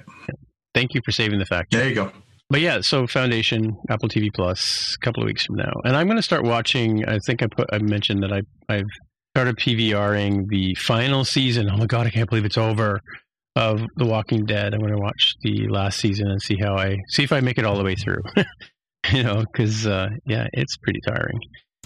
[0.75, 1.71] Thank you for saving the fact.
[1.71, 2.11] There you go.
[2.49, 6.05] But yeah, so Foundation, Apple TV Plus, a couple of weeks from now, and I'm
[6.05, 7.03] going to start watching.
[7.05, 8.85] I think I put I mentioned that I I've
[9.33, 11.69] started PVRing the final season.
[11.71, 13.01] Oh my god, I can't believe it's over.
[13.55, 14.73] Of The Walking Dead.
[14.73, 17.57] I'm going to watch the last season and see how I see if I make
[17.57, 18.21] it all the way through.
[19.13, 21.39] you know, because uh, yeah, it's pretty tiring.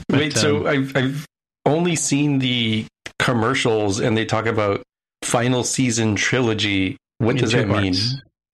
[0.08, 1.26] But, Wait, so um, I've I've
[1.68, 2.88] only seen the
[3.20, 4.82] commercials, and they talk about
[5.24, 6.98] final season trilogy.
[7.20, 7.94] What does two that mean?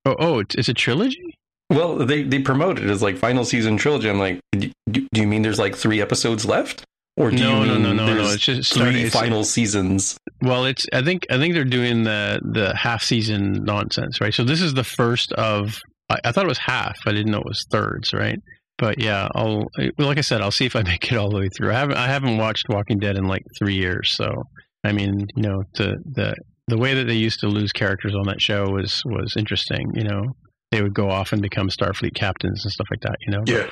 [0.06, 1.36] Oh, oh, it's, a trilogy.
[1.69, 4.10] Well, they they promote it as like final season trilogy.
[4.10, 6.84] I'm like, do, do you mean there's like three episodes left,
[7.18, 8.15] or do No, you no, mean no, no, no.
[8.15, 9.02] there's It's just three.
[9.03, 10.15] It's, final seasons?
[10.41, 14.34] Well, it's I think I think they're doing the the half season nonsense, right?
[14.34, 15.80] So this is the first of
[16.10, 16.98] I, I thought it was half.
[17.07, 18.38] I didn't know it was thirds, right?
[18.77, 19.68] But yeah, I'll
[19.98, 21.72] well, like I said, I'll see if I make it all the way through.
[21.72, 24.44] I haven't I haven't watched Walking Dead in like three years, so
[24.84, 26.36] I mean, you know, the the
[26.67, 29.91] the way that they used to lose characters on that show was was interesting.
[29.93, 30.23] You know,
[30.71, 33.15] they would go off and become Starfleet captains and stuff like that.
[33.21, 33.69] You know, Yeah,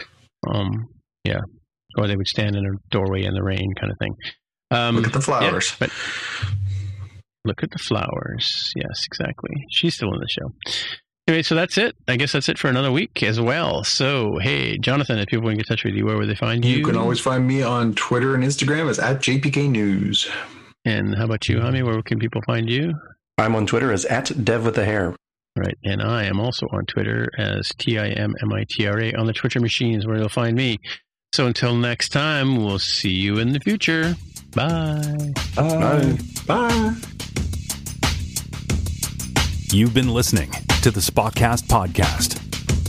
[0.48, 0.88] um,
[1.24, 1.42] yeah,
[1.98, 4.16] or they would stand in a doorway in the rain, kind of thing.
[4.72, 5.76] Um, look at the flowers.
[5.80, 5.92] but
[7.46, 8.72] look at the flowers.
[8.76, 9.52] Yes, exactly.
[9.70, 10.54] She's still in the show.
[11.28, 11.96] Anyway, so that's it.
[12.08, 13.86] I guess that's it for another week as well.
[13.86, 16.36] So, hey, Jonathan, if people want to get in touch with you, where would they
[16.36, 16.78] find you?
[16.78, 20.30] You can always find me on Twitter and Instagram as at JPK News.
[20.86, 21.84] And how about you, Hami?
[21.84, 22.94] Where can people find you?
[23.38, 25.16] I'm on Twitter as at Dev with the hair.
[25.56, 25.78] Right.
[25.84, 29.14] And I am also on Twitter as T I M M I T R A
[29.14, 30.78] on the Twitter machines where you'll find me.
[31.34, 34.16] So until next time, we'll see you in the future.
[34.56, 35.34] Bye.
[35.56, 36.18] Bye.
[36.46, 36.96] Bye.
[39.72, 40.52] You've been listening
[40.82, 42.43] to the Spotcast Podcast.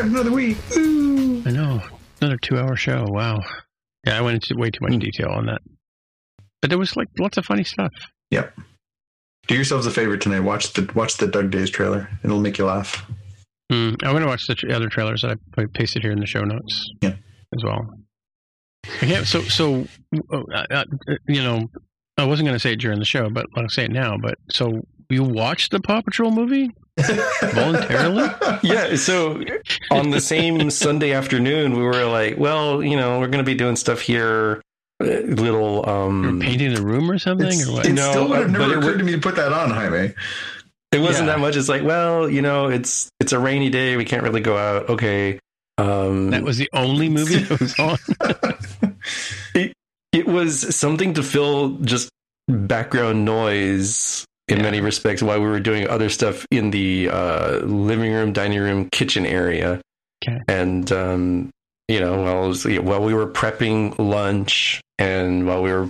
[0.00, 0.56] Survived another week.
[0.78, 1.42] Ooh.
[1.44, 1.82] I know.
[2.22, 3.04] Another two hour show.
[3.06, 3.40] Wow.
[4.06, 5.60] Yeah, I went into way too much detail on that.
[6.62, 7.92] But there was like lots of funny stuff.
[8.30, 8.58] Yep.
[9.46, 10.40] Do yourselves a favor tonight.
[10.40, 12.08] Watch the watch the Dug Days trailer.
[12.24, 13.04] It'll make you laugh.
[13.70, 16.20] Mm, I'm going to watch the tr- other trailers that I I pasted here in
[16.20, 16.90] the show notes.
[17.02, 17.16] Yeah.
[17.54, 17.86] As well.
[19.02, 19.24] Yeah.
[19.24, 19.86] So, so,
[20.32, 20.84] uh, uh,
[21.28, 21.68] you know,
[22.16, 24.16] I wasn't going to say it during the show, but I'll say it now.
[24.16, 26.70] But so you watched the Paw Patrol movie?
[27.54, 28.28] Voluntarily?
[28.62, 29.42] Yeah, so
[29.90, 33.54] on the same Sunday afternoon, we were like, well, you know, we're going to be
[33.54, 34.62] doing stuff here
[35.00, 37.86] little um You're painting a room or something, It's- or what?
[37.86, 39.70] It No, still would have uh, never occurred would- to me to put that on,
[39.70, 40.12] Jaime.
[40.92, 41.34] it wasn't Yeah.
[41.34, 44.40] that much it's like well you know it's it's a rainy day we can't really
[44.42, 45.38] go out okay
[45.78, 47.96] um That was the only movie that was on.
[50.12, 52.10] it was something to fill just
[52.48, 54.62] background noise in Yeah.
[54.64, 58.88] many respects while we were doing other stuff in the uh, living room, dining room,
[58.90, 59.80] kitchen area.
[60.22, 60.38] Okay.
[60.48, 61.50] And um,
[61.88, 65.88] you know, while, was- while we were prepping lunch and while we were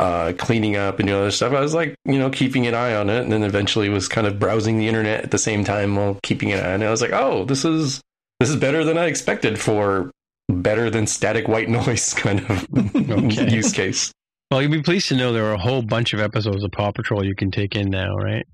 [0.00, 2.94] uh, cleaning up and doing other stuff, I was like, you know, keeping an eye
[2.94, 5.96] on it, and then eventually was kind of browsing the internet at the same time
[5.96, 6.86] while keeping an eye on it.
[6.86, 8.00] I was like, oh, this is
[8.40, 10.10] this is better than I expected for
[10.48, 12.66] better than static white noise kind of
[12.96, 13.50] Okay.
[13.54, 14.12] use case.
[14.50, 16.90] Well, you'll be pleased to know there are a whole bunch of episodes of Paw
[16.92, 18.46] Patrol you can take in now, right?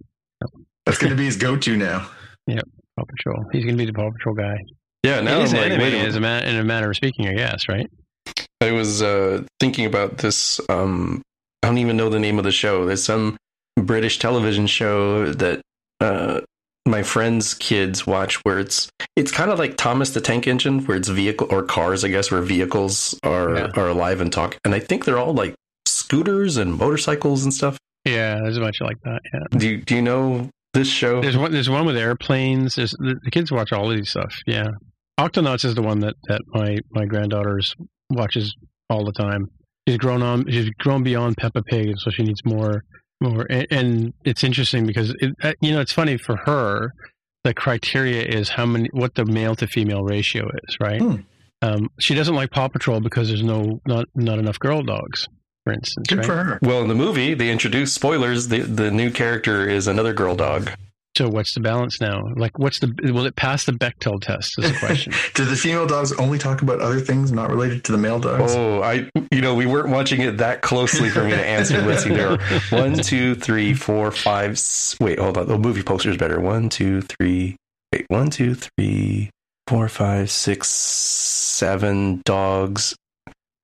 [0.87, 2.09] That's going to be his go-to now.
[2.47, 2.65] Yep,
[2.99, 3.45] Paw Patrol.
[3.53, 4.57] He's going to be the Paw Patrol guy.
[5.05, 6.17] Yeah, now it is I'm like, anime, wait a minute.
[6.17, 7.87] a ma- in a matter of speaking, I guess, right?
[8.61, 10.61] I was uh, thinking about this.
[10.69, 11.23] Um,
[11.63, 12.87] I don't even know the name of the show.
[12.87, 13.37] There's some
[13.77, 15.61] British television show that
[16.01, 16.41] uh,
[16.87, 20.97] my friends' kids watch, where it's it's kind of like Thomas the Tank Engine, where
[20.97, 23.71] it's vehicle or cars, I guess, where vehicles are Yeah.
[23.77, 24.59] are alive and talk.
[24.65, 25.55] And I think they're all like
[26.05, 27.79] scooters and motorcycles and stuff.
[28.05, 29.21] Yeah, there's a bunch like that.
[29.33, 29.59] Yeah.
[29.59, 31.23] Do you, do you know this show?
[31.23, 31.53] There's one.
[31.53, 32.75] There's one with airplanes.
[32.75, 34.35] There's the, the kids watch all of these stuff.
[34.47, 34.69] Yeah,
[35.19, 37.75] Octonauts is the one that that my my granddaughter's
[38.11, 38.55] watches
[38.91, 39.47] all the time.
[39.89, 40.51] She's grown on.
[40.51, 42.83] She's grown beyond Peppa Pig, and so she needs more
[43.21, 43.47] more.
[43.49, 46.91] And, and it's interesting because it, uh, you know it's funny for her.
[47.45, 51.01] The criteria is how many, what the male to female ratio is, right?
[51.01, 51.17] Hmm.
[51.61, 55.27] Um, she doesn't like Paw Patrol because there's no not not enough girl dogs,
[55.65, 56.07] for instance.
[56.09, 56.27] Good right?
[56.27, 56.59] for her.
[56.63, 58.49] well, in the movie, they introduce spoilers.
[58.49, 60.71] The the new character is another girl dog.
[61.17, 62.23] So what's the balance now?
[62.35, 64.59] Like, what's the will it pass the Bechdel test?
[64.59, 65.13] Is the question.
[65.35, 68.53] Do the female dogs only talk about other things not related to the male dogs?
[68.57, 71.81] Oh, I you know we weren't watching it that closely for me to answer.
[71.83, 72.39] Let's see, there are
[72.71, 74.53] one, two, three, four, five.
[74.53, 75.47] s- Wait, hold on.
[75.47, 76.41] The movie poster is better.
[76.41, 77.55] One, two, three.
[77.93, 79.31] Wait, one, two, three,
[79.69, 82.97] four, five, six, seven dogs.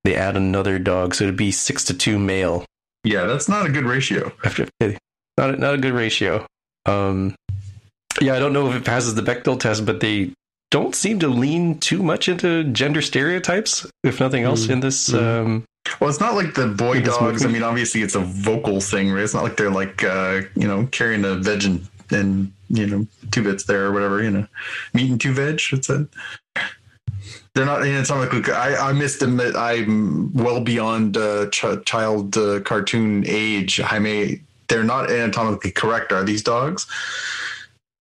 [0.05, 2.65] They add another dog, so it'd be six to two male.
[3.05, 4.33] Yeah, that's not a good ratio.
[4.45, 6.47] After not a, not a good ratio.
[6.87, 7.35] Um,
[8.21, 10.33] yeah, I don't know if it passes the Bechdel test, but they
[10.71, 13.87] don't seem to lean too much into gender stereotypes.
[14.05, 14.71] If nothing else, Mm.
[14.71, 15.09] in this.
[15.11, 15.23] Mm.
[15.45, 15.65] Um,
[16.01, 17.45] Well, it's not like the boy With this dogs.
[17.45, 19.23] I mean, obviously, it's a vocal thing, right?
[19.25, 23.07] It's not like they're like, uh, you know, carrying a veg and, and, you know,
[23.31, 24.47] two bits there or whatever, you know,
[24.95, 25.61] meat and two veg.
[25.73, 26.07] It's a,
[27.55, 28.39] they're not, anatomically.
[28.41, 33.25] it's not like, I, I must admit, I'm well beyond uh, ch- child uh, cartoon
[33.27, 33.81] age.
[33.81, 36.87] I may, they're not anatomically correct, are these dogs?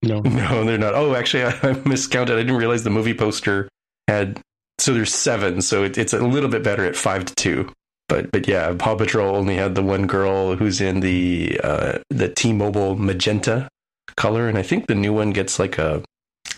[0.02, 0.22] No.
[0.24, 0.94] No, they're not.
[0.96, 2.36] Oh, actually, I, I miscounted.
[2.36, 3.68] I didn't realize the movie poster
[4.08, 4.40] had.
[4.78, 5.62] So there's seven.
[5.62, 7.72] So it, it's a little bit better at five to two.
[8.08, 12.30] But but yeah, Paw Patrol only had the one girl who's in the uh, the
[12.30, 13.68] T-Mobile magenta
[14.16, 16.02] color, and I think the new one gets like a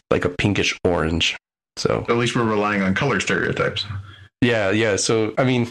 [0.10, 1.36] like a pinkish orange.
[1.78, 3.86] So At least we're relying on color stereotypes.
[4.42, 4.96] yeah, yeah.
[4.98, 5.70] So I mean,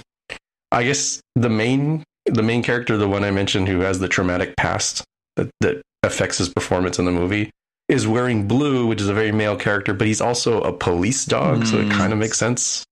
[0.72, 4.56] I guess the main the main character, the one I mentioned, who has the traumatic
[4.56, 5.02] past
[5.36, 7.50] that that affects his performance in the movie,
[7.88, 11.66] is wearing blue, which is a very male character, but he's also a police dog,
[11.66, 11.92] so it Mm.
[11.92, 12.84] kind of makes sense.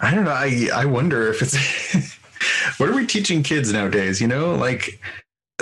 [0.00, 0.30] I don't know.
[0.32, 1.56] I I wonder if it's
[2.78, 4.20] what are we teaching kids nowadays?
[4.20, 5.00] You know, like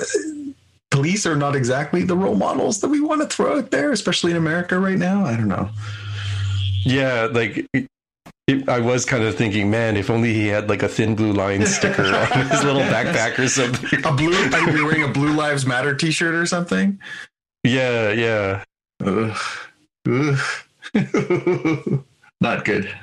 [0.01, 0.05] uh,
[0.91, 4.31] police are not exactly the role models that we want to throw out there, especially
[4.31, 5.25] in America right now.
[5.25, 5.69] I don't know.
[6.85, 7.67] Yeah, like.
[7.73, 7.87] It,
[8.47, 11.33] it, I was kind of thinking, man, if only he had like a thin blue
[11.33, 14.05] line sticker on his little backpack or something.
[14.05, 16.99] A blue, I'd be wearing a Blue Lives Matter T-shirt or something.
[17.63, 18.65] Yeah, yeah.
[19.03, 19.41] Ugh.
[20.07, 20.39] Ugh.
[22.43, 22.95] not good.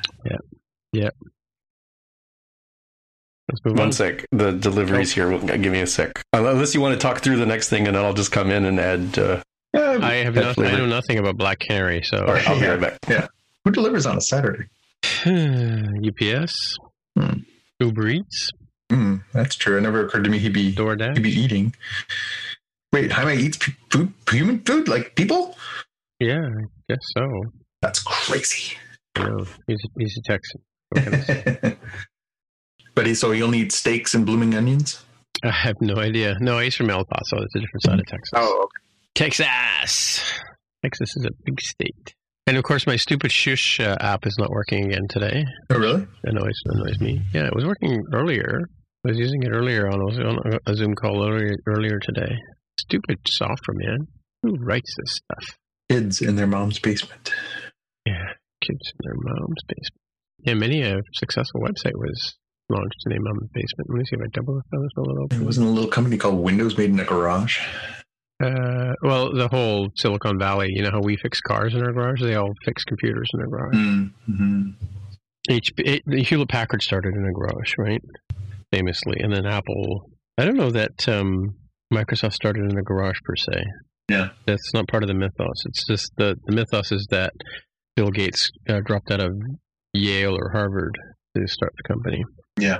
[3.51, 3.79] Let's move on.
[3.79, 4.25] One sec.
[4.31, 5.29] The delivery's here.
[5.29, 6.21] Will give me a sec.
[6.33, 8.65] Unless you want to talk through the next thing, and then I'll just come in
[8.65, 9.17] and add.
[9.19, 9.41] Uh,
[9.73, 12.67] I have That no, I know nothing about Black Canary, so all right, I'll be
[12.67, 13.29] right back.
[13.65, 14.65] Who delivers on a Saturday?
[15.25, 16.77] UPS,
[17.17, 17.39] Hmm.
[17.79, 18.49] Uber Eats,
[18.91, 19.77] Mm, that's true.
[19.77, 21.13] It never occurred to me he'd be DoorDash.
[21.15, 21.73] he'd be eating.
[22.91, 25.55] Wait, Jaime eats p- food, human food, like people?
[26.19, 27.25] Yeah, I guess so.
[27.81, 28.75] That's crazy.
[29.17, 30.61] Know, he's a, he's a Texan.
[30.89, 31.77] What can I say?
[32.95, 35.01] but he so he'll need steaks and blooming onions.
[35.43, 36.35] I have no idea.
[36.41, 37.37] No, he's from El Paso.
[37.41, 38.33] It's a different side of Texas.
[38.37, 38.67] okay.
[39.15, 40.21] Texas.
[40.83, 42.13] Texas is a big state.
[42.47, 45.45] And of course, my stupid Shush uh, app is not working again today.
[45.69, 46.07] Oh, really?
[46.23, 47.21] Annoys, annoys me.
[47.33, 48.61] Yeah, it was working earlier.
[49.05, 52.35] I was using it earlier on, on a Zoom call earlier, earlier today.
[52.79, 54.07] Stupid software, man.
[54.43, 55.57] Who writes this stuff?
[55.89, 57.31] Kids in their mom's basement.
[58.05, 60.01] Yeah, kids in their mom's basement.
[60.39, 62.35] Yeah, many a successful website was
[62.69, 63.89] launched in a mom's basement.
[63.89, 65.27] Let me see if I double this a little.
[65.31, 67.59] It wasn't a little company called Windows Made in a Garage.
[68.41, 70.67] Uh, well, the whole Silicon Valley.
[70.69, 72.21] You know how we fix cars in our garage?
[72.21, 73.75] They all fix computers in their garage.
[73.75, 74.69] Mm-hmm.
[75.49, 78.01] HP, Hewlett Packard started in a garage, right?
[78.71, 80.09] Famously, and then Apple.
[80.37, 81.55] I don't know that um,
[81.93, 83.63] Microsoft started in a garage per se.
[84.09, 85.65] Yeah, that's not part of the mythos.
[85.65, 87.33] It's just the the mythos is that
[87.95, 89.33] Bill Gates uh, dropped out of
[89.93, 90.97] Yale or Harvard
[91.35, 92.23] to start the company.
[92.59, 92.79] Yeah,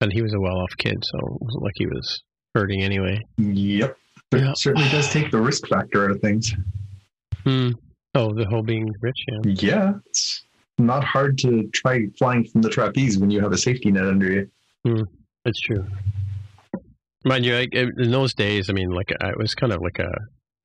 [0.00, 2.22] and he was a well-off kid, so it wasn't like he was
[2.54, 3.18] hurting anyway.
[3.38, 3.96] Yep,
[4.32, 4.52] it yeah.
[4.54, 6.54] certainly does take the risk factor out of things.
[7.44, 7.70] Hmm.
[8.14, 9.38] Oh, the whole being rich, yeah.
[9.44, 10.44] Yeah, it's
[10.78, 14.30] not hard to try flying from the trapeze when you have a safety net under
[14.30, 14.50] you.
[14.84, 15.02] Hmm.
[15.44, 15.84] It's true.
[17.24, 20.10] Mind you, I, in those days, I mean, like it was kind of like a.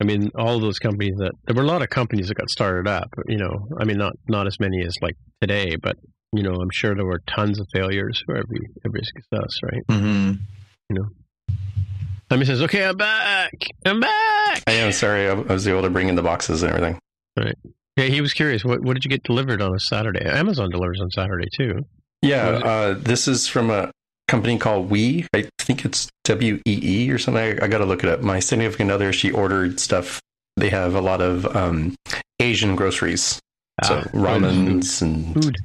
[0.00, 2.88] I mean, all those companies that there were a lot of companies that got started
[2.88, 3.08] up.
[3.26, 5.96] You know, I mean, not not as many as like today, but
[6.32, 9.82] you know, I'm sure there were tons of failures for every every success, right?
[9.88, 10.32] Mm-hmm.
[10.90, 11.08] You know.
[12.30, 13.52] Tommy says, "Okay, I'm back.
[13.84, 15.28] I'm back." I am sorry.
[15.28, 16.98] I was able to bring in the boxes and everything.
[17.36, 17.56] Right.
[17.96, 18.64] Yeah, he was curious.
[18.64, 20.24] What what did you get delivered on a Saturday?
[20.24, 21.80] Amazon delivers on Saturday too.
[22.22, 23.90] Yeah, uh, this is from a
[24.26, 25.26] company called We.
[25.34, 27.42] I think it's W E E or something.
[27.42, 28.20] I, I got to look it up.
[28.20, 30.20] My significant other, she ordered stuff.
[30.56, 31.94] They have a lot of um,
[32.40, 33.40] Asian groceries,
[33.84, 35.56] so ah, ramens and food.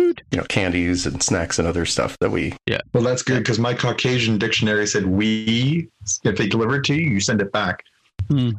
[0.00, 0.22] Food.
[0.30, 2.54] You know, candies and snacks and other stuff that we.
[2.66, 2.80] Yeah.
[2.94, 5.88] Well, that's good because my Caucasian dictionary said we.
[6.24, 7.82] If they deliver it to you, you send it back.
[8.28, 8.50] Hmm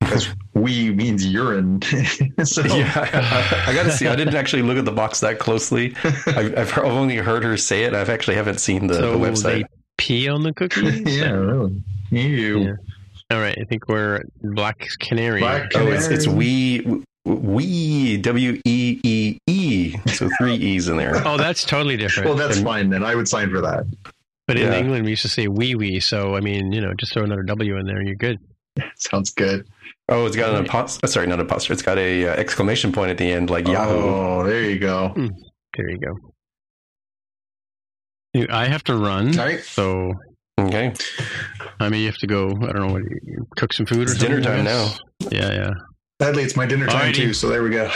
[0.00, 1.80] because we means urine.
[2.44, 2.92] so yeah,
[3.66, 4.08] I, I got to see.
[4.08, 5.94] I didn't actually look at the box that closely.
[6.26, 7.94] I've, I've only heard her say it.
[7.94, 9.42] I've actually haven't seen the, so the website.
[9.42, 9.64] They
[9.98, 11.00] pee on the cookies.
[11.18, 11.82] yeah, really.
[12.10, 12.60] Ew.
[12.60, 12.72] Yeah.
[13.30, 15.40] All right, I think we're Black Canary.
[15.40, 15.92] Black Canary.
[15.92, 19.96] Oh, it's it's we we W E E E.
[20.08, 21.26] So three E's in there.
[21.26, 22.28] Oh, that's totally different.
[22.28, 23.04] well, that's and, fine then.
[23.04, 23.84] I would sign for that.
[24.46, 26.00] But in England, we used to say wee wee.
[26.00, 28.38] So I mean, you know, just throw another W in there, and you're good.
[28.96, 29.68] Sounds good.
[30.08, 31.12] Oh, it's got an apostrophe.
[31.12, 31.74] Sorry, not apostrophe.
[31.74, 33.94] It's got a uh, exclamation point at the end, like Yahoo.
[33.94, 35.12] Oh, there you go.
[35.16, 35.30] Mm,
[35.76, 36.16] there you go.
[38.50, 39.32] I have to run.
[39.32, 39.60] Right.
[39.60, 40.14] So
[40.58, 40.94] okay.
[41.78, 42.50] I mean, you have to go.
[42.50, 43.02] I don't know what
[43.56, 44.94] cook some food or it's dinner time now.
[45.30, 45.70] Yeah, yeah.
[46.20, 47.16] Sadly, it's my dinner time Alrighty.
[47.16, 47.32] too.
[47.34, 47.90] So there we go.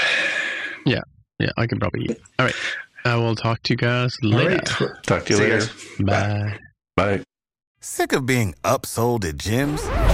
[0.87, 1.01] Yeah,
[1.39, 1.51] yeah.
[1.59, 2.19] I can probably eat.
[2.39, 2.55] All right.
[3.05, 4.57] Uh, I will talk to you guys later.
[4.81, 5.03] Right.
[5.03, 5.67] Talk to you See later.
[5.99, 6.59] You Bye.
[6.97, 7.21] Bye.
[7.81, 10.14] Sick of being upsold at gyms?